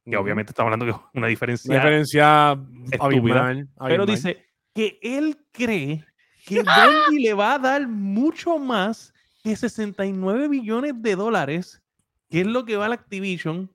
Que 0.06 0.16
obviamente 0.16 0.52
estamos 0.52 0.72
hablando 0.72 0.86
de 0.86 0.96
una 1.16 1.28
diferencia. 1.28 1.72
Una 1.72 1.80
diferencia 1.80 2.60
estúpida. 2.92 3.66
pero 3.80 4.06
dice 4.06 4.46
que 4.74 5.00
él 5.02 5.38
cree 5.52 6.06
que 6.46 6.62
Bungie 7.10 7.20
le 7.20 7.34
va 7.34 7.56
a 7.56 7.60
dar 7.60 7.88
mucho 7.88 8.60
más 8.60 9.14
que 9.44 9.56
69 9.56 10.48
billones 10.48 11.02
de 11.02 11.16
dólares, 11.16 11.82
que 12.30 12.42
es 12.42 12.48
lo 12.48 12.66
que 12.66 12.76
va 12.78 12.86
a 12.86 12.90
la 12.90 12.96
Activision 12.96 13.75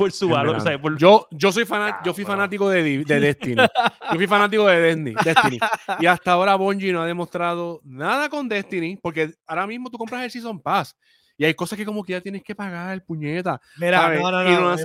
por 0.00 0.12
su 0.12 0.28
valor. 0.28 0.56
yo, 0.96 1.28
yo, 1.30 1.52
soy 1.52 1.66
yo 2.04 2.14
fui 2.14 2.24
fanático 2.24 2.70
de, 2.70 3.04
de 3.04 3.20
Destiny. 3.20 3.56
yo 3.56 4.16
fui 4.16 4.26
fanático 4.26 4.66
de 4.66 4.80
Destiny, 4.80 5.14
Destiny. 5.22 5.58
Y 6.00 6.06
hasta 6.06 6.32
ahora 6.32 6.56
Bungie 6.56 6.92
no 6.92 7.02
ha 7.02 7.06
demostrado 7.06 7.80
nada 7.84 8.30
con 8.30 8.48
Destiny, 8.48 8.96
porque 8.96 9.34
ahora 9.46 9.66
mismo 9.66 9.90
tú 9.90 9.98
compras 9.98 10.24
el 10.24 10.30
Season 10.30 10.58
Pass. 10.58 10.96
Y 11.36 11.44
hay 11.44 11.54
cosas 11.54 11.78
que 11.78 11.86
como 11.86 12.02
que 12.02 12.12
ya 12.12 12.20
tienes 12.20 12.42
que 12.42 12.54
pagar, 12.54 13.02
puñeta. 13.04 13.60
Mira, 13.78 14.14
no, 14.14 14.30
no, 14.30 14.44
no, 14.44 14.76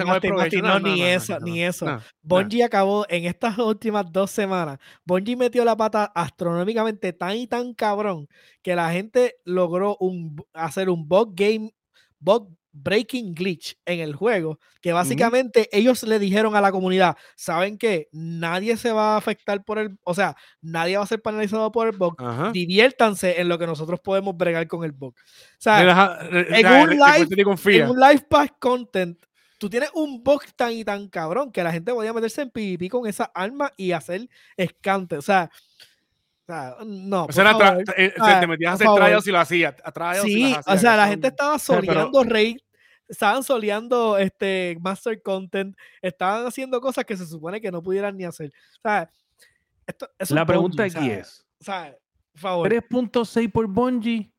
no, 0.62 0.80
ni 0.80 1.02
eso, 1.02 1.38
ni 1.42 1.64
eso. 1.64 2.00
Bungie 2.22 2.64
acabó 2.64 3.06
en 3.10 3.26
estas 3.26 3.58
últimas 3.58 4.10
dos 4.10 4.32
semanas. 4.32 4.80
Bungie 5.06 5.36
metió 5.36 5.66
la 5.66 5.76
pata 5.76 6.06
astronómicamente 6.16 7.12
tan 7.14 7.36
y 7.36 7.48
tan 7.48 7.74
cabrón 7.74 8.28
que 8.62 8.76
la 8.76 8.92
gente 8.92 9.36
logró 9.44 9.98
un, 10.00 10.36
hacer 10.54 10.90
un 10.90 11.08
bug 11.08 11.34
game, 11.36 11.74
bug 12.20 12.50
breaking 12.76 13.34
glitch 13.34 13.78
en 13.86 14.02
el 14.02 14.16
juego, 14.16 14.60
que 14.82 14.92
básicamente 14.92 15.70
ellos 15.72 16.04
le 16.04 16.20
dijeron 16.20 16.56
a 16.56 16.62
la 16.62 16.72
comunidad, 16.72 17.16
¿saben 17.36 17.78
qué? 17.78 18.10
Nadie 18.12 18.76
se 18.78 18.92
va 18.92 19.14
a 19.14 19.18
afectar 19.18 19.64
por 19.64 19.80
el, 19.80 19.98
o 20.04 20.14
sea, 20.14 20.36
nadie 20.62 20.98
va 20.98 21.04
a 21.04 21.08
ser 21.08 21.22
penalizado 21.22 21.72
por 21.72 21.88
el 21.88 21.98
bug, 21.98 22.18
diviértanse 22.52 23.40
en 23.40 23.48
lo 23.48 23.58
que 23.58 23.66
nosotros 23.66 24.00
podemos 24.02 24.36
bregar 24.36 24.68
con 24.68 24.84
el 24.84 24.92
bug. 24.92 25.16
O 25.16 25.58
sea, 25.58 26.20
en, 26.30 26.68
un 26.68 26.90
live, 26.90 27.78
en 27.80 27.90
un 27.90 28.00
live 28.00 28.26
pass 28.30 28.50
content, 28.60 29.18
tú 29.58 29.70
tienes 29.70 29.90
un 29.94 30.22
bug 30.22 30.44
tan 30.56 30.74
y 30.74 30.84
tan 30.84 31.08
cabrón 31.08 31.52
que 31.52 31.64
la 31.64 31.72
gente 31.72 31.94
podía 31.94 32.14
meterse 32.14 32.42
en 32.42 32.52
PvP 32.52 32.90
con 32.90 33.08
esa 33.08 33.32
arma 33.34 33.72
y 33.78 33.94
hacer 33.94 34.28
escante, 34.58 35.18
o 35.18 35.22
sea, 35.22 35.50
o 36.48 36.54
sea, 36.54 36.76
no. 36.86 37.26
O 37.26 37.32
sea, 37.32 37.80
eh, 37.98 38.14
te 38.40 38.48
metías 38.48 38.72
a 38.72 38.74
hacer 38.76 38.88
trials 38.96 39.28
y 39.28 39.32
lo 39.32 39.40
hacías. 39.40 39.76
Sí, 40.22 40.56
o 40.68 40.78
sea, 40.78 40.96
la 40.96 41.08
gente 41.08 41.30
estaba 41.30 41.58
soleando 41.60 42.24
raid, 42.24 42.58
estaban 43.08 43.44
soleando 43.44 44.18
este 44.18 44.78
master 44.82 45.22
content, 45.22 45.76
estaban 46.02 46.46
haciendo 46.46 46.80
cosas 46.82 47.06
que 47.06 47.18
se 47.18 47.26
supone 47.26 47.62
que 47.62 47.72
no 47.72 47.82
pudieran 47.82 48.18
ni 48.18 48.24
hacer. 48.24 48.52
O 48.78 48.82
sea, 48.82 49.10
esto, 49.86 50.10
la 50.30 50.46
pregunta 50.46 50.84
aquí 50.84 51.10
es: 51.10 51.46
o 51.60 51.64
sea, 51.64 51.96
por 52.34 52.42
favor. 52.42 52.70
3.6 52.70 53.52
por 53.52 53.68
Bungie. 53.68 54.32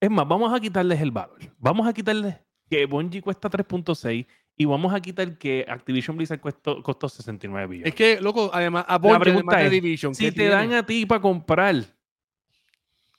Es 0.00 0.10
más, 0.10 0.26
vamos 0.26 0.52
a 0.52 0.60
quitarles 0.60 1.00
el 1.00 1.10
valor. 1.10 1.38
Vamos 1.58 1.86
a 1.86 1.92
quitarles 1.92 2.36
que 2.68 2.86
Bungie 2.86 3.22
cuesta 3.22 3.48
3.6 3.48 4.26
y 4.56 4.64
vamos 4.64 4.94
a 4.94 5.00
quitar 5.00 5.36
que 5.38 5.64
Activision 5.68 6.16
Blizzard 6.16 6.40
costó, 6.40 6.82
costó 6.82 7.08
69 7.08 7.66
billones. 7.66 7.88
Es 7.88 7.94
que, 7.94 8.20
loco, 8.20 8.50
además, 8.52 8.84
a 8.86 8.98
Bungie, 8.98 9.42
de 9.42 9.70
Division, 9.70 10.14
si 10.14 10.30
te 10.30 10.48
dan 10.48 10.72
a 10.72 10.84
ti 10.84 11.06
para 11.06 11.20
comprar 11.20 11.84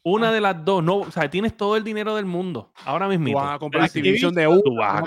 una 0.06 0.30
ah. 0.30 0.32
de 0.32 0.40
las 0.40 0.64
dos, 0.64 0.84
no, 0.84 0.98
o 0.98 1.12
sea, 1.12 1.30
tienes 1.30 1.58
todo 1.58 1.76
el 1.76 1.84
dinero 1.84 2.16
del 2.16 2.26
mundo. 2.26 2.72
Ahora 2.86 3.08
mismo. 3.08 3.34
Vas 3.34 3.56
a 3.56 3.60
comprar 3.60 3.86
Activision 3.86 4.34
de 4.34 4.48
una. 4.48 5.04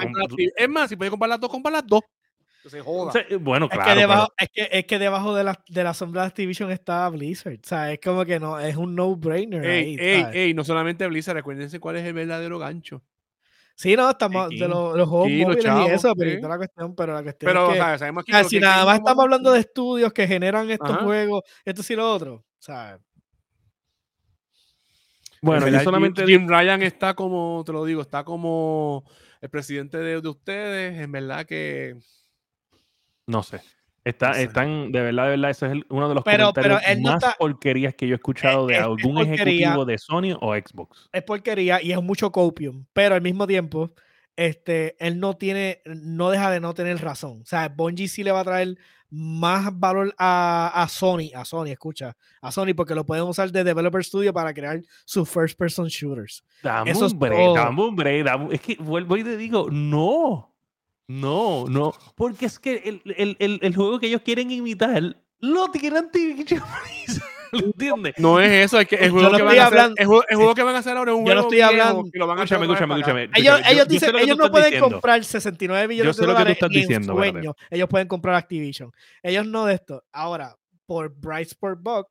Es 0.56 0.68
más, 0.68 0.88
si 0.90 0.96
puedes 0.96 1.10
comprar 1.10 1.28
las 1.28 1.40
dos, 1.40 1.50
comprar 1.50 1.72
las 1.72 1.86
dos. 1.86 2.02
Se 2.66 2.80
joda. 2.80 3.12
bueno, 3.40 3.68
claro. 3.68 3.88
Es 3.88 3.94
que, 3.94 4.00
debajo, 4.00 4.32
es, 4.36 4.48
que, 4.52 4.68
es 4.70 4.84
que 4.84 4.98
debajo 4.98 5.34
de 5.34 5.44
la, 5.44 5.64
de 5.68 5.84
la 5.84 5.94
sombra 5.94 6.22
de 6.22 6.28
Activision 6.28 6.70
está 6.70 7.08
Blizzard. 7.08 7.60
O 7.64 7.66
sea, 7.66 7.92
es 7.92 8.00
como 8.00 8.26
que 8.26 8.38
no, 8.38 8.58
es 8.58 8.76
un 8.76 8.94
no-brainer. 8.94 9.64
Ey, 9.64 9.96
ey, 9.98 10.26
ey, 10.32 10.54
no 10.54 10.64
solamente 10.64 11.06
Blizzard, 11.06 11.36
recuérdense 11.36 11.80
cuál 11.80 11.96
es 11.96 12.04
el 12.04 12.12
verdadero 12.12 12.58
gancho. 12.58 13.02
Sí, 13.76 13.94
no, 13.94 14.10
estamos 14.10 14.50
de 14.50 14.66
los, 14.66 14.96
los 14.96 15.08
juegos 15.08 15.30
móviles 15.30 15.64
y 15.64 15.92
eso, 15.92 16.12
pero 16.16 16.48
la 16.48 16.56
cuestión, 16.56 16.96
pero 16.96 17.14
la 17.14 17.22
cuestión 17.22 17.48
pero, 17.48 17.68
es 17.68 17.74
que, 17.74 17.80
o 17.80 17.84
sea, 17.84 17.98
sabemos 17.98 18.24
que 18.24 18.44
si 18.44 18.58
nada 18.58 18.84
más 18.84 18.98
estamos 18.98 19.22
hablando 19.22 19.52
de 19.52 19.60
estudios 19.60 20.12
que 20.12 20.26
generan 20.26 20.68
estos 20.68 20.96
juegos, 20.96 21.44
esto 21.64 21.84
sí 21.84 21.94
lo 21.94 22.12
otro, 22.12 22.44
¿sabes? 22.58 23.00
Bueno, 25.42 25.68
yo 25.68 25.80
solamente 25.80 26.24
Jim, 26.26 26.48
Ryan 26.48 26.82
está 26.82 27.14
como, 27.14 27.62
te 27.64 27.72
lo 27.72 27.84
digo, 27.84 28.02
está 28.02 28.24
como 28.24 29.04
el 29.40 29.50
presidente 29.50 29.98
de, 29.98 30.18
ustedes, 30.28 31.00
en 31.00 31.12
verdad 31.12 31.46
que... 31.46 31.96
No 33.26 33.42
sé. 33.42 33.60
Está, 34.04 34.40
Están, 34.40 34.90
de 34.90 35.02
verdad, 35.02 35.24
de 35.24 35.30
verdad, 35.30 35.50
ese 35.50 35.66
es 35.66 35.72
uno 35.90 36.08
de 36.08 36.14
los 36.14 36.24
comentarios 36.24 36.80
más 37.02 37.36
porquerías 37.38 37.94
que 37.94 38.06
yo 38.06 38.14
he 38.14 38.16
escuchado 38.16 38.66
de 38.66 38.78
algún 38.78 39.18
ejecutivo 39.18 39.84
de 39.84 39.98
Sony 39.98 40.34
o 40.40 40.54
Xbox. 40.54 41.10
Es 41.12 41.22
porquería 41.22 41.82
y 41.82 41.92
es 41.92 42.02
mucho 42.02 42.32
copium, 42.32 42.86
pero 42.94 43.14
al 43.14 43.20
mismo 43.20 43.46
tiempo, 43.46 43.92
este, 44.38 44.94
él 45.04 45.18
no 45.18 45.36
tiene, 45.36 45.82
no 45.84 46.30
deja 46.30 46.48
de 46.52 46.60
no 46.60 46.72
tener 46.72 47.02
razón. 47.02 47.40
O 47.42 47.44
sea, 47.44 47.68
Bungie 47.68 48.06
sí 48.06 48.22
le 48.22 48.30
va 48.30 48.40
a 48.40 48.44
traer 48.44 48.78
más 49.10 49.76
valor 49.76 50.14
a, 50.16 50.86
Sony, 50.88 51.32
a 51.34 51.44
Sony, 51.44 51.70
escucha, 51.70 52.16
a 52.40 52.52
Sony, 52.52 52.72
porque 52.76 52.94
lo 52.94 53.04
pueden 53.04 53.24
usar 53.24 53.50
de 53.50 53.64
Developer 53.64 54.04
Studio 54.04 54.32
para 54.32 54.54
crear 54.54 54.80
sus 55.04 55.28
first 55.28 55.58
person 55.58 55.88
shooters. 55.88 56.44
Dame 56.62 56.92
un 56.92 57.18
break, 57.18 57.56
dame 57.56 57.82
un 57.82 57.96
break, 57.96 58.52
es 58.52 58.60
que 58.60 58.76
vuelvo 58.76 59.16
y 59.16 59.24
te 59.24 59.36
digo, 59.36 59.70
no, 59.72 60.54
no, 61.08 61.66
no, 61.66 61.92
porque 62.14 62.46
es 62.46 62.60
que 62.60 62.76
el, 62.84 63.02
el, 63.16 63.36
el, 63.40 63.58
el 63.60 63.74
juego 63.74 63.98
que 63.98 64.06
ellos 64.06 64.22
quieren 64.24 64.52
imitar 64.52 65.16
lo 65.40 65.70
tienen 65.72 66.10
Entiendes? 67.74 68.14
No 68.18 68.40
es 68.40 68.66
eso, 68.66 68.80
es 68.80 68.88
que 68.88 68.96
el 68.96 69.10
juego, 69.10 69.36
que, 69.36 69.42
van 69.42 69.58
a 69.58 69.66
hacer, 69.66 69.94
el 69.96 70.06
juego, 70.06 70.54
que 70.54 70.62
van 70.62 70.76
a 70.76 70.78
hacer 70.78 70.96
ahora 70.96 71.12
es 71.12 71.18
un 71.18 71.26
yo 71.26 71.34
no 71.34 71.40
estoy 71.42 71.60
hablando. 71.60 72.04
Que 72.12 72.18
lo 72.18 72.26
van 72.26 72.38
a 72.38 72.44
escúchame, 72.44 72.66
escúchame, 72.66 72.94
escúchame. 72.94 73.30
Ellos, 73.34 73.60
ellos, 73.68 73.88
dicen, 73.88 74.16
ellos 74.16 74.36
no 74.36 74.50
pueden 74.50 74.80
comprar 74.80 75.24
69 75.24 75.88
millones 75.88 76.16
de 76.16 76.26
dólares 76.26 76.58
en 76.60 76.68
diciendo, 76.68 77.14
sueño. 77.14 77.54
Ellos 77.70 77.88
pueden 77.88 78.08
comprar 78.08 78.34
Activision. 78.34 78.92
Ellos 79.22 79.46
no 79.46 79.66
de 79.66 79.74
esto. 79.74 80.04
Ahora, 80.12 80.56
por 80.86 81.14
Bright 81.14 81.48
Sport 81.48 81.80
Buck, 81.82 82.08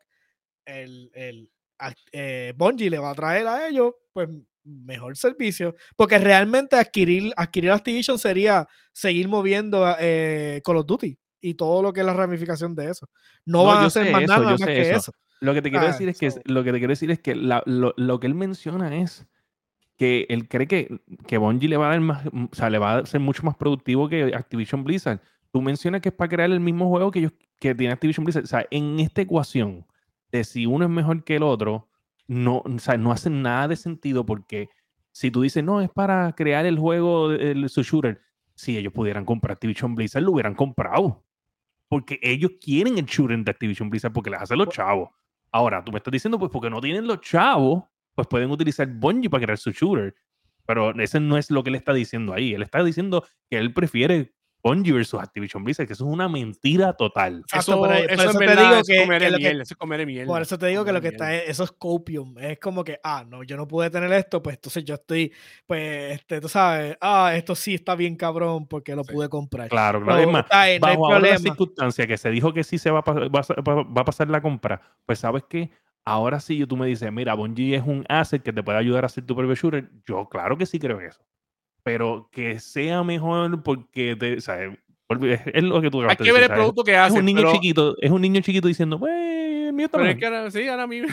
el, 0.65 1.09
el 1.13 1.49
eh, 2.11 2.53
Bungie 2.55 2.89
le 2.89 2.99
va 2.99 3.11
a 3.11 3.15
traer 3.15 3.47
a 3.47 3.67
ellos, 3.67 3.93
pues 4.13 4.29
mejor 4.63 5.15
servicio, 5.15 5.75
porque 5.95 6.17
realmente 6.17 6.75
adquirir, 6.75 7.33
adquirir 7.35 7.71
Activision 7.71 8.19
sería 8.19 8.67
seguir 8.91 9.27
moviendo 9.27 9.95
eh, 9.99 10.61
Call 10.63 10.77
of 10.77 10.85
Duty 10.85 11.17
y 11.41 11.53
todo 11.53 11.81
lo 11.81 11.93
que 11.93 12.01
es 12.01 12.05
la 12.05 12.13
ramificación 12.13 12.75
de 12.75 12.91
eso. 12.91 13.09
No, 13.45 13.65
van 13.65 13.83
a 13.83 13.85
hacer 13.85 14.11
más 14.11 14.23
nada 14.23 14.39
más 14.39 14.61
que 14.61 14.91
eso. 14.91 15.11
Lo 15.39 15.53
que 15.53 15.61
te 15.61 15.69
quiero 15.69 15.85
ah, 15.85 15.89
decir 15.89 16.09
es 16.09 16.17
que 16.17 16.31
lo 16.45 16.63
que 16.63 16.71
te 16.71 16.77
quiero 16.79 16.91
decir 16.91 17.11
es 17.11 17.19
que 17.19 17.35
lo, 17.35 18.19
que 18.19 18.27
él 18.27 18.35
menciona 18.35 18.95
es 18.95 19.27
que 19.97 20.25
él 20.29 20.47
cree 20.47 20.67
que, 20.67 20.99
que 21.27 21.37
Bungie 21.37 21.69
le 21.69 21.77
va 21.77 21.87
a 21.87 21.89
dar 21.91 22.01
más, 22.01 22.25
o 22.27 22.49
sea, 22.53 22.69
le 22.69 22.79
va 22.79 22.97
a 22.97 23.05
ser 23.05 23.19
mucho 23.19 23.43
más 23.43 23.55
productivo 23.55 24.09
que 24.09 24.35
Activision 24.35 24.83
Blizzard. 24.83 25.21
Tú 25.51 25.61
mencionas 25.61 26.01
que 26.01 26.09
es 26.09 26.15
para 26.15 26.29
crear 26.29 26.51
el 26.51 26.59
mismo 26.59 26.87
juego 26.89 27.11
que 27.11 27.19
ellos 27.19 27.33
que 27.59 27.73
tiene 27.75 27.93
Activision 27.93 28.23
Blizzard. 28.23 28.43
O 28.43 28.47
sea, 28.47 28.65
en 28.69 28.99
esta 28.99 29.21
ecuación 29.21 29.85
de 30.31 30.43
si 30.43 30.65
uno 30.65 30.85
es 30.85 30.91
mejor 30.91 31.23
que 31.23 31.37
el 31.37 31.43
otro, 31.43 31.87
no, 32.27 32.61
o 32.65 32.79
sea, 32.79 32.97
no 32.97 33.11
hace 33.11 33.29
nada 33.29 33.67
de 33.67 33.75
sentido 33.75 34.25
porque 34.25 34.69
si 35.11 35.31
tú 35.31 35.41
dices, 35.41 35.63
no, 35.63 35.81
es 35.81 35.89
para 35.89 36.33
crear 36.33 36.65
el 36.65 36.77
juego, 36.77 37.31
el, 37.31 37.69
su 37.69 37.81
shooter, 37.81 38.21
si 38.53 38.77
ellos 38.77 38.93
pudieran 38.93 39.25
comprar 39.25 39.53
Activision 39.53 39.95
Blizzard, 39.95 40.23
lo 40.23 40.31
hubieran 40.31 40.53
comprado. 40.53 41.23
Porque 41.87 42.19
ellos 42.21 42.51
quieren 42.61 42.97
el 42.97 43.05
shooter 43.05 43.43
de 43.43 43.49
Activision 43.49 43.89
Blizzard 43.89 44.13
porque 44.13 44.29
les 44.29 44.41
hacen 44.41 44.57
los 44.57 44.69
chavos. 44.69 45.09
Ahora, 45.51 45.83
tú 45.83 45.91
me 45.91 45.97
estás 45.97 46.11
diciendo, 46.11 46.37
pues 46.39 46.51
porque 46.51 46.69
no 46.69 46.81
tienen 46.81 47.07
los 47.07 47.21
chavos, 47.21 47.83
pues 48.15 48.27
pueden 48.27 48.51
utilizar 48.51 48.87
Bungie 48.87 49.29
para 49.29 49.43
crear 49.43 49.57
su 49.57 49.71
shooter. 49.71 50.15
Pero 50.65 50.91
ese 50.99 51.19
no 51.19 51.37
es 51.37 51.49
lo 51.49 51.63
que 51.63 51.69
él 51.69 51.75
está 51.75 51.93
diciendo 51.93 52.33
ahí. 52.33 52.53
Él 52.53 52.61
está 52.61 52.83
diciendo 52.83 53.25
que 53.49 53.57
él 53.57 53.73
prefiere 53.73 54.33
Bungie 54.67 54.91
versus 54.91 55.19
Activision 55.21 55.63
Blizzard, 55.63 55.87
que 55.87 55.93
eso 55.93 56.05
es 56.05 56.13
una 56.13 56.27
mentira 56.27 56.91
total. 56.93 57.43
Eso, 57.53 57.77
por, 57.77 57.93
eso, 57.93 58.33
te 58.33 58.55
digo 58.55 58.81
que, 58.85 60.25
Por 60.25 60.41
eso 60.41 60.57
te 60.57 60.67
digo 60.67 60.83
que 60.83 60.91
lo 60.91 60.99
que 60.99 61.07
está 61.07 61.33
es, 61.33 61.49
eso 61.49 61.63
es 61.63 61.71
copium. 61.71 62.37
Es 62.37 62.59
como 62.59 62.83
que, 62.83 62.99
ah, 63.01 63.23
no, 63.25 63.43
yo 63.43 63.55
no 63.55 63.65
pude 63.65 63.89
tener 63.89 64.11
esto, 64.11 64.43
pues 64.43 64.57
entonces 64.57 64.83
yo 64.83 64.95
estoy, 64.95 65.31
pues, 65.65 66.15
este, 66.15 66.41
tú 66.41 66.49
sabes, 66.49 66.97
ah, 66.99 67.31
esto 67.33 67.55
sí 67.55 67.75
está 67.75 67.95
bien 67.95 68.17
cabrón 68.17 68.67
porque 68.67 68.93
lo 68.93 69.05
pude 69.05 69.29
comprar. 69.29 69.69
Claro, 69.69 70.03
claro. 70.03 70.19
es 70.19 70.27
más, 70.27 70.45
bajo 70.81 71.17
la 71.17 71.37
circunstancia 71.37 72.05
que 72.05 72.17
se 72.17 72.29
dijo 72.29 72.51
que 72.51 72.65
sí 72.65 72.77
se 72.77 72.91
va 72.91 72.99
a, 72.99 73.11
va 73.11 74.01
a 74.01 74.05
pasar 74.05 74.29
la 74.29 74.41
compra, 74.41 74.81
pues 75.05 75.19
sabes 75.19 75.43
que 75.49 75.71
ahora 76.03 76.41
sí 76.41 76.65
tú 76.65 76.75
me 76.75 76.87
dices, 76.87 77.09
mira, 77.09 77.35
Bungie 77.35 77.75
es 77.77 77.83
un 77.85 78.03
asset 78.09 78.43
que 78.43 78.51
te 78.51 78.63
puede 78.63 78.79
ayudar 78.79 79.05
a 79.05 79.07
hacer 79.07 79.25
tu 79.25 79.33
propio 79.33 79.55
shooter. 79.55 79.89
Yo, 80.05 80.27
claro 80.27 80.57
que 80.57 80.65
sí 80.65 80.77
creo 80.77 80.99
eso 80.99 81.23
pero 81.87 82.27
que 82.33 82.59
sea 82.59 83.01
mejor 83.01 83.63
porque 83.63 84.17
te, 84.17 84.35
o 84.35 84.41
sea, 84.41 84.61
es, 84.65 85.63
lo 85.63 85.81
que 85.81 85.89
tú 85.89 86.01
Hay 86.01 86.17
que 86.17 86.33
ver 86.33 86.43
el 86.43 86.49
producto 86.49 86.83
que 86.83 86.97
hace. 86.97 87.13
Es 87.13 87.19
un 87.19 87.25
niño 87.25 87.49
chiquito, 87.53 87.95
es 88.01 88.11
un 88.11 88.19
niño 88.19 88.41
chiquito 88.41 88.67
diciendo, 88.67 88.99
pues, 88.99 89.73
mío 89.73 89.87
Pero 89.89 90.05
es 90.05 90.17
que 90.17 90.25
ahora, 90.25 90.51
sí, 90.51 90.67
ahora 90.67 90.85
mismo. 90.85 91.07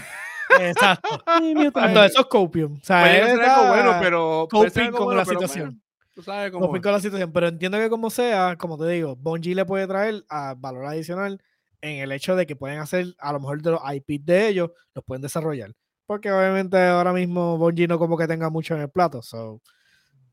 Exacto. 0.58 1.22
Entonces, 1.40 2.10
eso 2.10 2.22
es 2.22 2.26
copium. 2.26 2.72
O 2.72 2.84
sea, 2.84 3.16
es 3.16 3.38
algo 3.38 3.68
bueno, 3.68 3.96
pero. 4.00 4.48
Coping 4.50 4.90
con 4.90 5.16
la 5.16 5.24
situación. 5.24 5.80
Tú 6.12 6.24
sabes 6.24 6.50
cómo. 6.50 6.66
Coping 6.66 6.82
con 6.82 6.90
la 6.90 7.00
situación. 7.00 7.30
Pero 7.32 7.46
entiendo 7.46 7.78
que, 7.78 7.88
como 7.88 8.10
sea, 8.10 8.56
como 8.56 8.76
te 8.76 8.88
digo, 8.88 9.14
Bungie 9.14 9.54
le 9.54 9.64
puede 9.64 9.86
traer 9.86 10.24
a 10.28 10.56
valor 10.58 10.86
adicional 10.86 11.40
en 11.82 12.00
el 12.00 12.10
hecho 12.10 12.34
de 12.34 12.46
que 12.46 12.56
pueden 12.56 12.80
hacer, 12.80 13.14
a 13.20 13.32
lo 13.32 13.38
mejor 13.38 13.62
de 13.62 13.70
los 13.70 13.80
IPs 13.94 14.26
de 14.26 14.48
ellos, 14.48 14.70
los 14.92 15.04
pueden 15.04 15.22
desarrollar. 15.22 15.70
Porque 16.04 16.32
obviamente 16.32 16.76
ahora 16.82 17.12
mismo 17.12 17.58
Bungie 17.58 17.86
no 17.86 17.96
como 18.00 18.18
que 18.18 18.26
tenga 18.26 18.50
mucho 18.50 18.74
en 18.74 18.80
el 18.80 18.90
plato. 18.90 19.22
So, 19.22 19.60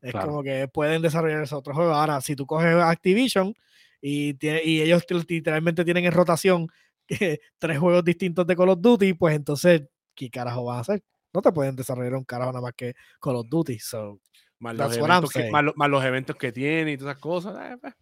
es 0.02 0.12
como 0.12 0.42
que 0.42 0.68
pueden 0.68 1.00
desarrollar 1.00 1.42
ese 1.42 1.54
otro 1.54 1.74
juego. 1.74 1.92
Ahora, 1.92 2.20
si 2.20 2.34
tú 2.34 2.44
coges 2.44 2.74
Activision 2.74 3.54
y, 4.00 4.36
y 4.44 4.82
ellos 4.82 5.04
literalmente 5.28 5.84
tienen 5.84 6.04
en 6.04 6.12
rotación 6.12 6.66
tres 7.58 7.78
juegos 7.78 8.04
distintos 8.04 8.46
de 8.46 8.56
Call 8.56 8.70
of 8.70 8.80
Duty, 8.80 9.14
pues 9.14 9.36
entonces, 9.36 9.82
¿qué 10.14 10.28
carajo 10.28 10.64
vas 10.64 10.78
a 10.78 10.80
hacer? 10.80 11.04
No 11.32 11.40
te 11.40 11.52
pueden 11.52 11.76
desarrollar 11.76 12.14
un 12.14 12.24
carajo 12.24 12.50
nada 12.50 12.62
más 12.62 12.74
que 12.74 12.94
Call 13.20 13.36
of 13.36 13.48
Duty. 13.48 13.78
So, 13.78 14.20
más, 14.58 14.76
los 14.76 14.96
eventos 14.96 15.30
que, 15.30 15.50
más, 15.50 15.90
los 15.90 16.04
eventos 16.04 16.36
que 16.36 16.52
tiene 16.52 16.92
y 16.92 16.96
todas 16.98 17.12
esas 17.12 17.22
cosas. 17.22 17.72
Eh, 17.72 17.76
pues. 17.80 17.94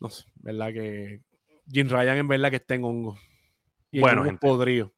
No 0.00 0.10
sé, 0.10 0.24
verdad 0.36 0.72
que 0.72 1.22
Jim 1.66 1.88
Ryan 1.88 2.18
en 2.18 2.28
verdad 2.28 2.50
que 2.50 2.56
está 2.56 2.74
en 2.74 2.84
hongo. 2.84 3.18
Y 3.90 4.00
bueno, 4.00 4.26
en 4.26 4.38
podrido. 4.38 4.92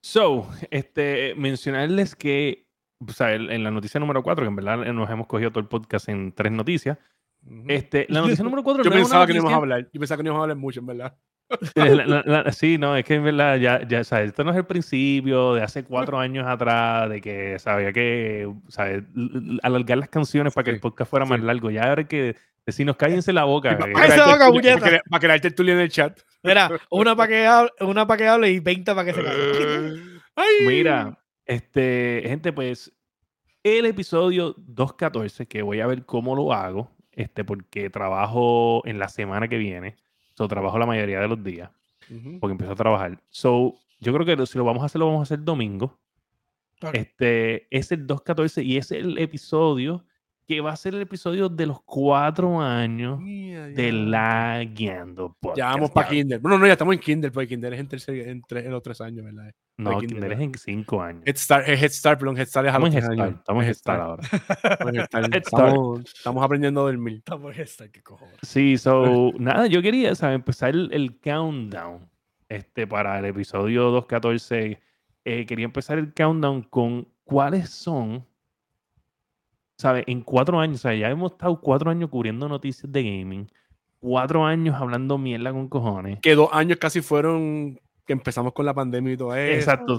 So, 0.00 0.48
este, 0.70 1.34
mencionarles 1.34 2.14
que 2.14 2.69
o 3.06 3.12
sea, 3.12 3.34
en 3.34 3.64
la 3.64 3.70
noticia 3.70 3.98
número 3.98 4.22
4, 4.22 4.44
que 4.44 4.48
en 4.48 4.56
verdad 4.56 4.78
nos 4.92 5.10
hemos 5.10 5.26
cogido 5.26 5.50
todo 5.50 5.60
el 5.60 5.68
podcast 5.68 6.08
en 6.08 6.32
tres 6.32 6.52
noticias. 6.52 6.98
Este, 7.68 8.06
la 8.10 8.20
noticia 8.20 8.44
número 8.44 8.62
4 8.62 8.84
Yo 8.84 8.90
pensaba 8.90 9.26
que 9.26 9.32
no 9.32 9.38
íbamos 9.38 9.54
a 9.54 9.56
hablar. 9.56 9.88
Yo 9.92 9.98
pensaba 9.98 10.18
que 10.18 10.22
no 10.24 10.28
íbamos 10.28 10.40
a 10.40 10.44
hablar 10.44 10.56
mucho, 10.58 10.80
en 10.80 10.86
verdad. 10.86 11.16
sí, 12.52 12.78
no, 12.78 12.96
es 12.96 13.04
que 13.04 13.14
en 13.14 13.24
verdad 13.24 13.56
ya, 13.56 13.86
ya, 13.86 14.04
¿sabes? 14.04 14.28
Esto 14.28 14.44
no 14.44 14.50
es 14.50 14.56
el 14.56 14.66
principio 14.66 15.54
de 15.54 15.62
hace 15.62 15.82
cuatro 15.84 16.18
años 16.20 16.46
atrás, 16.46 17.08
de 17.08 17.20
que 17.20 17.58
sabía 17.58 17.92
que, 17.92 18.52
¿sabes? 18.68 19.04
Alargar 19.62 19.98
las 19.98 20.08
canciones 20.08 20.52
para 20.52 20.64
que 20.64 20.70
el 20.70 20.80
podcast 20.80 21.10
fuera 21.10 21.24
más 21.24 21.40
largo. 21.40 21.70
Ya 21.70 21.88
ahora 21.88 22.04
que 22.04 22.36
decirnos 22.66 22.96
cállense 22.96 23.32
la 23.32 23.44
boca. 23.44 23.78
Para 23.78 25.20
crearte 25.20 25.48
el 25.48 25.54
tulio 25.54 25.74
en 25.74 25.80
el 25.80 25.88
chat. 25.88 26.20
Mira, 26.42 26.70
una 26.90 27.16
para 27.16 27.28
que 27.28 27.46
hable, 27.46 27.70
una 27.80 28.06
para 28.06 28.18
que 28.18 28.28
hable 28.28 28.50
y 28.50 28.60
20 28.60 28.94
para 28.94 29.04
que 29.04 29.14
se 29.14 29.24
calle. 29.24 30.00
Mira, 30.66 31.18
este, 31.50 32.22
gente, 32.26 32.52
pues 32.52 32.92
el 33.64 33.84
episodio 33.84 34.54
214, 34.56 35.46
que 35.46 35.62
voy 35.62 35.80
a 35.80 35.86
ver 35.88 36.06
cómo 36.06 36.36
lo 36.36 36.52
hago, 36.52 36.90
este, 37.10 37.44
porque 37.44 37.90
trabajo 37.90 38.82
en 38.86 39.00
la 39.00 39.08
semana 39.08 39.48
que 39.48 39.58
viene, 39.58 39.96
so, 40.36 40.46
trabajo 40.46 40.78
la 40.78 40.86
mayoría 40.86 41.20
de 41.20 41.26
los 41.26 41.42
días, 41.42 41.70
porque 42.38 42.52
empiezo 42.52 42.72
a 42.72 42.76
trabajar. 42.76 43.20
So, 43.30 43.74
yo 43.98 44.14
creo 44.14 44.24
que 44.24 44.46
si 44.46 44.58
lo 44.58 44.64
vamos 44.64 44.84
a 44.84 44.86
hacer, 44.86 45.00
lo 45.00 45.06
vamos 45.06 45.20
a 45.20 45.22
hacer 45.34 45.44
domingo. 45.44 45.98
Este, 46.92 47.66
es 47.76 47.90
el 47.90 48.06
214 48.06 48.62
y 48.62 48.76
es 48.76 48.92
el 48.92 49.18
episodio 49.18 50.04
que 50.50 50.60
va 50.60 50.72
a 50.72 50.76
ser 50.76 50.96
el 50.96 51.02
episodio 51.02 51.48
de 51.48 51.64
los 51.64 51.80
cuatro 51.82 52.60
años 52.60 53.20
de 53.20 53.92
la 53.92 54.64
Guiando 54.64 55.36
Ya 55.54 55.66
vamos 55.66 55.92
para 55.92 56.08
Kinder. 56.08 56.42
No, 56.42 56.58
no, 56.58 56.66
ya 56.66 56.72
estamos 56.72 56.92
en 56.92 56.98
Kinder, 56.98 57.30
porque 57.30 57.46
Kinder 57.46 57.72
es 57.72 58.08
en, 58.08 58.42
en, 58.50 58.70
los 58.72 58.82
tres 58.82 59.00
años, 59.00 59.24
¿verdad? 59.24 59.54
No, 59.76 60.00
Kinder, 60.00 60.32
es 60.32 60.40
en 60.40 60.52
cinco 60.54 61.00
años. 61.00 61.22
Head 61.24 61.36
Start, 61.36 61.68
es 61.68 61.80
Head 61.80 61.92
Start, 61.92 62.18
perdón, 62.18 62.36
Head 62.36 62.48
Start 62.48 62.66
es 62.66 62.74
a 62.74 62.78
los 62.80 62.90
tres 62.90 63.04
años. 63.04 63.34
Estamos 63.38 63.62
en 63.62 63.68
Head 63.68 63.76
Start 63.76 64.02
ahora. 64.02 64.22
estamos, 65.36 66.00
estamos, 66.16 66.44
aprendiendo 66.44 66.84
del 66.88 66.98
mil. 66.98 67.18
Estamos 67.18 67.54
en 67.54 67.60
Head 67.60 67.68
Start, 67.68 67.90
qué 67.92 68.02
cojones. 68.02 68.34
Sí, 68.42 68.76
so, 68.76 69.32
nada, 69.38 69.68
yo 69.68 69.80
quería, 69.82 70.16
¿sabes? 70.16 70.34
Empezar 70.34 70.70
el, 70.70 70.92
el, 70.92 71.20
countdown 71.20 72.10
este, 72.48 72.88
para 72.88 73.20
el 73.20 73.26
episodio 73.26 73.84
214. 73.92 74.80
Eh, 75.26 75.46
quería 75.46 75.66
empezar 75.66 75.96
el 75.96 76.12
countdown 76.12 76.62
con 76.62 77.06
cuáles 77.22 77.70
son 77.70 78.26
¿sabes? 79.80 80.04
En 80.06 80.22
cuatro 80.22 80.60
años, 80.60 80.76
o 80.76 80.82
sea, 80.82 80.94
ya 80.94 81.08
hemos 81.10 81.32
estado 81.32 81.60
cuatro 81.60 81.90
años 81.90 82.10
cubriendo 82.10 82.48
noticias 82.48 82.90
de 82.90 83.02
gaming, 83.02 83.50
cuatro 83.98 84.44
años 84.44 84.76
hablando 84.78 85.18
mierda 85.18 85.52
con 85.52 85.68
cojones. 85.68 86.18
Que 86.20 86.34
dos 86.34 86.50
años 86.52 86.78
casi 86.78 87.00
fueron 87.00 87.80
que 88.06 88.12
empezamos 88.12 88.52
con 88.52 88.66
la 88.66 88.74
pandemia 88.74 89.12
y 89.12 89.16
todo 89.16 89.34
eso. 89.34 89.52
Exacto. 89.52 89.98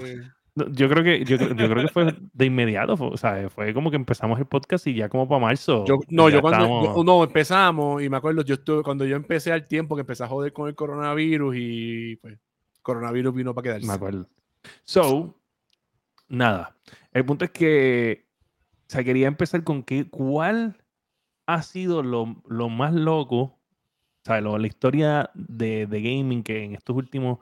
Yo 0.53 0.89
creo 0.89 1.01
que 1.01 1.23
yo, 1.23 1.38
creo 1.38 1.75
que 1.75 1.88
fue 1.88 2.13
de 2.34 2.45
inmediato, 2.45 2.95
o 2.99 3.15
sea, 3.15 3.49
fue 3.49 3.73
como 3.73 3.89
que 3.89 3.95
empezamos 3.95 4.38
el 4.38 4.45
podcast 4.45 4.86
y 4.86 4.93
ya 4.93 5.07
como 5.07 5.27
para 5.27 5.39
marzo. 5.39 5.86
no, 6.09 6.29
yo 6.29 6.41
cuando 6.41 7.03
no 7.05 7.23
empezamos 7.23 8.03
y 8.03 8.09
me 8.09 8.17
acuerdo, 8.17 8.41
yo 8.41 8.55
estuve 8.55 8.84
cuando 8.84 9.05
yo 9.05 9.15
empecé 9.15 9.53
al 9.53 9.65
tiempo 9.65 9.95
que 9.95 10.01
empecé 10.01 10.25
a 10.25 10.27
joder 10.27 10.51
con 10.51 10.67
el 10.67 10.75
coronavirus 10.75 11.55
y 11.57 12.15
pues 12.17 12.38
coronavirus 12.82 13.34
vino 13.34 13.55
para 13.55 13.63
quedarse. 13.63 13.88
Me 13.88 13.93
acuerdo. 13.93 14.27
So, 14.84 15.39
nada. 16.27 16.75
El 17.13 17.23
punto 17.23 17.45
es 17.45 17.51
que, 17.51 18.25
sea, 18.91 19.03
quería 19.03 19.27
empezar 19.27 19.63
con 19.63 19.83
que, 19.83 20.09
¿cuál 20.09 20.77
ha 21.47 21.61
sido 21.63 22.03
lo, 22.03 22.41
lo 22.47 22.69
más 22.69 22.93
loco, 22.93 23.37
o 23.41 23.59
sea, 24.25 24.41
lo- 24.41 24.57
la 24.57 24.67
historia 24.67 25.29
de, 25.33 25.87
de 25.87 26.01
gaming 26.01 26.43
que 26.43 26.63
en 26.63 26.73
estos 26.75 26.95
últimos 26.95 27.39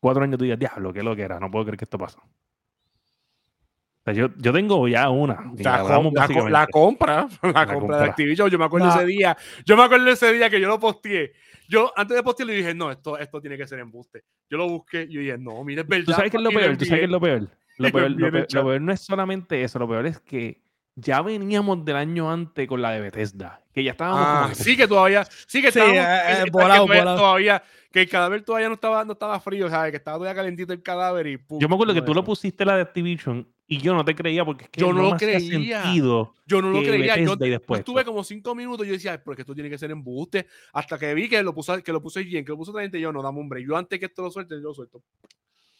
cuatro 0.00 0.22
años 0.24 0.38
tú 0.38 0.44
digas, 0.44 0.58
diablo, 0.58 0.92
qué 0.92 1.02
lo 1.02 1.14
que 1.16 1.22
era, 1.22 1.38
no 1.40 1.50
puedo 1.50 1.64
creer 1.64 1.78
que 1.78 1.84
esto 1.84 1.98
pasó. 1.98 2.18
O 2.20 4.04
sea, 4.04 4.14
yo, 4.14 4.28
yo 4.38 4.52
tengo 4.52 4.86
ya 4.86 5.10
una. 5.10 5.52
La, 5.58 5.76
hablamos 5.80 6.12
com- 6.12 6.14
la 6.14 6.26
co- 6.28 6.32
la 6.48 6.60
básicamente. 6.60 6.70
compra, 6.72 7.14
la, 7.16 7.28
compra 7.40 7.66
compra. 7.80 7.98
de 7.98 8.04
Activision. 8.04 8.48
Yo 8.50 8.58
me 8.58 8.64
acuerdo 8.66 8.88
ese 8.88 9.04
día. 9.04 9.36
Yo 9.64 9.76
me 9.76 9.82
acuerdo 9.82 10.08
ese 10.08 10.32
día 10.32 10.48
que 10.48 10.60
yo 10.60 10.68
lo 10.68 10.78
posteé. 10.78 11.32
Yo 11.68 11.92
antes 11.96 12.16
de 12.16 12.22
postearlo 12.22 12.52
dije, 12.54 12.72
no, 12.72 12.92
esto, 12.92 13.18
esto 13.18 13.40
tiene 13.40 13.56
que 13.58 13.66
ser 13.66 13.80
embuste. 13.80 14.22
Yo 14.48 14.58
lo 14.58 14.68
busqué 14.68 15.06
y 15.10 15.14
yo 15.14 15.20
dije, 15.20 15.36
no, 15.38 15.64
mira, 15.64 15.82
es 15.82 15.88
verdad. 15.88 16.04
¿Tú 16.06 16.12
sabes 16.12 16.30
qué 16.30 16.36
es 16.36 16.42
lo 16.44 16.50
peor? 16.50 16.76
¿Tú 16.76 16.84
sabes 16.84 16.88
qué 16.88 16.94
es 16.94 17.02
envié. 17.02 17.08
lo 17.08 17.20
peor? 17.20 17.40
Lo 17.78 17.86
lo 17.88 17.92
peor, 17.92 18.06
envié 18.06 18.20
lo 18.20 18.28
en 18.28 18.34
el 18.36 18.40
peor- 18.42 18.46
chat. 18.46 18.62
lo 18.62 18.68
peor 18.68 18.80
no 18.80 18.92
es 18.92 19.00
solamente 19.00 19.62
eso, 19.64 19.78
lo 19.80 19.88
peor 19.88 20.06
es 20.06 20.20
que 20.20 20.62
ya 20.96 21.20
veníamos 21.22 21.84
del 21.84 21.96
año 21.96 22.30
antes 22.30 22.66
con 22.66 22.80
la 22.82 22.90
de 22.92 23.00
Bethesda, 23.02 23.62
que 23.72 23.84
ya 23.84 23.92
estábamos 23.92 24.26
Ah, 24.26 24.36
como 24.42 24.48
que, 24.48 24.54
sí 24.64 24.76
que 24.76 24.88
todavía, 24.88 25.24
sí 25.46 25.60
que 25.62 25.70
Sí, 25.70 25.78
estábamos, 25.78 26.02
eh, 26.02 26.22
que- 26.26 26.32
eh, 26.40 26.44
que 26.44 26.50
volado, 26.50 27.16
todavía, 27.16 27.62
que 27.92 28.00
el 28.02 28.08
cadáver 28.08 28.42
todavía 28.42 28.68
no 28.68 28.74
estaba, 28.74 29.04
no 29.04 29.12
estaba 29.12 29.38
frío, 29.38 29.68
¿sabes? 29.68 29.90
Que 29.90 29.98
estaba 29.98 30.16
todavía 30.16 30.34
calentito 30.34 30.72
el 30.72 30.82
cadáver 30.82 31.26
y 31.26 31.36
pum, 31.36 31.60
Yo 31.60 31.68
me 31.68 31.74
acuerdo 31.74 31.94
que 31.94 32.02
tú 32.02 32.14
lo 32.14 32.24
pusiste 32.24 32.64
la 32.64 32.76
de 32.76 32.82
Activision 32.82 33.46
y 33.66 33.78
yo 33.78 33.94
no 33.94 34.04
te 34.04 34.14
creía 34.14 34.44
porque 34.44 34.64
es 34.64 34.70
que 34.70 34.80
Yo 34.80 34.92
no 34.92 35.02
lo 35.02 35.16
creía. 35.16 35.38
sentido. 35.82 36.34
Yo 36.46 36.62
no 36.62 36.70
lo 36.70 36.80
que 36.80 36.88
creía. 36.88 37.16
Yo, 37.18 37.36
estuve 37.74 38.04
como 38.04 38.24
cinco 38.24 38.54
minutos 38.54 38.86
y 38.86 38.88
yo 38.88 38.94
decía, 38.94 39.12
"Ay, 39.12 39.18
porque 39.24 39.42
esto 39.42 39.54
tiene 39.54 39.68
que 39.68 39.76
ser 39.76 39.90
embuste. 39.90 40.46
Hasta 40.72 40.98
que 40.98 41.12
vi 41.14 41.28
que 41.28 41.42
lo 41.42 41.52
puso, 41.52 41.82
que 41.82 41.92
lo 41.92 42.00
puso 42.00 42.20
bien, 42.20 42.44
que 42.44 42.52
lo 42.52 42.56
puso 42.56 42.70
otra 42.70 42.82
gente, 42.82 42.98
yo 43.00 43.12
no, 43.12 43.22
dame 43.22 43.40
break. 43.46 43.66
Yo 43.66 43.76
antes 43.76 43.98
que 43.98 44.06
esto 44.06 44.22
lo 44.22 44.30
suelte, 44.30 44.54
yo 44.54 44.60
lo 44.62 44.74
suelto. 44.74 45.02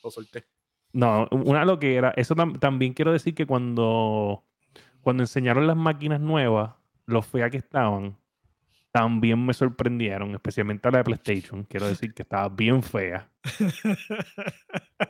Lo 0.04 0.10
solté. 0.10 0.44
No, 0.92 1.28
una 1.30 1.64
lo 1.64 1.78
que 1.78 1.94
era. 1.94 2.12
Eso 2.16 2.34
tam- 2.34 2.58
también 2.58 2.92
quiero 2.94 3.12
decir 3.12 3.34
que 3.34 3.46
cuando, 3.46 4.44
cuando 5.06 5.22
enseñaron 5.22 5.68
las 5.68 5.76
máquinas 5.76 6.20
nuevas, 6.20 6.74
los 7.06 7.24
feas 7.24 7.48
que 7.52 7.58
estaban, 7.58 8.18
también 8.90 9.46
me 9.46 9.54
sorprendieron, 9.54 10.34
especialmente 10.34 10.90
la 10.90 10.98
de 10.98 11.04
PlayStation. 11.04 11.62
Quiero 11.62 11.86
decir 11.86 12.12
que 12.12 12.22
estaba 12.22 12.48
bien 12.48 12.82
fea. 12.82 13.30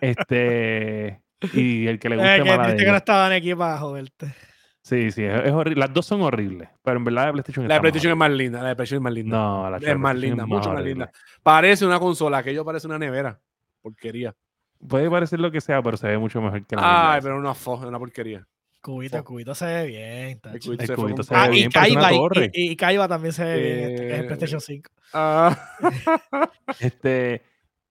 Este. 0.03 1.23
Y 1.55 1.87
el 1.87 1.99
que 1.99 2.11
le 2.11 2.17
guste 2.17 2.37
Eh, 2.37 2.77
que 2.77 2.85
que 2.85 2.91
no 2.91 2.97
estaban 2.99 3.33
aquí 3.33 3.55
para 3.55 3.79
joderte. 3.79 4.35
Sí, 4.83 5.11
sí, 5.13 5.25
es, 5.25 5.47
es 5.47 5.53
horrible. 5.53 5.81
Las 5.81 5.95
dos 5.95 6.05
son 6.05 6.21
horribles, 6.21 6.69
pero 6.83 6.99
en 6.99 7.05
verdad 7.05 7.23
la 7.23 7.27
de 7.29 7.33
PlayStation 7.33 7.67
La 7.67 7.75
de 7.77 7.81
PlayStation 7.81 8.13
es 8.13 8.19
más 8.19 8.31
linda. 8.33 8.63
La 8.63 8.69
de 8.69 8.77
PlayStation 8.77 9.01
es 9.01 9.03
más 9.05 9.13
linda. 9.15 9.35
No, 9.39 9.71
la 9.71 9.79
de 9.79 9.91
es 9.91 9.99
más 9.99 10.13
PlayStation 10.13 10.21
linda, 10.21 10.47
mucho 10.47 10.69
más 10.69 10.79
horrible. 10.79 10.91
linda. 10.91 11.13
Parece 11.43 11.87
una 11.87 11.99
consola, 11.99 12.37
aquello 12.37 12.67
parece 12.67 12.87
una 12.87 12.99
nevera. 12.99 13.41
Porquería. 13.81 14.35
Puede 14.87 15.09
parecer 15.09 15.41
lo 15.41 15.51
que 15.51 15.63
sea, 15.63 15.83
pero 15.83 15.97
se 15.97 16.07
ve 16.07 16.19
mucho 16.19 16.43
mejor 16.43 16.67
que 16.67 16.77
la 16.77 17.15
Ay, 17.15 17.21
pero 17.23 17.39
una 17.39 17.55
fo, 17.55 17.77
una 17.77 17.99
porquería. 17.99 18.47
Cubito, 18.87 19.25
cubito 19.25 19.55
se 19.55 19.65
ve 19.67 19.87
bien. 19.87 20.39
tacho. 20.41 20.59
cubito 20.69 20.83
El 20.83 20.87
se 20.87 20.95
fue 20.95 21.05
cubito 21.05 21.17
con- 21.17 21.25
se 21.25 21.35
ve 21.35 21.41
Ah, 21.41 21.47
y 21.49 21.51
bien, 21.51 21.71
Kaiba, 21.73 22.13
y- 22.13 22.17
torre. 22.17 22.51
y, 22.55 22.71
y 22.71 22.77
Kaiba 22.77 23.09
también 23.09 23.33
se 23.33 23.45
ve 23.45 23.61
bien 23.61 23.91
este, 23.91 24.15
en 24.15 24.21
Eh, 24.21 24.25
PlayStation 24.25 24.61
5. 24.61 24.91
Ah, 25.13 25.59
Este, 26.81 27.43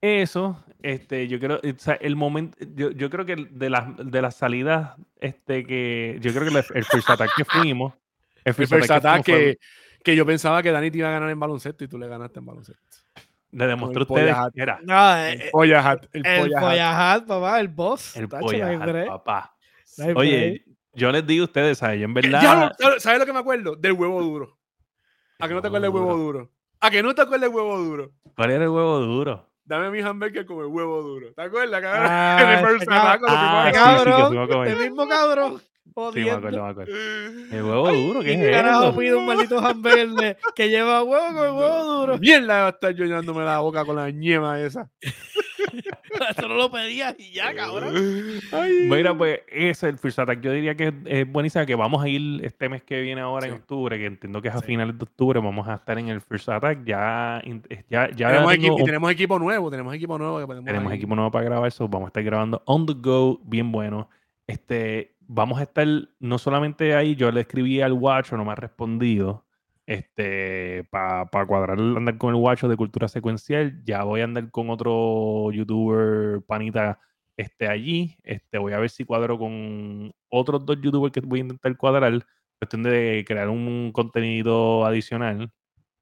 eso, 0.02 0.64
este, 0.82 1.28
yo 1.28 1.40
creo, 1.40 1.58
o 1.58 1.80
sea, 1.80 1.96
el 1.96 2.16
momento, 2.16 2.58
yo, 2.76 2.92
yo 2.92 3.10
creo 3.10 3.26
que 3.26 3.36
de 3.50 3.70
las 3.70 3.86
de 3.98 4.22
las 4.22 4.36
salidas, 4.36 4.94
este, 5.20 5.66
que 5.66 6.18
yo 6.22 6.32
creo 6.32 6.44
que 6.44 6.58
el, 6.58 6.66
el 6.76 6.86
first 6.86 7.10
attack 7.10 7.32
que 7.36 7.46
fuimos, 7.46 7.94
el 8.44 8.50
el 8.50 8.54
first 8.54 8.74
attack 8.74 8.88
que 8.88 8.96
attack 8.96 9.26
que, 9.26 9.58
que 10.04 10.16
yo 10.16 10.26
pensaba 10.26 10.62
que 10.64 10.72
Dani 10.72 10.92
te 10.92 11.00
iba 11.00 11.08
a 11.10 11.12
ganar 11.12 11.30
en 11.30 11.40
baloncesto 11.40 11.84
y 11.84 11.88
tú 11.88 11.98
le 11.98 12.08
ganaste 12.08 12.40
en 12.40 12.46
baloncesto. 12.46 12.82
le 13.52 13.68
demostré 13.68 14.00
a 14.02 14.06
el 14.06 14.12
ustedes 14.12 14.36
Hat. 14.36 14.54
que 14.54 14.62
era 14.62 14.80
No, 14.84 15.18
eh, 15.18 15.34
El 15.34 15.52
Polla 15.52 15.90
Hat. 15.92 16.06
El, 16.14 16.26
el 16.26 16.42
Polla 16.52 17.14
Hat. 17.14 17.22
Hat, 17.22 17.28
papá, 17.28 17.60
el 17.60 17.68
boss. 17.70 18.16
el 18.16 18.28
polla, 18.30 18.78
break, 18.78 19.08
papá. 19.08 19.56
Oye. 20.16 20.64
Yo 20.96 21.12
les 21.12 21.26
digo 21.28 21.44
a 21.44 21.46
ustedes, 21.46 21.78
¿sabes? 21.78 22.00
Yo 22.00 22.06
en 22.06 22.14
verdad, 22.14 22.72
lo- 22.80 23.00
¿Sabes 23.00 23.20
lo 23.20 23.26
que 23.26 23.34
me 23.34 23.40
acuerdo? 23.40 23.76
Del 23.76 23.94
huevo 23.94 24.22
duro. 24.22 24.58
¿A 25.40 25.48
que 25.48 25.54
no 25.54 25.62
te 25.62 25.68
acuerdas 25.68 25.92
del 25.92 26.00
huevo 26.02 26.16
duro? 26.16 26.52
¿A 26.80 26.90
que 26.92 27.04
no 27.04 27.14
te 27.16 27.22
acuerdas 27.22 27.50
del 27.50 27.56
huevo 27.56 27.78
duro? 27.78 28.12
¿cuál 28.36 28.52
era 28.52 28.64
el 28.64 28.70
huevo 28.70 29.00
duro? 29.00 29.50
Dame 29.64 29.90
mi 29.90 30.00
hamburger 30.02 30.46
con 30.46 30.60
el 30.60 30.66
huevo 30.68 31.02
duro. 31.02 31.34
¿Te 31.34 31.42
acuerdas, 31.42 31.82
cabrón? 31.82 32.08
Ah, 32.10 32.38
el 32.40 32.46
cabrón. 32.62 32.82
attack, 32.82 33.20
cuando 33.20 33.38
Ah, 33.38 33.62
a- 33.62 33.66
sí, 33.66 33.72
sí, 33.74 33.80
cabrón, 34.06 34.68
el 34.68 34.78
mismo 34.78 35.08
cabrón. 35.08 35.62
Sí, 36.14 36.20
me 36.20 36.32
acuerdo, 36.32 36.64
me 36.64 36.70
acuerdo. 36.70 36.94
El 36.94 37.64
huevo 37.64 37.92
duro, 37.92 38.22
¿qué 38.22 38.30
¿Y 38.32 38.34
es 38.36 38.40
qué 38.42 38.52
carajo 38.52 38.84
eso? 38.90 38.98
pide 38.98 39.16
un 39.16 39.26
maldito 39.26 39.60
hamburger 39.60 40.38
que 40.56 40.70
lleva 40.70 41.04
huevo 41.04 41.26
con 41.28 41.58
huevo 41.58 41.84
duro? 42.02 42.18
Mierda, 42.20 42.62
va 42.62 42.66
a 42.68 42.70
estar 42.70 42.92
yo 42.94 43.06
llenándome 43.06 43.44
la 43.46 43.60
boca 43.60 43.86
con 43.86 43.96
la 43.96 44.10
ñema 44.10 44.60
esa. 44.62 44.90
Eso 46.38 46.48
no 46.48 46.56
lo 46.56 46.72
pedías 46.72 47.16
y 47.20 47.32
ya, 47.32 47.54
cabrón. 47.56 47.94
Ay. 48.52 48.88
Mira, 48.90 49.16
pues 49.18 49.42
ese 49.48 49.90
el 49.90 49.98
First 49.98 50.20
Attack. 50.20 50.42
Yo 50.42 50.52
diría 50.52 50.76
que 50.76 50.88
es, 50.88 50.94
es 51.06 51.32
buenísima 51.32 51.66
que 51.66 51.76
vamos 51.76 52.04
a 52.04 52.08
ir 52.10 52.44
este 52.44 52.68
mes 52.70 52.84
que 52.84 53.02
viene 53.02 53.22
ahora 53.22 53.48
en 53.48 53.54
octubre, 53.54 53.98
que 53.98 54.06
entiendo 54.06 54.42
que 54.42 54.48
es 54.50 54.56
a 54.56 54.60
Sí. 54.60 54.66
finales 54.66 54.98
de 54.98 55.04
octubre, 55.04 55.40
vamos 55.40 55.68
a 55.68 55.76
estar 55.76 55.98
en 55.98 56.10
el 56.10 56.22
First 56.22 56.50
Attack. 56.50 56.84
Ya, 56.86 57.42
in- 57.46 57.64
ya, 57.90 58.10
ya 58.12 58.28
tenemos, 58.30 58.52
tengo 58.52 58.52
equipo, 58.52 58.80
y 58.80 58.84
tenemos 58.86 59.12
equipo 59.12 59.40
nuevo, 59.40 59.72
tenemos 59.72 59.94
equipo 59.96 60.18
nuevo 60.18 60.40
que 60.40 60.48
podemos 60.48 60.66
tenemos 60.66 60.92
ahí. 60.92 60.98
equipo 60.98 61.16
nuevo 61.16 61.32
para 61.32 61.46
grabar, 61.46 61.68
eso 61.68 61.88
vamos 61.88 62.08
a 62.08 62.10
estar 62.10 62.24
grabando 62.24 62.62
on 62.66 62.86
the 62.86 62.94
go, 62.94 63.40
bien 63.46 63.72
bueno. 63.72 64.10
Este, 64.48 65.16
vamos 65.28 65.60
a 65.60 65.64
estar 65.64 65.88
no 66.20 66.38
solamente 66.38 66.94
ahí, 66.96 67.16
yo 67.16 67.32
le 67.32 67.42
escribí 67.42 67.82
al 67.82 67.94
Guacho, 67.94 68.36
no 68.38 68.46
me 68.46 68.52
ha 68.52 68.56
respondido. 68.56 69.45
Este, 69.88 70.84
para 70.90 71.28
cuadrar 71.46 71.78
andar 71.80 72.18
con 72.18 72.32
el 72.32 72.40
Guacho 72.40 72.68
de 72.68 72.76
cultura 72.76 73.08
secuencial, 73.08 73.84
ya 73.84 74.04
voy 74.04 74.22
a 74.22 74.24
andar 74.24 74.50
con 74.50 74.70
otro 74.72 75.52
youtuber 75.52 76.42
panita 76.48 77.00
este, 77.38 77.68
allí. 77.68 78.18
Este, 78.24 78.58
voy 78.58 78.74
a 78.74 78.80
ver 78.80 78.90
si 78.90 79.06
cuadro 79.06 79.38
con 79.38 80.12
otros 80.30 80.66
dos 80.66 80.82
youtubers 80.82 81.14
que 81.14 81.22
voy 81.22 81.40
a 81.40 81.44
intentar 81.44 81.78
cuadrar. 81.78 82.26
Cuestión 82.60 82.84
de 82.84 83.24
crear 83.28 83.50
un 83.50 83.92
contenido 83.92 84.86
adicional. 84.86 85.52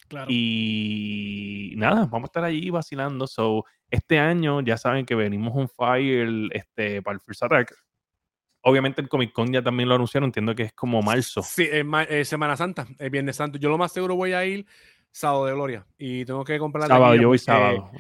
Claro. 0.08 0.28
Y 0.30 1.74
nada, 1.76 2.06
vamos 2.06 2.24
a 2.24 2.26
estar 2.30 2.44
allí 2.44 2.70
vacilando. 2.70 3.28
So, 3.28 3.66
este 3.90 4.20
año 4.20 4.62
ya 4.62 4.78
saben 4.78 5.06
que 5.06 5.16
venimos 5.16 5.54
on 5.56 5.68
fire 5.68 6.50
este, 6.52 7.02
para 7.02 7.16
el 7.16 7.22
First 7.22 7.44
Attack. 7.44 7.76
Obviamente 8.64 9.02
el 9.02 9.10
Comic 9.10 9.34
Con 9.34 9.52
ya 9.52 9.62
también 9.62 9.90
lo 9.90 9.96
anunciaron, 9.96 10.28
entiendo 10.30 10.56
que 10.56 10.64
es 10.64 10.74
como 10.74 11.02
marzo. 11.02 11.42
Sí, 11.44 11.68
es 11.72 11.86
ma- 11.86 12.06
Semana 12.24 12.56
Santa, 12.56 12.88
es 12.98 13.12
Viernes 13.12 13.36
Santo. 13.36 13.58
Yo 13.58 13.70
lo 13.70 13.78
más 13.78 13.92
seguro 13.92 14.16
voy 14.16 14.34
a 14.34 14.46
ir 14.46 14.66
sábado 15.12 15.46
de 15.46 15.54
gloria 15.54 15.86
y 15.98 16.26
tengo 16.26 16.44
que 16.44 16.58
comprar 16.58 16.88
la 16.88 16.96
Sábado, 16.96 17.16
yo 17.16 17.28
voy 17.28 17.38
sábado. 17.38 17.92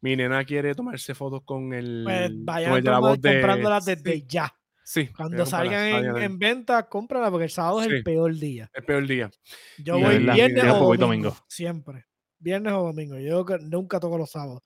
Mi 0.00 0.16
nena 0.16 0.44
quiere 0.44 0.74
tomarse 0.74 1.14
fotos 1.14 1.42
con 1.44 1.72
el, 1.74 2.02
Pues 2.04 2.28
con 2.30 2.44
vayan 2.44 2.76
el 2.76 2.82
de 2.84 2.90
la 2.90 2.98
voz 2.98 3.20
de- 3.20 3.32
comprándolas 3.34 3.84
desde 3.84 4.12
Sí, 4.14 4.24
ya. 4.28 4.54
sí, 4.84 5.08
Cuando 5.08 5.44
salgan 5.46 5.94
en, 5.94 6.16
en 6.16 6.38
venta, 6.38 6.88
cómprala 6.88 7.30
porque 7.30 7.44
el 7.44 7.50
sábado 7.50 7.82
es 7.82 7.88
el 7.88 8.02
peor 8.02 8.34
día. 8.34 8.70
el 8.74 8.84
peor 8.84 9.06
día. 9.06 9.30
Yo 9.78 9.98
Y 9.98 10.02
voy 10.02 10.18
viernes 10.18 10.64
yo 10.64 10.76
o 10.76 10.84
voy 10.86 10.96
domingo, 10.98 11.28
domingo. 11.30 11.44
Siempre. 11.48 12.04
Viernes 12.42 12.72
o 12.72 12.82
domingo. 12.82 13.18
Yo 13.18 13.44
que- 13.46 13.58
nunca 13.60 14.00
toco 14.00 14.18
los 14.18 14.30
sábados. 14.30 14.62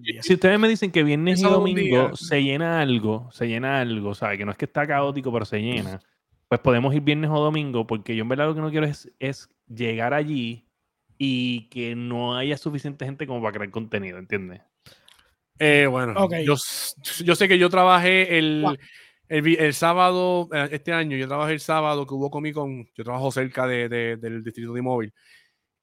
Día. 0.00 0.20
Si 0.22 0.34
ustedes 0.34 0.58
me 0.58 0.68
dicen 0.68 0.90
que 0.90 1.04
viernes 1.04 1.38
y 1.40 1.44
domingo 1.44 1.78
día. 2.08 2.10
se 2.14 2.42
llena 2.42 2.80
algo, 2.80 3.28
se 3.30 3.46
llena 3.46 3.80
algo, 3.80 4.12
¿sabes? 4.14 4.38
Que 4.38 4.44
no 4.44 4.50
es 4.50 4.58
que 4.58 4.64
está 4.64 4.84
caótico, 4.86 5.32
pero 5.32 5.44
se 5.44 5.60
llena. 5.60 6.00
Pues 6.48 6.60
podemos 6.60 6.92
ir 6.94 7.02
viernes 7.02 7.30
o 7.30 7.38
domingo, 7.38 7.86
porque 7.86 8.16
yo 8.16 8.22
en 8.22 8.28
verdad 8.30 8.46
lo 8.46 8.54
que 8.56 8.60
no 8.60 8.70
quiero 8.70 8.86
es, 8.86 9.12
es 9.20 9.48
llegar 9.68 10.12
allí 10.12 10.66
y 11.18 11.68
que 11.68 11.94
no 11.94 12.36
haya 12.36 12.56
suficiente 12.56 13.04
gente 13.04 13.26
como 13.28 13.40
para 13.42 13.52
crear 13.52 13.70
contenido, 13.70 14.18
¿entiendes? 14.18 14.60
Eh, 15.60 15.86
bueno, 15.88 16.14
Ok. 16.16 16.34
yo, 16.44 16.56
sé 16.56 17.46
que 17.46 17.58
yo 17.58 17.70
trabajé 17.70 18.38
el, 18.38 18.64
el, 19.28 19.42
vi- 19.42 19.56
el 19.56 19.72
sábado, 19.72 20.48
eh, 20.52 20.68
este 20.72 20.92
año, 20.92 21.16
yo 21.16 21.28
trabajé 21.28 21.52
el 21.52 21.60
sábado 21.60 22.06
que 22.06 22.14
hubo 22.14 22.28
Comic 22.30 22.54
Con, 22.54 22.86
yo 22.96 23.04
trabajo 23.04 23.30
cerca 23.30 23.66
de, 23.68 23.88
de- 23.88 24.16
del 24.16 24.42
distrito 24.42 24.72
de 24.72 24.82
móvil 24.82 25.12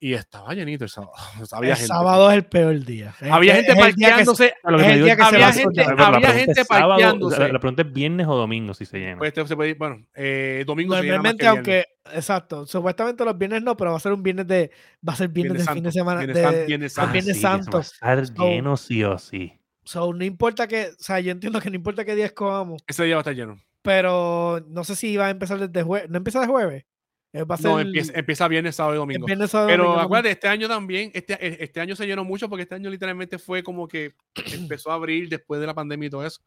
y 0.04 0.14
estaba 0.16 0.54
llenito 0.56 0.84
el 0.84 0.90
sábado. 0.90 1.14
O 1.42 1.46
sea, 1.46 1.60
había 1.60 1.72
el 1.72 1.76
gente. 1.78 1.88
sábado 1.88 2.30
es 2.32 2.36
el 2.38 2.44
peor 2.46 2.80
día. 2.84 3.14
Es 3.22 3.32
había 3.32 3.56
gente 3.56 3.76
parqueándose. 3.76 4.48
Se 4.48 4.54
había 4.64 4.84
gente- 4.90 5.12
había 5.22 6.66
parqueándose. 6.68 7.40
la, 7.40 7.48
la 7.50 7.60
pregunta 7.60 7.82
es 7.84 7.94
viernes 7.94 8.28
o 8.28 8.36
domingo 8.36 8.74
si 8.74 8.86
se 8.86 8.98
llena. 9.00 9.18
Pues 9.20 9.30
este 9.30 9.48
se 9.48 9.56
puede 9.56 9.70
ir- 9.72 9.78
bueno, 9.78 10.04
eh, 10.16 10.64
domingo 10.66 10.96
se 10.96 11.04
llena 11.04 11.22
más 11.22 11.36
Normalmente, 11.36 11.44
que 11.46 11.52
viernes. 11.72 11.86
aunque, 12.06 12.18
exacto, 12.18 12.66
supuestamente 12.66 13.24
los 13.24 13.38
viernes 13.38 13.62
no, 13.64 13.78
pero 13.78 13.92
va 13.92 13.98
a 13.98 14.00
ser 14.00 14.12
un 14.14 14.24
viernes 14.24 14.48
de, 14.48 14.72
va 15.08 15.14
a 15.14 15.16
ser 15.16 15.28
viernes, 15.30 15.54
Viernes 15.54 15.68
de 15.68 15.74
fin 15.74 15.84
de 15.84 15.92
semana, 15.92 16.20
Viernes 16.22 16.36
de, 16.36 16.42
Viernes. 16.66 16.68
Viernes 16.68 16.94
sí, 16.94 17.02
que 17.12 17.18
eso 17.30 17.48
va 17.48 17.54
a 17.80 18.14
estar 18.18 18.26
So- 18.26 18.34
lleno 18.44 18.78
sí 18.78 19.04
o 19.04 19.18
sí. 19.20 19.54
So, 19.84 20.14
no 20.14 20.24
importa 20.24 20.68
que, 20.68 20.88
o 20.88 21.04
sea, 21.04 21.20
yo 21.20 21.32
entiendo 21.32 21.60
que 21.62 21.70
no 21.70 21.76
importa 21.76 22.06
qué 22.06 22.16
día 22.16 22.26
escogamos, 22.26 22.82
Ese 22.88 23.04
día 23.04 23.16
va 23.16 23.20
a 23.20 23.22
estar 23.22 23.34
lleno. 23.36 23.58
pero 23.82 24.64
no 24.68 24.84
sé 24.84 24.96
si 24.96 25.18
va 25.18 25.28
a 25.28 25.30
empezar 25.32 25.60
desde 25.60 25.84
jueves, 25.84 26.10
no 26.10 26.18
empieza 26.18 26.40
de 26.42 26.48
jueves, 26.48 26.86
va 27.34 27.56
a 27.56 27.58
ser 27.58 27.72
No, 27.72 27.80
empieza, 27.80 28.12
empieza 28.14 28.48
viernes, 28.48 28.76
sábado 28.76 28.96
y 28.96 28.98
domingo. 28.98 29.26
viernes, 29.26 29.52
sábado, 29.52 29.70
Pero 29.70 29.84
domingo, 29.86 30.02
acuérdate, 30.02 30.32
este 30.32 30.48
año 30.48 30.68
también, 30.68 31.12
este, 31.14 31.34
e- 31.34 31.64
este 31.64 31.80
año 31.80 31.96
se 31.96 32.06
llenó 32.06 32.24
mucho 32.26 32.50
porque 32.50 32.64
este 32.64 32.76
año 32.76 32.90
literalmente 32.90 33.40
fue 33.40 33.64
como 33.64 33.88
que 33.88 34.14
empezó 34.54 34.92
a 34.92 34.96
abrir 34.96 35.30
después 35.30 35.62
de 35.62 35.68
la 35.68 35.74
pandemia 35.74 36.08
y 36.08 36.10
todo 36.10 36.26
eso. 36.26 36.42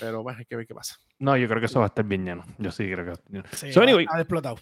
Pero 0.00 0.22
bueno, 0.22 0.38
hay 0.38 0.44
que 0.44 0.54
ver 0.56 0.66
qué 0.66 0.74
pasa. 0.74 0.96
No, 1.18 1.36
yo 1.36 1.48
creo 1.48 1.60
que 1.60 1.66
eso 1.66 1.78
va 1.80 1.86
a 1.86 1.88
estar 1.88 2.04
bien 2.04 2.24
lleno. 2.24 2.44
Yo 2.58 2.70
sí 2.70 2.84
creo 2.84 2.96
que 2.98 3.02
va 3.04 3.10
a 3.10 3.14
estar 3.14 3.32
lleno. 3.32 3.44
Sí, 3.52 3.72
So, 3.72 3.80
ha- 3.80 3.82
anyway, 3.84 4.06
ha 4.10 4.18
explotado. 4.20 4.58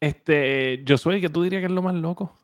Este, 0.00 0.82
yo 0.84 0.98
soy 0.98 1.20
que 1.20 1.28
tú 1.30 1.42
dirías 1.42 1.60
que 1.60 1.66
es 1.66 1.72
lo 1.72 1.82
más 1.82 1.94
loco. 1.94 2.36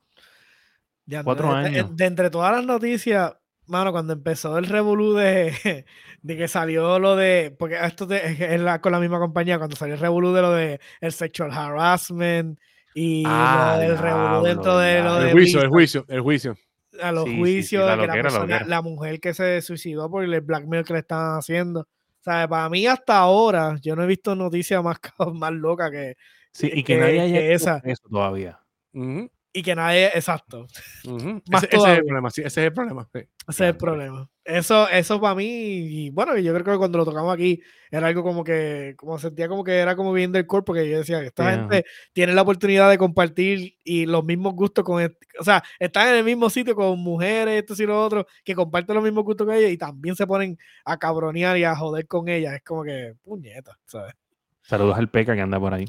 Ya, 1.06 1.22
Cuatro 1.22 1.54
de, 1.54 1.60
de- 1.60 1.66
años. 1.80 1.96
de 1.96 2.04
entre 2.06 2.30
todas 2.30 2.56
las 2.56 2.64
noticias, 2.64 3.34
Mano, 3.66 3.92
cuando 3.92 4.12
empezó 4.12 4.58
el 4.58 4.66
revolú 4.66 5.14
de, 5.14 5.84
de 6.22 6.36
que 6.36 6.48
salió 6.48 6.98
lo 6.98 7.16
de. 7.16 7.54
Porque 7.58 7.76
esto 7.82 8.06
es 8.10 8.60
la, 8.60 8.80
con 8.80 8.92
la 8.92 9.00
misma 9.00 9.18
compañía, 9.18 9.58
cuando 9.58 9.76
salió 9.76 9.94
el 9.94 10.00
revolú 10.00 10.32
de 10.32 10.42
lo 10.42 10.52
de 10.52 10.80
el 11.00 11.12
sexual 11.12 11.50
harassment 11.52 12.58
y 12.94 13.24
Ah, 13.26 13.78
el 13.82 13.96
revolú 13.98 14.44
dentro 14.44 14.78
de 14.78 15.02
lo 15.02 15.14
de. 15.16 15.26
El 15.28 15.32
juicio, 15.32 15.62
el 15.62 15.68
juicio, 15.68 16.04
el 16.08 16.20
juicio. 16.20 16.56
A 17.02 17.10
los 17.10 17.24
Sí, 17.24 17.30
sí, 17.30 17.34
sí, 17.34 17.40
juicios, 17.40 17.86
la 17.86 17.96
de 17.96 18.02
que 18.02 18.06
la, 18.06 18.14
loquera, 18.16 18.30
la 18.30 18.38
persona- 18.46 18.66
la 18.68 18.82
mujer 18.82 19.18
que 19.20 19.34
se 19.34 19.60
suicidó 19.62 20.08
por 20.10 20.22
el 20.22 20.40
blackmail 20.42 20.84
que 20.84 20.92
le 20.92 20.98
estaban 21.00 21.38
haciendo. 21.38 21.80
O 21.80 22.22
sea, 22.22 22.46
para 22.48 22.68
mí 22.68 22.86
hasta 22.86 23.18
ahora, 23.18 23.76
yo 23.82 23.96
no 23.96 24.04
he 24.04 24.06
visto 24.06 24.34
noticias 24.36 24.82
más, 24.82 24.98
más 25.34 25.52
loca 25.52 25.90
que. 25.90 26.16
Sí, 26.52 26.68
y 26.72 26.84
que- 26.84 26.94
que 26.94 26.96
nadie 27.00 27.20
haya 27.20 27.38
que 27.40 27.46
hecho 27.54 27.64
esa. 27.64 27.80
eso 27.84 28.08
todavía. 28.08 28.60
Ujú, 28.92 29.28
Y 29.56 29.62
que 29.62 29.74
nadie. 29.76 30.06
Exacto. 30.14 30.66
Más 31.48 31.62
Ese, 31.62 31.76
ese 31.76 31.92
es 31.92 31.98
el 31.98 32.04
problema, 32.04 32.30
sí, 32.30 32.40
ese 32.40 32.60
es 32.60 32.66
el 32.66 32.72
problema. 32.72 33.08
sí. 33.12 33.20
Ese 33.20 33.64
es 33.64 33.70
el 33.70 33.76
problema. 33.76 34.28
Eso, 34.44 34.88
eso 34.88 35.20
para 35.20 35.34
mí, 35.36 35.46
y 35.46 36.10
bueno, 36.10 36.36
yo 36.36 36.52
creo 36.52 36.74
que 36.74 36.78
cuando 36.78 36.98
lo 36.98 37.04
tocamos 37.04 37.32
aquí, 37.32 37.62
era 37.90 38.08
algo 38.08 38.22
como 38.22 38.42
que, 38.42 38.94
como 38.96 39.18
sentía 39.18 39.48
como 39.48 39.62
que 39.62 39.78
era 39.78 39.94
como 39.94 40.12
bien 40.12 40.32
del 40.32 40.46
cuerpo, 40.46 40.66
porque 40.66 40.90
yo 40.90 40.98
decía 40.98 41.22
esta 41.22 41.50
gente 41.50 41.84
tiene 42.12 42.34
la 42.34 42.42
oportunidad 42.42 42.90
de 42.90 42.98
compartir 42.98 43.78
y 43.84 44.04
los 44.06 44.24
mismos 44.24 44.54
gustos 44.54 44.84
con, 44.84 45.02
o 45.38 45.44
sea, 45.44 45.62
están 45.78 46.08
en 46.08 46.16
el 46.16 46.24
mismo 46.24 46.50
sitio 46.50 46.74
con 46.74 46.98
mujeres, 46.98 47.62
esto 47.62 47.80
y 47.82 47.86
lo 47.86 48.04
otro, 48.04 48.26
que 48.44 48.54
comparten 48.54 48.96
los 48.96 49.04
mismos 49.04 49.24
gustos 49.24 49.46
que 49.46 49.56
ellos 49.56 49.70
y 49.70 49.78
también 49.78 50.16
se 50.16 50.26
ponen 50.26 50.58
a 50.84 50.98
cabronear 50.98 51.56
y 51.56 51.64
a 51.64 51.76
joder 51.76 52.06
con 52.06 52.28
ellas. 52.28 52.54
Es 52.54 52.62
como 52.64 52.82
que, 52.82 53.14
puñeta, 53.22 53.78
¿sabes? 53.86 54.14
Saludos 54.62 54.98
al 54.98 55.08
Peca 55.08 55.34
que 55.34 55.40
anda 55.42 55.60
por 55.60 55.72
ahí. 55.72 55.86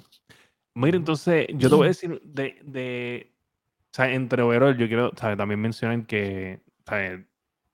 Mira, 0.76 0.97
entonces, 0.97 1.47
yo 1.53 1.70
te 1.70 1.76
voy 1.76 1.86
a 1.86 1.88
decir 1.89 2.22
de, 2.24 3.32
sea, 3.96 4.12
entre 4.12 4.41
overall, 4.43 4.78
yo 4.78 4.88
quiero, 4.88 5.12
¿sabes? 5.16 5.38
También 5.38 5.60
mencionar 5.62 6.06
que, 6.06 6.60
¿sabes? 6.86 7.22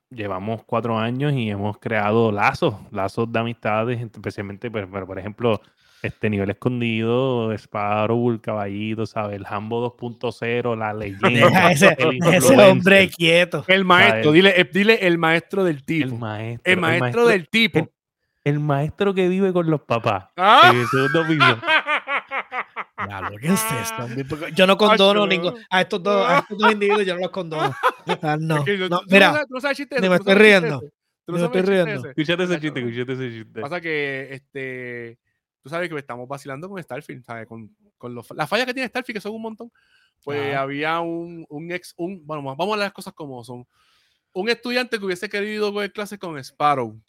Llevamos 0.10 0.64
cuatro 0.66 0.98
años 1.00 1.32
y 1.34 1.50
hemos 1.50 1.78
creado 1.78 2.32
lazos, 2.32 2.76
lazos 2.92 3.32
de 3.32 3.40
amistades, 3.40 4.02
especialmente, 4.02 4.70
pues, 4.70 4.86
pero, 4.92 5.08
por 5.08 5.18
ejemplo, 5.18 5.62
este 6.02 6.30
nivel 6.30 6.50
escondido, 6.50 7.54
Sparrow, 7.54 8.30
el 8.32 8.42
caballito, 8.42 9.06
¿sabes? 9.06 9.38
El 9.38 9.46
Hambo 9.48 9.96
2.0, 9.98 10.76
la 10.78 10.94
leyenda. 10.94 11.30
Deja 11.30 11.72
ese, 11.72 11.96
el 11.98 12.20
ese 12.34 12.58
hombre 12.62 13.10
quieto. 13.10 13.64
El 13.68 13.86
maestro, 13.86 14.32
dile, 14.34 14.60
eh, 14.60 14.70
dile 14.72 15.00
el 15.08 15.18
maestro 15.18 15.64
del 15.64 15.78
El 15.78 15.84
tipo. 15.86 16.18
maestro. 16.18 16.74
El 16.74 16.80
maestro 16.80 17.28
del 17.28 17.48
tipo. 17.50 17.80
el- 17.80 17.90
el 18.44 18.60
maestro 18.60 19.14
que 19.14 19.30
vive 19.30 19.54
con 19.54 19.70
los 19.70 19.82
papás. 19.82 20.26
¡Ah! 20.36 20.72
En 20.74 20.82
el 23.04 23.10
segundo 23.10 23.38
piso. 23.38 23.38
Diablo, 23.38 23.38
¿qué 23.40 23.48
es 23.48 24.42
esto? 24.42 24.48
Yo 24.56 24.68
no 24.68 24.78
condono 24.78 25.28
ningún, 25.28 25.56
a 25.70 25.82
estos 25.82 26.02
dos, 26.04 26.28
a 26.30 26.40
estos 26.40 26.58
dos 26.58 26.72
individuos, 26.72 27.06
yo 27.06 27.16
no 27.16 27.22
los 27.22 27.32
condono. 27.32 27.74
Ah, 28.22 28.38
no, 28.40 28.64
no, 28.90 29.02
mira, 29.08 29.32
sabes- 29.34 29.48
tú 29.48 29.54
no 29.56 29.62
sabes 29.62 29.78
chiste 29.78 29.96
ni 29.96 30.02
ese, 30.02 30.10
me 30.10 30.16
estoy 30.16 30.36
riendo, 30.36 30.82
no 31.28 31.34
me 31.34 31.44
estoy 31.44 31.62
chiste 31.62 31.72
riendo. 31.72 32.00
ese. 32.00 32.10
Escúchate 32.10 32.44
ese 32.44 32.60
chiste, 32.60 32.80
escúchate 32.80 33.14
ese 33.14 33.30
chiste. 33.30 33.62
Pasa 33.62 33.82
que 33.82 34.28
este, 34.34 35.20
tú 35.62 35.70
sabes 35.70 35.90
que 35.90 35.98
estamos 35.98 36.28
vacilando 36.28 36.68
con 36.70 36.82
Starfield, 36.82 37.24
¿sabes? 37.24 37.48
Con, 37.48 37.76
con 37.98 38.14
los, 38.16 38.30
las 38.32 38.50
fallas 38.50 38.66
que 38.66 38.74
tiene 38.74 38.90
Starfield, 38.90 39.18
que 39.18 39.22
son 39.22 39.34
un 39.34 39.42
montón. 39.42 39.72
Pues 40.24 40.54
Ajá. 40.54 40.62
había 40.62 41.00
un, 41.00 41.46
un 41.50 41.72
ex, 41.72 41.94
un, 41.98 42.26
bueno, 42.26 42.44
vamos 42.44 42.76
a 42.76 42.80
las 42.80 42.92
cosas 42.94 43.14
como 43.14 43.44
son. 43.44 43.66
Un 44.34 44.50
estudiante 44.50 44.98
que 44.98 45.06
hubiese 45.06 45.28
querido 45.28 45.74
coger 45.74 45.92
clases 45.92 46.18
con 46.18 46.38
Sparrow. 46.38 47.00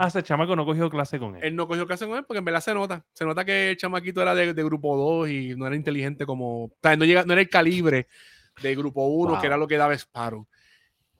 Ah, 0.00 0.06
ese 0.06 0.22
chamaco 0.22 0.54
no 0.54 0.64
cogió 0.64 0.88
clase 0.88 1.18
con 1.18 1.34
él. 1.36 1.42
Él 1.42 1.56
no 1.56 1.66
cogió 1.66 1.86
clase 1.86 2.06
con 2.06 2.16
él 2.16 2.24
porque 2.24 2.38
en 2.38 2.44
verdad 2.44 2.60
se 2.60 2.72
nota. 2.72 3.04
Se 3.12 3.24
nota 3.24 3.44
que 3.44 3.70
el 3.70 3.76
chamaquito 3.76 4.22
era 4.22 4.34
de, 4.34 4.54
de 4.54 4.64
grupo 4.64 4.96
2 4.96 5.28
y 5.28 5.54
no 5.56 5.66
era 5.66 5.74
inteligente 5.74 6.24
como. 6.24 6.64
O 6.66 6.72
sea, 6.80 6.96
no, 6.96 7.04
llega, 7.04 7.24
no 7.24 7.32
era 7.32 7.42
el 7.42 7.48
calibre 7.48 8.06
de 8.62 8.76
grupo 8.76 9.06
1, 9.08 9.32
Wow. 9.32 9.40
que 9.40 9.46
era 9.46 9.56
lo 9.56 9.66
que 9.66 9.76
daba 9.76 9.94
Sparrow. 9.94 10.46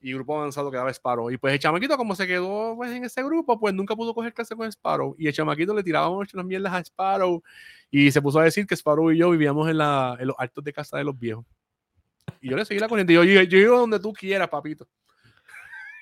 Y 0.01 0.13
grupo 0.13 0.39
avanzado 0.39 0.71
que 0.71 0.77
daba 0.77 0.91
Sparrow. 0.93 1.29
Y 1.29 1.39
pues 1.39 1.55
el 1.55 1.59
chamaquito, 1.59 1.97
como 1.97 2.15
se 2.15 2.25
quedó 2.29 2.77
pues, 2.77 2.93
en 2.93 3.05
ese 3.05 3.21
grupo, 3.25 3.59
pues 3.59 3.75
nunca 3.75 3.97
pudo 3.97 4.15
coger 4.15 4.33
clase 4.33 4.55
con 4.55 4.71
Sparrow. 4.71 5.17
Y 5.19 5.27
el 5.27 5.33
chamaquito 5.33 5.75
le 5.75 5.83
tiraba 5.83 6.09
mucho 6.09 6.37
las 6.37 6.47
mierdas 6.47 6.73
a 6.73 6.79
Sparrow. 6.85 7.43
Y 7.91 8.13
se 8.13 8.23
puso 8.23 8.39
a 8.39 8.45
decir 8.45 8.65
que 8.65 8.77
Sparrow 8.77 9.11
y 9.11 9.19
yo 9.19 9.29
vivíamos 9.31 9.69
en, 9.69 9.79
la, 9.79 10.17
en 10.21 10.29
los 10.29 10.37
altos 10.39 10.63
de 10.63 10.73
casa 10.73 10.97
de 10.99 11.03
los 11.03 11.19
viejos. 11.19 11.45
Y 12.41 12.49
yo 12.51 12.57
le 12.57 12.65
seguí 12.65 12.79
la 12.79 12.87
corriente. 12.89 13.13
Yo, 13.13 13.25
yo, 13.25 13.43
yo 13.43 13.59
vivo 13.59 13.79
donde 13.79 13.99
tú 13.99 14.13
quieras, 14.13 14.49
papito. 14.49 14.87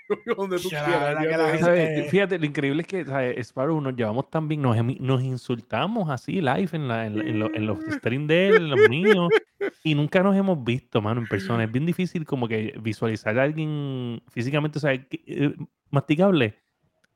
Fíjate, 2.10 2.38
lo 2.38 2.46
increíble 2.46 2.82
es 2.82 2.88
que 2.88 3.04
¿sabes? 3.04 3.38
Sparrow 3.48 3.80
nos 3.80 3.94
llevamos 3.96 4.30
tan 4.30 4.48
bien, 4.48 4.62
nos, 4.62 5.22
insultamos 5.22 6.08
así 6.10 6.40
live 6.40 6.68
en, 6.72 6.88
la, 6.88 7.06
en, 7.06 7.18
la- 7.18 7.24
en 7.24 7.38
lo- 7.38 7.54
en 7.54 7.66
los 7.66 7.78
streams 7.80 8.28
de 8.28 8.48
él, 8.48 8.54
en 8.56 8.70
los 8.70 8.88
míos, 8.88 9.30
y 9.82 9.94
nunca 9.94 10.22
nos 10.22 10.36
hemos 10.36 10.62
visto, 10.62 11.00
mano, 11.02 11.20
en 11.20 11.26
persona. 11.26 11.64
Es 11.64 11.72
bien 11.72 11.86
difícil 11.86 12.24
como 12.24 12.46
que 12.48 12.74
visualizar 12.80 13.38
a 13.38 13.42
alguien 13.42 14.22
físicamente, 14.30 14.78
o 14.78 14.80
sea, 14.80 14.92
eh, 14.92 15.54
masticable. 15.90 16.58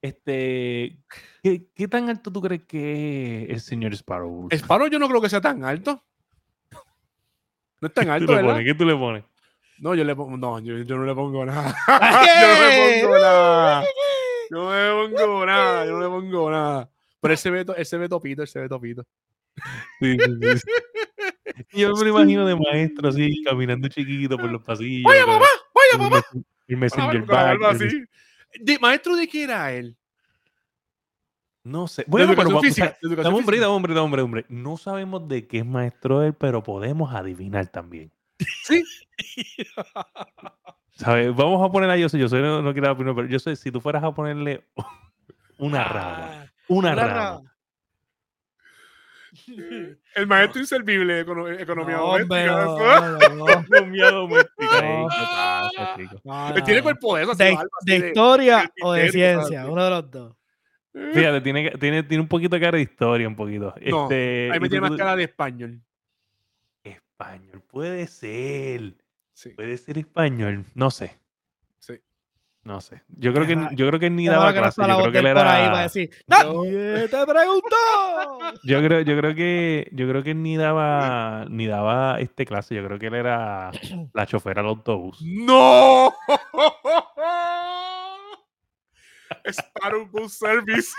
Este, 0.02 0.98
¿qué, 1.42 1.66
qué 1.74 1.86
tan 1.88 2.08
alto 2.08 2.32
tú 2.32 2.40
crees 2.40 2.62
que 2.62 3.44
es 3.44 3.50
el 3.50 3.60
señor 3.60 3.92
Sparrow? 3.94 4.48
Sparrow 4.50 4.88
yo 4.88 4.98
no 4.98 5.08
creo 5.08 5.20
que 5.20 5.28
sea 5.28 5.40
tan 5.42 5.62
alto. 5.64 6.02
No 7.80 7.88
es 7.88 7.94
tan 7.94 8.04
¿Qué 8.06 8.10
alto, 8.10 8.26
tú 8.26 8.32
le 8.32 8.36
¿verdad? 8.38 8.50
pones? 8.52 8.66
¿Qué 8.66 8.74
tú 8.74 8.84
le 8.86 8.96
pones? 8.96 9.24
No, 9.80 9.94
yo 9.94 10.04
le 10.04 10.14
pongo, 10.14 10.36
no, 10.36 10.58
yo, 10.60 10.76
yo 10.78 10.96
no 10.96 11.04
le 11.04 11.14
pongo 11.14 11.44
nada. 11.44 11.74
Yo 11.88 12.48
no 12.48 12.68
le 12.68 13.02
pongo 13.02 13.18
nada. 13.18 13.84
Yo 14.50 14.58
no 14.58 15.08
le 15.08 15.14
pongo 15.14 15.46
nada, 15.46 15.86
yo 15.86 15.92
no 15.92 16.00
le 16.00 16.06
pongo 16.08 16.50
nada. 16.50 16.90
Pero 17.20 17.32
él 17.32 17.38
se 17.38 17.50
ve, 17.50 17.64
to- 17.64 17.76
él 17.76 17.86
se 17.86 17.96
ve 17.96 18.08
topito, 18.08 18.42
él 18.42 18.48
se 18.48 18.58
ve 18.58 18.68
topito. 18.68 19.06
Sí, 20.00 20.16
sí, 20.18 20.32
sí, 20.42 20.58
sí. 20.58 21.78
Yo 21.80 21.94
me 21.94 22.04
lo 22.04 22.08
imagino 22.18 22.44
de 22.46 22.56
maestro 22.56 23.08
así, 23.10 23.42
caminando 23.44 23.86
chiquito 23.88 24.36
por 24.36 24.50
los 24.50 24.62
pasillos. 24.62 25.04
¡Vaya, 25.04 25.24
papá! 25.24 25.46
¡Vaya, 25.72 26.10
papá! 26.10 26.26
El 26.66 26.76
Messenger 26.78 27.24
algo 27.32 27.66
así. 27.66 27.86
De, 28.60 28.78
¿Maestro 28.80 29.14
de 29.14 29.28
qué 29.28 29.44
era 29.44 29.72
él? 29.72 29.96
No 31.62 31.86
sé. 31.86 32.04
Bueno, 32.08 32.34
pero 32.34 32.60
física. 32.60 32.98
o 33.02 33.08
sea, 33.22 33.28
hombre, 33.30 33.64
hombre, 33.64 33.98
hombre, 33.98 34.22
hombre. 34.22 34.46
No 34.48 34.76
sabemos 34.76 35.28
de 35.28 35.46
qué 35.46 35.58
es 35.58 35.66
maestro 35.66 36.22
él, 36.24 36.34
pero 36.34 36.62
podemos 36.62 37.14
adivinar 37.14 37.68
también. 37.68 38.10
Sí. 38.64 38.84
¿Sabes? 40.92 41.34
Vamos 41.34 41.66
a 41.66 41.72
poner 41.72 41.88
a 41.90 41.96
yo 41.96 42.08
soy, 42.08 42.20
yo 42.20 42.28
soy, 42.28 42.42
no, 42.42 42.60
no 42.62 42.72
quiero 42.72 42.86
dar 42.88 42.94
opinión, 42.94 43.16
pero 43.16 43.26
yo 43.28 43.38
sé, 43.38 43.56
si 43.56 43.70
tú 43.72 43.80
fueras 43.80 44.02
a 44.04 44.12
ponerle 44.12 44.64
una 45.58 45.84
rama, 45.84 46.28
Ah, 46.30 46.46
una, 46.68 46.92
una 46.92 46.94
rama. 46.94 47.14
rama. 47.14 47.42
El 50.16 50.26
maestro 50.26 50.60
inservible 50.60 51.14
de 51.14 51.24
econo- 51.26 51.48
economía 51.60 51.96
doméstica. 51.96 52.46
no, 52.46 52.76
eso. 52.76 53.18
no, 53.28 53.34
no, 53.36 53.48
Economía 53.50 54.10
doméstica, 54.10 54.82
No. 54.82 55.02
ey, 55.02 55.06
¿qué 55.08 55.24
pasa, 55.76 55.94
chico? 55.96 56.20
no, 56.24 56.54
Él 56.56 56.62
tiene 56.64 56.82
cuerpo 56.82 57.16
de 57.16 57.22
eso. 57.22 57.34
de, 57.34 57.96
historia 58.08 58.72
o 58.82 58.92
de 58.92 59.10
ciencia, 59.10 59.66
uno 59.66 59.84
de 59.84 59.90
los 59.90 60.10
dos. 60.10 60.36
Fíjate, 60.92 61.40
tiene, 61.40 61.70
tiene, 61.78 62.02
tiene 62.02 62.20
un 62.22 62.28
poquito 62.28 62.56
de 62.56 62.60
cara 62.60 62.76
de 62.76 62.82
historia, 62.82 63.28
un 63.28 63.36
poquito. 63.36 63.72
No, 63.86 64.02
este, 64.04 64.50
Ahí 64.52 64.58
me 64.58 64.66
tú- 64.66 64.70
tiene 64.72 64.88
más 64.88 64.98
cara 64.98 65.14
de 65.14 65.22
español. 65.24 65.80
Español, 67.20 67.62
puede 67.68 68.06
ser. 68.06 68.94
Sí. 69.34 69.50
Puede 69.50 69.76
ser 69.76 69.98
español, 69.98 70.64
no 70.74 70.90
sé. 70.90 71.18
Sí. 71.78 72.00
No 72.62 72.80
sé. 72.80 73.02
Yo 73.08 73.34
creo 73.34 73.46
que 73.46 73.76
yo 73.76 73.86
creo 73.88 74.00
que 74.00 74.08
ni 74.08 74.26
daba 74.26 74.54
clase. 74.54 74.80
Yo 74.80 74.86
creo 74.86 75.12
que 75.12 75.18
él 75.18 75.26
ahí 75.26 75.34
para 75.34 75.64
era. 75.66 75.82
decir, 75.82 76.10
¡Nadie 76.26 77.08
te 77.08 77.26
preguntó! 77.26 77.76
Yo 78.64 78.82
creo, 78.82 79.00
yo 79.02 79.16
creo 79.16 79.34
que 79.34 79.88
yo 79.92 80.08
creo 80.08 80.22
que 80.22 80.34
ni 80.34 80.56
daba 80.56 81.44
ni 81.50 81.66
daba 81.66 82.18
este 82.20 82.46
clase. 82.46 82.74
Yo 82.74 82.84
creo 82.84 82.98
que 82.98 83.06
él 83.08 83.14
era 83.14 83.70
la 84.14 84.26
chofera 84.26 84.62
del 84.62 84.70
autobús. 84.70 85.18
¡No! 85.22 86.12
Sparrow 89.46 90.06
Bus 90.06 90.32
Service. 90.38 90.92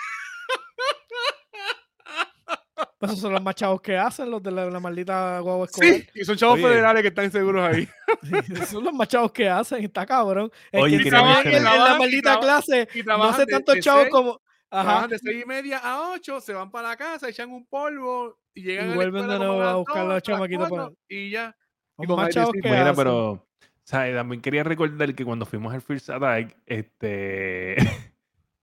Pues 3.02 3.12
esos 3.14 3.22
son 3.24 3.34
los 3.34 3.42
más 3.42 3.56
chavos 3.56 3.82
que 3.82 3.98
hacen, 3.98 4.30
los 4.30 4.42
de 4.44 4.52
la, 4.52 4.66
la 4.70 4.80
maldita 4.80 5.40
guagua 5.40 5.66
escolar. 5.66 5.94
Sí, 5.96 6.08
y 6.14 6.24
son 6.24 6.38
chavos 6.38 6.56
Oye. 6.60 6.68
federales 6.68 7.02
que 7.02 7.08
están 7.08 7.32
seguros 7.32 7.68
ahí. 7.68 7.90
Esos 8.54 8.70
son 8.70 8.84
los 8.84 8.94
más 8.94 9.08
chavos 9.08 9.32
que 9.32 9.50
hacen, 9.50 9.84
está 9.84 10.06
cabrón. 10.06 10.52
El 10.72 10.82
Oye, 10.84 11.00
que 11.04 11.10
trabaja 11.10 11.42
en, 11.42 11.56
en 11.56 11.64
la 11.64 11.72
Trabajan- 11.72 11.96
y 11.96 12.00
maldita 12.00 12.40
clase 12.40 12.88
Y 12.94 13.00
no 13.00 13.04
trabajan 13.06 13.34
hace 13.34 13.46
tantos 13.48 13.80
chavos 13.80 14.04
seis- 14.04 14.12
como... 14.14 14.42
Ajá, 14.70 15.08
de 15.08 15.18
seis 15.20 15.44
y 15.44 15.46
media 15.48 15.80
a 15.80 16.12
8, 16.12 16.40
se 16.40 16.54
van 16.54 16.70
para 16.72 16.90
la 16.90 16.96
casa, 16.96 17.28
echan 17.28 17.50
un 17.52 17.66
polvo 17.66 18.38
y 18.54 18.62
llegan 18.64 18.86
Y 18.86 18.88
a 18.88 18.90
la 18.92 18.96
vuelven 18.96 19.28
de 19.28 19.38
nuevo 19.40 19.62
a 19.62 19.66
las 19.66 19.76
buscar 19.76 20.06
los 20.06 20.22
chamaquitos 20.24 20.70
para- 20.70 20.90
Y 21.10 21.30
ya. 21.32 21.56
los 21.98 22.08
con 22.08 22.16
más 22.18 22.30
chavos 22.30 22.52
sí, 22.54 22.62
que 22.62 22.70
Mira, 22.70 22.82
hacen. 22.84 22.96
pero 22.96 23.48
¿sabes? 23.84 24.16
también 24.16 24.42
quería 24.42 24.64
recordar 24.64 25.14
que 25.16 25.26
cuando 25.26 25.46
fuimos 25.48 25.74
al 25.74 25.82
First 25.82 26.10
Attack, 26.12 26.56
este 26.68 27.76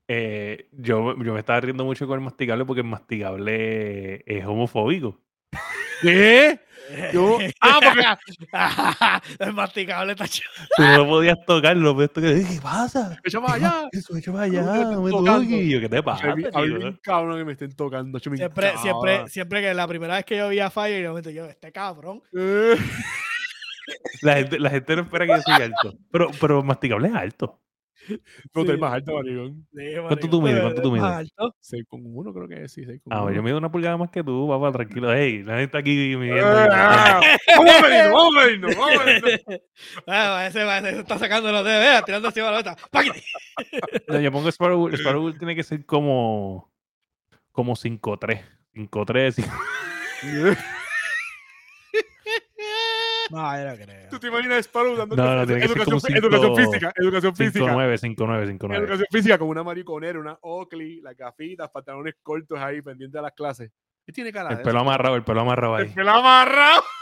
eh, 0.09 0.69
yo, 0.73 1.15
yo 1.23 1.35
me 1.35 1.41
estaba 1.41 1.61
riendo 1.61 1.85
mucho 1.85 2.07
con 2.07 2.19
el 2.19 2.25
masticable 2.25 2.65
porque 2.65 2.81
el 2.81 2.87
masticable 2.87 4.23
es 4.27 4.45
homofóbico. 4.47 5.21
¿Qué? 6.03 6.61
Yo- 7.13 7.39
ah, 7.61 7.79
porque 7.83 9.39
el 9.45 9.53
masticable 9.53 10.13
está 10.13 10.27
chido. 10.27 10.49
Tú 10.77 10.83
no 10.83 10.99
lo 10.99 11.07
podías 11.07 11.37
tocar, 11.47 11.77
lo 11.77 11.95
podías 11.95 12.13
tocar. 12.13 12.35
¿Qué 12.35 12.61
pasa? 12.63 13.19
echa 13.23 13.41
para 13.41 13.55
allá. 13.55 13.89
Eso, 13.93 14.17
echa 14.17 14.33
para 14.33 14.45
allá, 14.45 14.63
no 14.63 15.03
me 15.03 15.11
tocando. 15.11 15.43
toques. 15.43 15.69
Yo, 15.69 15.81
¿qué 15.81 15.89
te 15.89 16.03
pasa? 16.03 16.31
A 16.31 16.35
mí, 16.35 16.45
bien 16.45 16.99
cabrón 17.03 17.39
que 17.39 17.45
me 17.45 17.53
estén 17.53 17.73
tocando. 17.77 18.19
Siempre, 18.19 18.79
siempre, 18.79 19.29
siempre 19.29 19.61
que 19.61 19.75
la 19.75 19.87
primera 19.87 20.15
vez 20.17 20.25
que 20.25 20.37
yo 20.37 20.49
vi 20.49 20.61
a 20.61 20.71
Fire, 20.71 21.03
yo 21.03 21.13
me 21.13 21.23
yo, 21.35 21.45
este 21.45 21.71
cabrón. 21.73 22.23
La 24.23 24.37
gente, 24.37 24.59
la 24.59 24.71
gente 24.71 24.97
no 24.97 25.03
espera 25.03 25.27
que 25.27 25.33
yo 25.33 25.43
soy 25.43 25.63
alto. 25.63 25.95
Pero, 26.11 26.31
pero 26.41 26.63
masticable 26.63 27.09
es 27.09 27.15
alto. 27.15 27.61
No, 28.55 28.65
sí. 28.65 28.77
más 28.79 28.93
alto, 28.95 29.15
maricón. 29.15 29.67
¿Cuánto 30.07 30.29
tú 30.31 30.43
mides? 30.43 30.61
¿Cuánto 30.61 30.83
tú 30.83 30.91
mides? 30.93 31.05
alto? 31.05 31.55
6 31.61 31.85
con 31.89 32.01
1 32.05 32.33
creo 32.33 32.49
que 32.49 32.69
sí, 32.69 32.85
6 32.85 33.01
con 33.05 33.13
Ah, 33.13 33.23
1. 33.25 33.33
yo 33.35 33.43
mido 33.43 33.59
una 33.59 33.71
pulgada 33.71 33.97
más 33.97 34.11
que 34.11 34.23
tú, 34.25 34.49
papá, 34.49 34.73
tranquilo. 34.73 35.13
Hey, 35.15 35.43
la 35.45 35.53
gente 35.59 35.65
está 35.65 35.79
aquí 35.79 36.17
midiendo. 36.17 36.45
Ah, 36.47 37.21
Vamos 37.57 37.75
a 37.75 37.83
venirnos, 37.83 38.13
vamos 38.13 38.37
a 38.37 38.45
venirnos, 38.47 38.77
vamos 38.77 39.01
a 39.01 39.05
venirnos. 39.05 39.61
Ah, 40.07 40.47
ese, 40.49 40.63
ese 40.89 41.01
está 41.01 41.19
sacando 41.19 41.53
los 41.53 41.65
dedos, 41.65 41.81
vea, 41.81 42.03
tirando 42.03 42.29
encima 42.29 42.51
la 42.51 42.59
otra. 42.61 42.77
¡Páquete! 42.91 43.23
No, 44.09 44.21
yo 44.21 44.33
pongo 44.33 44.49
Sparrow, 44.51 44.89
Sparrow 44.95 45.33
tiene 45.33 45.55
que 45.55 45.63
ser 45.63 45.85
como 45.85 46.71
como 47.53 47.75
5'3. 47.75 48.41
5'3. 48.75 49.45
Cinco- 53.29 53.41
No, 53.43 53.57
yo 53.59 53.65
no 53.71 53.77
creo. 53.85 54.09
¿Tú 54.11 54.19
te 54.19 54.27
imaginas 54.29 54.57
a 54.57 54.63
Sparrow 54.63 54.97
dando 54.97 55.17
No, 55.17 55.35
no, 55.37 55.47
tiene 55.47 55.61
que 55.61 55.69
ser 55.69 55.77
educación, 55.77 56.01
como 56.01 56.17
educación 56.27 56.57
cinco- 56.57 56.71
física? 56.73 56.93
Educación 56.97 57.37
física. 57.37 57.65
5'9, 57.65 57.99
5'9, 57.99 58.47
5'9. 58.47 58.77
Educación 58.79 59.07
física 59.11 59.39
con 59.39 59.49
una 59.49 59.63
mariconera, 59.63 60.19
una 60.19 60.39
Oakley, 60.43 61.01
las 61.01 61.17
gafitas, 61.17 61.71
pantalones 61.71 62.15
cortos 62.23 62.59
ahí, 62.59 62.83
pendiente 62.83 63.19
de 63.19 63.23
las 63.23 63.33
clases. 63.33 63.71
¿Qué 64.07 64.13
tiene 64.13 64.33
cara 64.33 64.51
El 64.51 64.63
pelo 64.63 64.81
amarrado, 64.81 65.17
el 65.17 65.23
pelo 65.23 65.41
amarrado 65.43 65.79
El 65.79 65.87
ahí. 65.89 65.93
pelo 65.95 66.11
amarrado. 66.11 66.83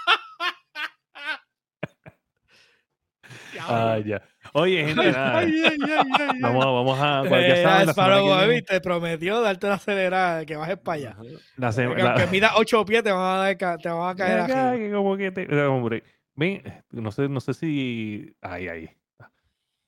Ah, 3.69 3.99
ya. 4.05 4.23
Oye, 4.53 4.85
gente, 4.87 5.11
nada. 5.13 5.39
Ay, 5.39 5.63
ay, 5.65 5.79
ay. 5.83 6.41
Vamos, 6.41 6.65
vamos 6.65 6.99
a. 7.01 7.25
ya 7.29 7.39
Eh, 7.39 7.63
saben, 7.65 7.87
la 7.87 7.93
Sparrow, 7.93 8.39
que 8.39 8.47
viene- 8.47 8.63
te 8.63 8.81
prometió 8.81 9.41
darte 9.41 9.67
una 9.67 9.75
acelerada, 9.77 10.45
que 10.45 10.57
bajes 10.57 10.79
para 10.79 10.95
allá. 10.97 11.17
la 11.57 11.73
se- 11.73 11.89
Que 11.89 12.03
la- 12.03 12.11
aunque 12.13 12.27
midas 12.29 12.53
8 12.57 12.85
pies, 12.85 13.03
te 13.03 13.11
van 13.11 13.23
a, 13.23 13.39
dar 13.55 13.79
te 13.79 13.89
van 13.89 14.11
a 14.11 14.15
caer 14.15 14.41
Acá, 14.43 14.77
que 14.77 14.93
como 14.93 15.17
que 15.17 15.31
te- 15.33 15.63
hombre, 15.65 16.05
ven, 16.37 16.63
no 16.91 17.11
sé, 17.11 17.29
no 17.29 17.41
sé 17.41 17.55
si. 17.55 18.35
Ay, 18.41 18.69
ay. 18.69 18.91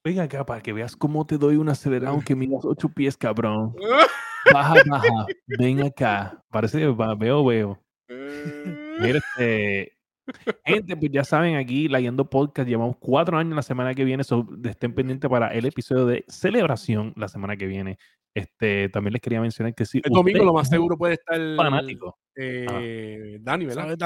Ven 0.04 0.20
acá 0.20 0.44
para 0.46 0.60
que 0.62 0.72
veas 0.72 0.96
cómo 0.96 1.26
te 1.26 1.36
doy 1.38 1.56
un 1.56 1.68
acelerado 1.68 2.14
aunque 2.14 2.34
midas 2.34 2.64
ocho 2.64 2.88
pies, 2.88 3.16
cabrón. 3.16 3.74
Baja, 4.52 4.74
baja. 4.88 5.26
Ven 5.58 5.82
acá. 5.84 6.42
Parece 6.50 6.78
que 6.78 6.86
va- 6.86 7.14
veo, 7.14 7.44
veo. 7.44 7.82
Mira, 9.00 9.18
este. 9.18 9.92
Gente, 10.64 10.94
pues 10.96 11.10
ya 11.10 11.24
saben, 11.24 11.56
aquí 11.56 11.88
Layendo 11.88 12.28
Podcast, 12.28 12.68
llevamos 12.68 12.96
cuatro 12.98 13.38
años 13.38 13.56
la 13.56 13.62
semana 13.62 13.94
que 13.94 14.04
viene, 14.04 14.24
so, 14.24 14.46
estén 14.64 14.94
pendientes 14.94 15.30
para 15.30 15.48
el 15.54 15.64
episodio 15.64 16.04
de 16.04 16.24
celebración 16.28 17.14
la 17.16 17.28
semana 17.28 17.56
que 17.56 17.66
viene. 17.66 17.98
Este, 18.34 18.90
también 18.90 19.14
les 19.14 19.22
quería 19.22 19.40
mencionar 19.40 19.74
que 19.74 19.86
si 19.86 20.02
El 20.04 20.12
domingo 20.12 20.38
usted 20.40 20.46
lo 20.46 20.52
más 20.52 20.68
seguro 20.68 20.98
puede 20.98 21.14
estar 21.14 21.38
fanático. 21.56 22.18
eh, 22.36 23.38
Dani, 23.40 23.64
¿verdad? 23.66 23.96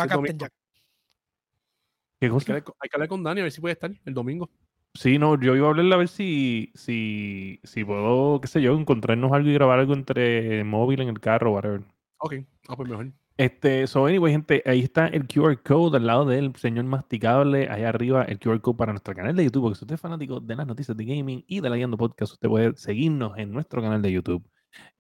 Saludos 2.23 2.49
a 2.49 2.53
El 2.53 2.53
Captain 2.53 2.53
domingo. 2.53 2.53
Jack. 2.53 2.53
¿Qué 2.53 2.53
Hay 2.53 2.53
que, 2.53 2.53
hablar 2.53 2.65
con, 2.65 2.75
hay 2.81 2.89
que 2.89 2.97
hablar 2.97 3.09
con 3.09 3.23
Dani 3.23 3.41
a 3.41 3.45
ver 3.45 3.53
si 3.53 3.61
puede 3.61 3.73
estar 3.73 3.91
el 4.05 4.15
domingo. 4.15 4.51
Sí, 4.95 5.19
no, 5.19 5.41
yo 5.41 5.57
iba 5.57 5.67
a 5.67 5.71
hablarle 5.71 5.95
a 5.95 5.99
ver 5.99 6.09
si, 6.09 6.71
si, 6.75 7.61
si 7.65 7.85
puedo, 7.85 8.41
qué 8.41 8.49
sé 8.49 8.61
yo, 8.61 8.77
encontrarnos 8.79 9.33
algo 9.33 9.49
y 9.49 9.55
grabar 9.55 9.79
algo 9.79 9.95
entre 9.95 10.63
móvil 10.65 11.01
en 11.01 11.09
el 11.09 11.19
carro, 11.19 11.53
whatever. 11.53 11.83
Ok, 12.19 12.35
ah, 12.69 12.77
pues 12.77 12.89
mejor. 12.89 13.13
Este, 13.39 13.87
so 13.87 14.07
anyway, 14.07 14.33
gente, 14.33 14.63
ahí 14.67 14.81
está 14.81 15.09
el 15.09 15.27
QR 15.27 15.61
code 15.63 15.97
al 15.97 16.07
lado 16.07 16.27
del 16.27 16.55
señor 16.57 16.85
masticable, 16.85 17.69
allá 17.69 17.89
arriba 17.89 18.25
el 18.25 18.39
QR 18.39 18.61
code 18.61 18.77
para 18.77 18.93
nuestro 18.93 19.15
canal 19.15 19.35
de 19.35 19.45
YouTube, 19.45 19.63
porque 19.63 19.79
si 19.79 19.85
usted 19.85 19.95
es 19.95 20.01
fanático 20.01 20.39
de 20.39 20.55
las 20.55 20.67
noticias 20.67 20.97
de 20.97 21.05
gaming 21.05 21.43
y 21.49 21.61
de 21.61 21.71
la 21.71 21.77
Guiando 21.77 21.97
Podcast, 21.97 22.35
usted 22.35 22.49
puede 22.49 22.77
seguirnos 22.77 23.37
en 23.39 23.51
nuestro 23.51 23.81
canal 23.81 24.03
de 24.03 24.13
YouTube, 24.13 24.47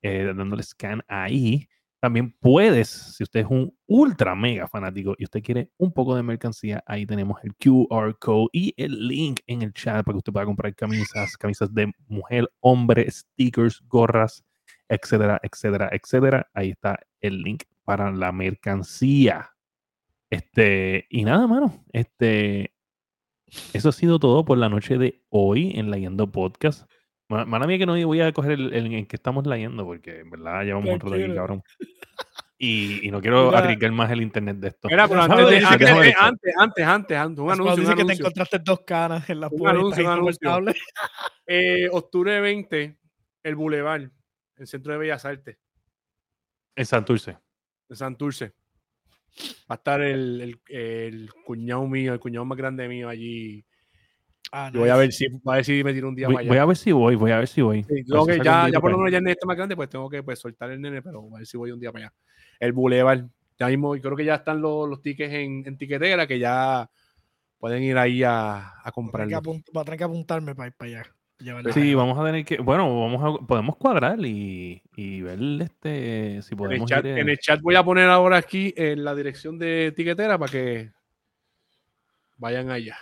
eh, 0.00 0.32
dándole 0.34 0.62
scan 0.62 1.02
ahí. 1.06 1.68
También 2.02 2.32
puedes, 2.40 2.88
si 2.88 3.22
usted 3.22 3.40
es 3.40 3.46
un 3.48 3.72
ultra 3.86 4.34
mega 4.34 4.66
fanático 4.66 5.14
y 5.16 5.22
usted 5.22 5.40
quiere 5.40 5.70
un 5.76 5.92
poco 5.92 6.16
de 6.16 6.24
mercancía, 6.24 6.82
ahí 6.84 7.06
tenemos 7.06 7.38
el 7.44 7.54
QR 7.54 8.18
code 8.18 8.48
y 8.52 8.74
el 8.76 9.06
link 9.06 9.38
en 9.46 9.62
el 9.62 9.72
chat 9.72 10.04
para 10.04 10.14
que 10.14 10.18
usted 10.18 10.32
pueda 10.32 10.44
comprar 10.44 10.74
camisas, 10.74 11.36
camisas 11.36 11.72
de 11.72 11.92
mujer, 12.08 12.50
hombre, 12.58 13.08
stickers, 13.08 13.80
gorras, 13.86 14.44
etcétera, 14.88 15.38
etcétera, 15.44 15.90
etcétera. 15.92 16.50
Ahí 16.54 16.70
está 16.70 16.98
el 17.20 17.40
link 17.40 17.62
para 17.84 18.10
la 18.10 18.32
mercancía. 18.32 19.52
Este, 20.28 21.06
y 21.08 21.22
nada, 21.22 21.46
mano. 21.46 21.84
Este, 21.92 22.74
eso 23.74 23.90
ha 23.90 23.92
sido 23.92 24.18
todo 24.18 24.44
por 24.44 24.58
la 24.58 24.68
noche 24.68 24.98
de 24.98 25.22
hoy 25.28 25.70
en 25.76 25.92
Leyendo 25.92 26.32
Podcast. 26.32 26.90
Ma- 27.32 27.44
Mala 27.46 27.66
mía 27.66 27.78
que 27.78 27.86
no 27.86 28.06
voy 28.06 28.20
a 28.20 28.30
coger 28.32 28.52
el, 28.52 28.72
el 28.74 28.92
en 28.94 29.06
que 29.06 29.16
estamos 29.16 29.46
leyendo, 29.46 29.84
porque 29.84 30.20
en 30.20 30.30
verdad 30.30 30.62
llevamos 30.64 30.90
un 30.90 31.00
rato 31.00 31.14
aquí, 31.14 31.34
cabrón. 31.34 31.62
Y, 32.64 33.08
y 33.08 33.10
no 33.10 33.20
quiero 33.20 33.46
Mira. 33.46 33.58
arriesgar 33.58 33.90
más 33.90 34.08
el 34.12 34.22
internet 34.22 34.56
de 34.58 34.68
esto. 34.68 34.86
Mira, 34.88 35.08
pero 35.08 35.20
antes, 35.22 35.50
de- 35.50 35.56
antes, 35.66 35.78
que 35.78 35.92
gustó. 35.94 36.20
antes, 36.20 36.54
antes, 36.56 36.84
antes, 36.86 37.16
antes, 37.18 37.38
un 37.42 37.50
anuncio, 37.50 37.74
un 37.74 37.80
dice 37.80 37.90
que 37.90 37.96
te 37.96 38.02
anuncio. 38.02 38.22
encontraste 38.24 38.58
dos 38.60 38.80
canas 38.86 39.28
en 39.30 39.40
la 39.40 39.48
Un 39.48 39.58
puerta. 39.58 39.78
anuncio, 39.80 40.04
un 40.04 40.10
anuncio. 40.12 40.50
Eh, 41.48 41.88
octubre 41.90 42.40
20, 42.40 42.96
el 43.42 43.54
Boulevard, 43.56 44.02
el 44.58 44.66
Centro 44.68 44.92
de 44.92 44.98
Bellas 45.00 45.24
Artes, 45.24 45.58
En 46.76 46.86
Santurce. 46.86 47.36
en 47.88 47.96
Santurce. 47.96 48.52
Va 49.68 49.74
a 49.74 49.74
estar 49.74 50.00
el, 50.00 50.40
el, 50.40 50.76
el 50.76 51.30
cuñado 51.44 51.84
mío, 51.88 52.12
el 52.12 52.20
cuñado 52.20 52.44
más 52.44 52.56
grande 52.56 52.86
mío 52.86 53.08
allí. 53.08 53.64
Ah, 54.54 54.70
voy 54.72 54.90
a 54.90 54.96
ver 54.96 55.10
si, 55.12 55.26
a 55.46 55.52
ver 55.54 55.64
si 55.64 55.82
me 55.82 55.94
tiro 55.94 56.08
un 56.10 56.14
día 56.14 56.26
Voy, 56.26 56.34
para 56.34 56.46
voy 56.46 56.56
allá. 56.56 56.62
a 56.62 56.66
ver 56.66 56.76
si 56.76 56.92
voy, 56.92 57.14
voy 57.16 57.30
a 57.30 57.38
ver 57.38 57.48
si 57.48 57.62
voy. 57.62 57.82
Sí, 57.84 58.04
que 58.04 58.38
ya, 58.44 58.68
ya 58.68 58.80
por 58.80 58.90
lo 58.90 58.98
menos 58.98 59.10
ya 59.10 59.16
el 59.18 59.24
nene 59.24 59.32
está 59.32 59.46
más 59.46 59.56
grande, 59.56 59.74
pues 59.74 59.88
tengo 59.88 60.10
que 60.10 60.22
pues, 60.22 60.38
soltar 60.38 60.70
el 60.70 60.80
nene, 60.80 61.00
pero 61.00 61.26
a 61.34 61.38
ver 61.38 61.46
si 61.46 61.56
voy 61.56 61.72
un 61.72 61.80
día 61.80 61.90
para 61.90 62.06
allá. 62.06 62.14
El 62.60 62.72
Boulevard. 62.72 63.24
Ya 63.58 63.68
mismo, 63.68 63.92
creo 63.92 64.16
que 64.16 64.24
ya 64.24 64.36
están 64.36 64.60
los, 64.60 64.88
los 64.88 65.00
tickets 65.00 65.32
en, 65.32 65.62
en 65.66 65.78
tiquetera, 65.78 66.26
que 66.26 66.38
ya 66.38 66.90
pueden 67.58 67.82
ir 67.82 67.96
ahí 67.96 68.22
a, 68.22 68.58
a 68.58 68.92
Voy 68.94 69.08
a 69.08 69.12
tener 69.12 69.28
que 69.28 69.34
comprarlo. 69.34 69.40
apunt- 69.40 69.64
voy 69.72 69.80
a 69.80 69.84
tener 69.84 69.98
que 69.98 70.04
apuntarme 70.04 70.54
para 70.54 70.66
ir 70.68 70.74
para 70.74 70.88
allá. 70.90 71.02
Sí, 71.72 71.80
allá. 71.80 71.96
vamos 71.96 72.18
a 72.18 72.24
tener 72.24 72.44
que, 72.44 72.58
bueno, 72.58 73.00
vamos 73.00 73.40
a, 73.42 73.46
podemos 73.46 73.76
cuadrar 73.76 74.18
y, 74.20 74.82
y 74.96 75.22
ver 75.22 75.38
este, 75.62 76.42
si 76.42 76.54
En 76.54 76.60
el, 76.60 76.68
podemos 76.68 76.90
chat, 76.90 77.04
ir, 77.04 77.10
eh, 77.10 77.20
en 77.20 77.28
el 77.28 77.38
chat 77.38 77.60
voy 77.60 77.74
a 77.76 77.84
poner 77.84 78.08
ahora 78.08 78.36
aquí 78.36 78.74
en 78.76 79.04
la 79.04 79.14
dirección 79.14 79.58
de 79.58 79.92
tiquetera 79.96 80.38
para 80.38 80.52
que 80.52 80.90
vayan 82.36 82.70
allá. 82.70 82.96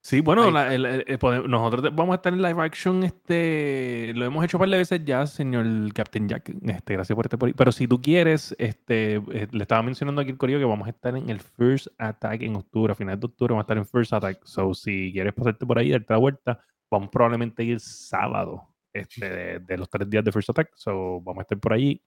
Sí, 0.00 0.20
bueno, 0.20 0.44
Ahí 0.44 0.52
la- 0.52 0.74
el- 0.74 0.86
el- 0.86 1.04
el 1.06 1.18
pode- 1.18 1.46
nosotros 1.46 1.94
vamos 1.94 2.12
a 2.12 2.16
estar 2.16 2.32
en 2.32 2.40
live 2.40 2.62
action, 2.62 3.02
este, 3.02 4.12
lo 4.14 4.24
hemos 4.24 4.42
hecho 4.44 4.56
un 4.56 4.60
par 4.60 4.70
de 4.70 4.78
veces 4.78 5.04
ya, 5.04 5.26
señor 5.26 5.66
Captain 5.92 6.28
Jack, 6.28 6.48
este, 6.62 6.94
gracias 6.94 7.14
por 7.16 7.26
estar 7.26 7.38
por 7.38 7.48
ahí. 7.48 7.52
Pero 7.52 7.72
si 7.72 7.86
tú 7.88 8.00
quieres, 8.00 8.54
este, 8.58 9.16
eh, 9.16 9.48
le 9.50 9.62
estaba 9.62 9.82
mencionando 9.82 10.20
aquí 10.22 10.30
el 10.30 10.38
corillo 10.38 10.60
que 10.60 10.64
vamos 10.64 10.86
a 10.86 10.90
estar 10.90 11.16
en 11.16 11.28
el 11.28 11.40
First 11.40 11.88
Attack 11.98 12.42
en 12.42 12.56
octubre, 12.56 12.92
a 12.92 12.96
finales 12.96 13.20
de 13.20 13.26
octubre 13.26 13.52
vamos 13.52 13.62
a 13.62 13.66
estar 13.66 13.76
en 13.76 13.86
First 13.86 14.12
Attack. 14.12 14.40
So, 14.44 14.72
si 14.72 15.10
quieres 15.12 15.34
pasarte 15.34 15.66
por 15.66 15.78
ahí, 15.78 15.90
darte 15.90 16.12
la 16.14 16.18
vuelta, 16.18 16.60
vamos 16.90 17.08
probablemente 17.10 17.62
a 17.62 17.66
ir 17.66 17.80
sábado, 17.80 18.62
este, 18.94 19.28
de, 19.28 19.58
de 19.58 19.76
los 19.78 19.90
tres 19.90 20.08
días 20.08 20.24
de 20.24 20.32
First 20.32 20.50
Attack. 20.50 20.70
So, 20.76 21.20
vamos 21.20 21.40
a 21.40 21.42
estar 21.42 21.58
por 21.58 21.72
allí 21.72 22.00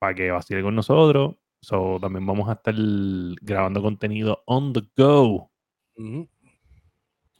para 0.00 0.14
que 0.14 0.30
vacile 0.30 0.62
con 0.62 0.74
nosotros. 0.74 1.36
So, 1.60 1.98
también 2.00 2.24
vamos 2.26 2.48
a 2.48 2.52
estar 2.54 2.74
grabando 3.42 3.80
contenido 3.82 4.42
on 4.46 4.72
the 4.72 4.82
go. 4.96 5.50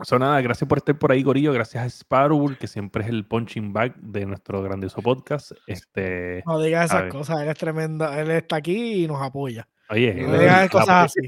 So, 0.03 0.19
nada, 0.19 0.41
gracias 0.41 0.69
por 0.69 0.79
estar 0.79 0.99
por 0.99 1.13
ahí, 1.13 1.23
Corillo. 1.23 1.53
Gracias 1.53 1.83
a 1.83 1.87
Sparrow, 1.89 2.57
que 2.59 2.67
siempre 2.67 3.05
es 3.05 3.09
el 3.09 3.25
punching 3.27 3.73
bag 3.73 3.95
de 3.97 4.27
nuestro 4.27 4.61
grandioso 4.63 5.01
podcast. 5.01 5.53
Este, 5.69 6.43
No 6.47 6.61
digas 6.61 6.87
esas 6.87 7.03
ver. 7.05 7.13
cosas, 7.13 7.41
él 7.43 7.49
es 7.49 7.57
tremendo. 7.59 8.13
Él 8.13 8.31
está 8.33 8.57
aquí 8.57 9.05
y 9.05 9.07
nos 9.07 9.23
apoya. 9.23 9.69
oye, 9.91 10.13
No 10.15 10.29
No 10.29 10.35
él, 10.35 10.41
digas 10.41 10.63
él- 10.65 10.71
cosas 10.71 11.05
así. 11.17 11.21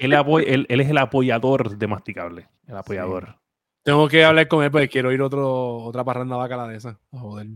él 0.00 0.12
apoy- 0.14 0.44
él- 0.46 0.66
él 0.68 0.80
es 0.80 0.88
el 0.88 0.98
apoyador 0.98 1.76
de 1.76 1.86
Masticable. 1.88 2.48
El 2.68 2.76
apoyador. 2.76 3.36
Tengo 3.82 4.06
que 4.08 4.24
hablar 4.24 4.46
con 4.46 4.62
él 4.62 4.70
porque 4.70 4.88
quiero 4.88 5.10
ir 5.10 5.20
otro, 5.20 5.78
otra 5.78 6.04
parranda 6.04 6.36
bacala 6.36 6.68
de 6.68 6.76
esa. 6.76 7.00
Joder. 7.10 7.48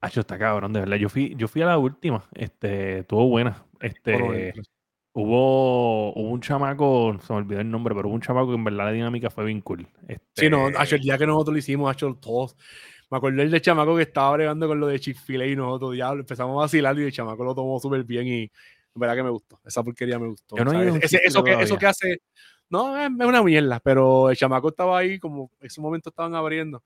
Hacho, 0.00 0.20
está 0.20 0.36
cabrón, 0.36 0.72
de 0.72 0.80
verdad. 0.80 0.96
Yo 0.96 1.08
fui, 1.08 1.34
yo 1.36 1.46
fui 1.46 1.62
a 1.62 1.66
la 1.66 1.78
última. 1.78 2.24
Este, 2.34 2.98
estuvo 3.00 3.28
buena. 3.28 3.64
Este. 3.80 4.52
Hubo, 5.20 6.12
hubo 6.12 6.30
un 6.30 6.40
chamaco, 6.40 7.16
se 7.26 7.32
me 7.32 7.38
olvidó 7.38 7.60
el 7.60 7.70
nombre, 7.70 7.94
pero 7.94 8.08
hubo 8.08 8.14
un 8.14 8.20
chamaco 8.20 8.48
que 8.48 8.54
en 8.54 8.64
verdad 8.64 8.84
la 8.86 8.92
dinámica 8.92 9.30
fue 9.30 9.46
bien 9.46 9.60
cool. 9.62 9.88
Sí, 10.34 10.50
no, 10.50 10.68
Este, 10.68 10.96
el 10.96 11.00
día 11.02 11.16
que 11.16 11.26
nosotros 11.26 11.54
lo 11.54 11.58
hicimos, 11.58 11.90
Hacho, 11.90 12.14
todos. 12.20 12.56
Me 13.10 13.16
acuerdo 13.18 13.40
el 13.40 13.50
de 13.50 13.60
chamaco 13.60 13.96
que 13.96 14.02
estaba 14.02 14.32
bregando 14.32 14.66
con 14.68 14.78
lo 14.78 14.88
de 14.88 15.00
Chick-fil-A 15.00 15.46
y 15.46 15.56
nosotros 15.56 15.92
diablo, 15.94 16.20
empezamos 16.20 16.54
a 16.54 16.60
vacilar 16.62 16.98
y 16.98 17.04
el 17.04 17.12
chamaco 17.12 17.44
lo 17.44 17.54
tomó 17.54 17.78
súper 17.80 18.04
bien 18.04 18.26
y 18.26 18.42
en 18.42 18.50
verdad 18.94 19.14
que 19.14 19.22
me 19.22 19.30
gustó. 19.30 19.60
Esa 19.64 19.82
porquería 19.82 20.18
me 20.18 20.28
gustó. 20.28 20.56
No 20.62 20.72
Ese- 20.72 21.20
eso, 21.24 21.42
que, 21.42 21.52
eso 21.52 21.78
que 21.78 21.86
hace, 21.86 22.18
no, 22.68 22.98
es, 22.98 23.06
es 23.18 23.26
una 23.26 23.42
mierda, 23.42 23.80
pero 23.80 24.28
el 24.28 24.36
chamaco 24.36 24.68
estaba 24.68 24.98
ahí 24.98 25.18
como 25.18 25.50
en 25.60 25.66
ese 25.66 25.80
momento 25.80 26.10
estaban 26.10 26.34
abriendo 26.34 26.82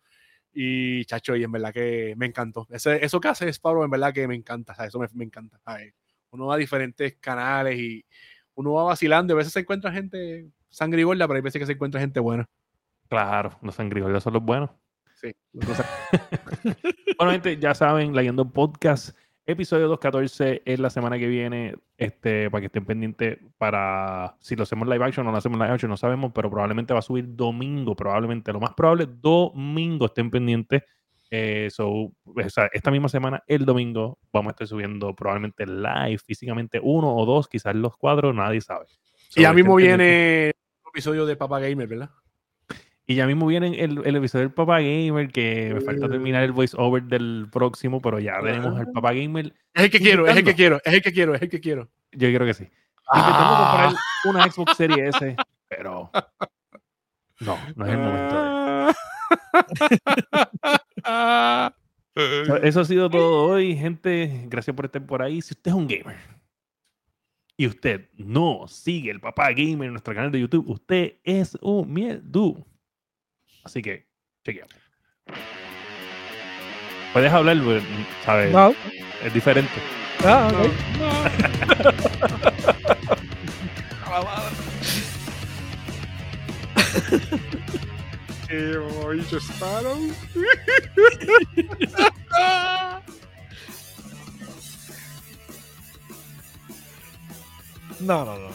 y 0.52 1.04
chacho, 1.06 1.34
y 1.36 1.44
en 1.44 1.52
verdad 1.52 1.72
que 1.72 2.14
me 2.16 2.26
encantó. 2.26 2.66
Ese, 2.70 3.04
eso 3.04 3.20
que 3.20 3.28
hace 3.28 3.48
es 3.48 3.58
Pablo, 3.58 3.84
en 3.84 3.90
verdad 3.90 4.12
que 4.12 4.28
me 4.28 4.34
encanta, 4.34 4.74
¿sabes? 4.74 4.90
eso 4.90 4.98
me, 4.98 5.08
me 5.14 5.24
encanta. 5.24 5.58
¿sabes? 5.64 5.94
Uno 6.32 6.46
va 6.46 6.54
a 6.54 6.58
diferentes 6.58 7.16
canales 7.16 7.78
y 7.78 8.04
uno 8.54 8.72
va 8.72 8.84
vacilando 8.84 9.32
y 9.32 9.34
a 9.34 9.38
veces 9.38 9.52
se 9.52 9.60
encuentra 9.60 9.92
gente 9.92 10.46
sangre 10.68 11.00
y 11.00 11.04
gorda, 11.04 11.26
pero 11.26 11.36
hay 11.36 11.42
veces 11.42 11.58
que 11.58 11.66
se 11.66 11.72
encuentra 11.72 12.00
gente 12.00 12.20
buena. 12.20 12.48
Claro, 13.08 13.58
los 13.62 13.74
sangrijoles 13.74 14.22
son 14.22 14.34
los 14.34 14.42
buenos. 14.42 14.70
Sí, 15.16 15.34
Bueno, 17.18 17.32
gente, 17.32 17.58
ya 17.58 17.74
saben, 17.74 18.14
leyendo 18.14 18.48
podcast, 18.50 19.16
episodio 19.44 19.88
214 19.88 20.62
es 20.64 20.78
la 20.78 20.88
semana 20.88 21.18
que 21.18 21.26
viene, 21.26 21.74
este, 21.98 22.50
para 22.50 22.60
que 22.60 22.66
estén 22.66 22.86
pendientes 22.86 23.38
para 23.58 24.36
si 24.40 24.56
lo 24.56 24.62
hacemos 24.62 24.88
live 24.88 25.04
action 25.04 25.26
o 25.26 25.28
no 25.28 25.32
lo 25.32 25.38
hacemos 25.38 25.58
live 25.58 25.72
action, 25.72 25.90
no 25.90 25.96
sabemos, 25.96 26.32
pero 26.32 26.48
probablemente 26.48 26.94
va 26.94 27.00
a 27.00 27.02
subir 27.02 27.36
domingo, 27.36 27.94
probablemente, 27.94 28.52
lo 28.52 28.60
más 28.60 28.74
probable, 28.74 29.06
domingo 29.06 30.06
estén 30.06 30.30
pendientes 30.30 30.82
Eh, 31.30 31.68
so, 31.70 32.12
esta 32.72 32.90
misma 32.90 33.08
semana, 33.08 33.42
el 33.46 33.64
domingo, 33.64 34.18
vamos 34.32 34.50
a 34.50 34.52
estar 34.52 34.66
subiendo 34.66 35.14
probablemente 35.14 35.64
live, 35.64 36.18
físicamente 36.18 36.80
uno 36.82 37.14
o 37.14 37.24
dos, 37.24 37.48
quizás 37.48 37.74
los 37.76 37.96
cuatro, 37.96 38.32
nadie 38.32 38.60
sabe. 38.60 38.86
y 39.36 39.42
ya 39.42 39.52
mismo 39.52 39.76
viene 39.76 40.48
el 40.48 40.54
episodio 40.88 41.26
de 41.26 41.36
Papa 41.36 41.60
Gamer, 41.60 41.86
¿verdad? 41.86 42.10
Y 43.06 43.16
ya 43.16 43.26
mismo 43.26 43.46
viene 43.46 43.82
el, 43.82 44.02
el 44.04 44.16
episodio 44.16 44.44
del 44.44 44.54
Papa 44.54 44.80
Gamer, 44.80 45.30
que 45.30 45.72
me 45.74 45.80
falta 45.80 46.08
terminar 46.08 46.44
el 46.44 46.52
voice 46.52 46.76
over 46.78 47.02
del 47.02 47.48
próximo, 47.50 48.00
pero 48.00 48.18
ya 48.18 48.40
tenemos 48.40 48.78
el 48.78 48.86
Papa 48.92 49.12
Gamer. 49.12 49.52
Es 49.74 49.84
el 49.84 49.90
que 49.90 49.98
quiero, 49.98 50.26
es 50.26 50.36
el 50.36 50.44
que 50.44 50.54
quiero, 50.54 50.80
es 50.84 50.92
el 50.92 51.02
que 51.02 51.12
quiero, 51.12 51.34
es 51.34 51.42
el 51.42 51.48
que 51.48 51.60
quiero. 51.60 51.88
Yo 52.12 52.28
quiero 52.28 52.46
que 52.46 52.54
sí. 52.54 52.68
Intentando 53.12 53.56
comprar 53.56 53.94
ah. 53.94 54.28
una 54.28 54.50
Xbox 54.50 54.76
Series 54.76 55.16
S, 55.16 55.36
pero 55.68 56.10
no, 57.40 57.58
no 57.74 57.86
es 57.86 57.92
el 57.92 57.98
momento. 57.98 58.92
Eso 62.62 62.80
ha 62.80 62.84
sido 62.84 63.08
todo 63.08 63.46
hoy, 63.46 63.76
gente. 63.76 64.46
Gracias 64.46 64.74
por 64.74 64.86
estar 64.86 65.04
por 65.04 65.22
ahí. 65.22 65.40
Si 65.40 65.54
usted 65.54 65.70
es 65.70 65.76
un 65.76 65.86
gamer 65.86 66.16
y 67.56 67.66
usted 67.66 68.08
no 68.16 68.66
sigue 68.68 69.10
el 69.10 69.20
papá 69.20 69.50
gamer 69.50 69.86
en 69.86 69.92
nuestro 69.92 70.14
canal 70.14 70.32
de 70.32 70.40
YouTube, 70.40 70.68
usted 70.68 71.14
es 71.24 71.56
un 71.60 71.92
miedo. 71.92 72.66
Así 73.64 73.82
que, 73.82 74.06
chequeamos. 74.44 74.74
Puedes 77.12 77.32
hablar, 77.32 77.56
¿sabes? 78.24 78.52
No. 78.52 78.72
Es 79.24 79.34
diferente. 79.34 79.72
Ah, 80.24 80.50
¿Qué 88.50 88.76
voy 88.76 89.20
Sparrow? 89.20 89.96
No, 98.00 98.24
no, 98.24 98.38
no. 98.38 98.48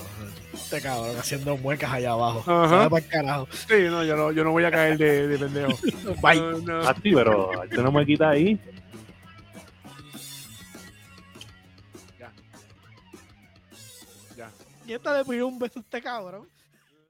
Este 0.53 0.81
cabrón 0.81 1.15
haciendo 1.17 1.55
muecas 1.55 1.93
allá 1.93 2.11
abajo. 2.11 2.39
Ajá. 2.39 2.89
Para 2.89 3.05
el 3.05 3.09
carajo. 3.09 3.47
Sí, 3.51 3.83
no 3.89 4.03
yo, 4.03 4.17
no, 4.17 4.33
yo 4.33 4.43
no 4.43 4.51
voy 4.51 4.65
a 4.65 4.71
caer 4.71 4.97
de, 4.97 5.29
de 5.29 5.37
pendejo. 5.37 5.71
Bye. 6.21 6.41
No, 6.41 6.57
no. 6.57 6.87
A 6.89 6.93
ti, 6.93 7.13
pero 7.13 7.51
no 7.71 7.91
me 7.93 8.05
quita 8.05 8.31
ahí. 8.31 8.59
Y 14.85 14.93
esta 14.93 15.17
le 15.17 15.23
pidió 15.23 15.47
un 15.47 15.57
beso 15.57 15.79
a 15.79 15.81
este 15.81 16.01
cabrón. 16.01 16.49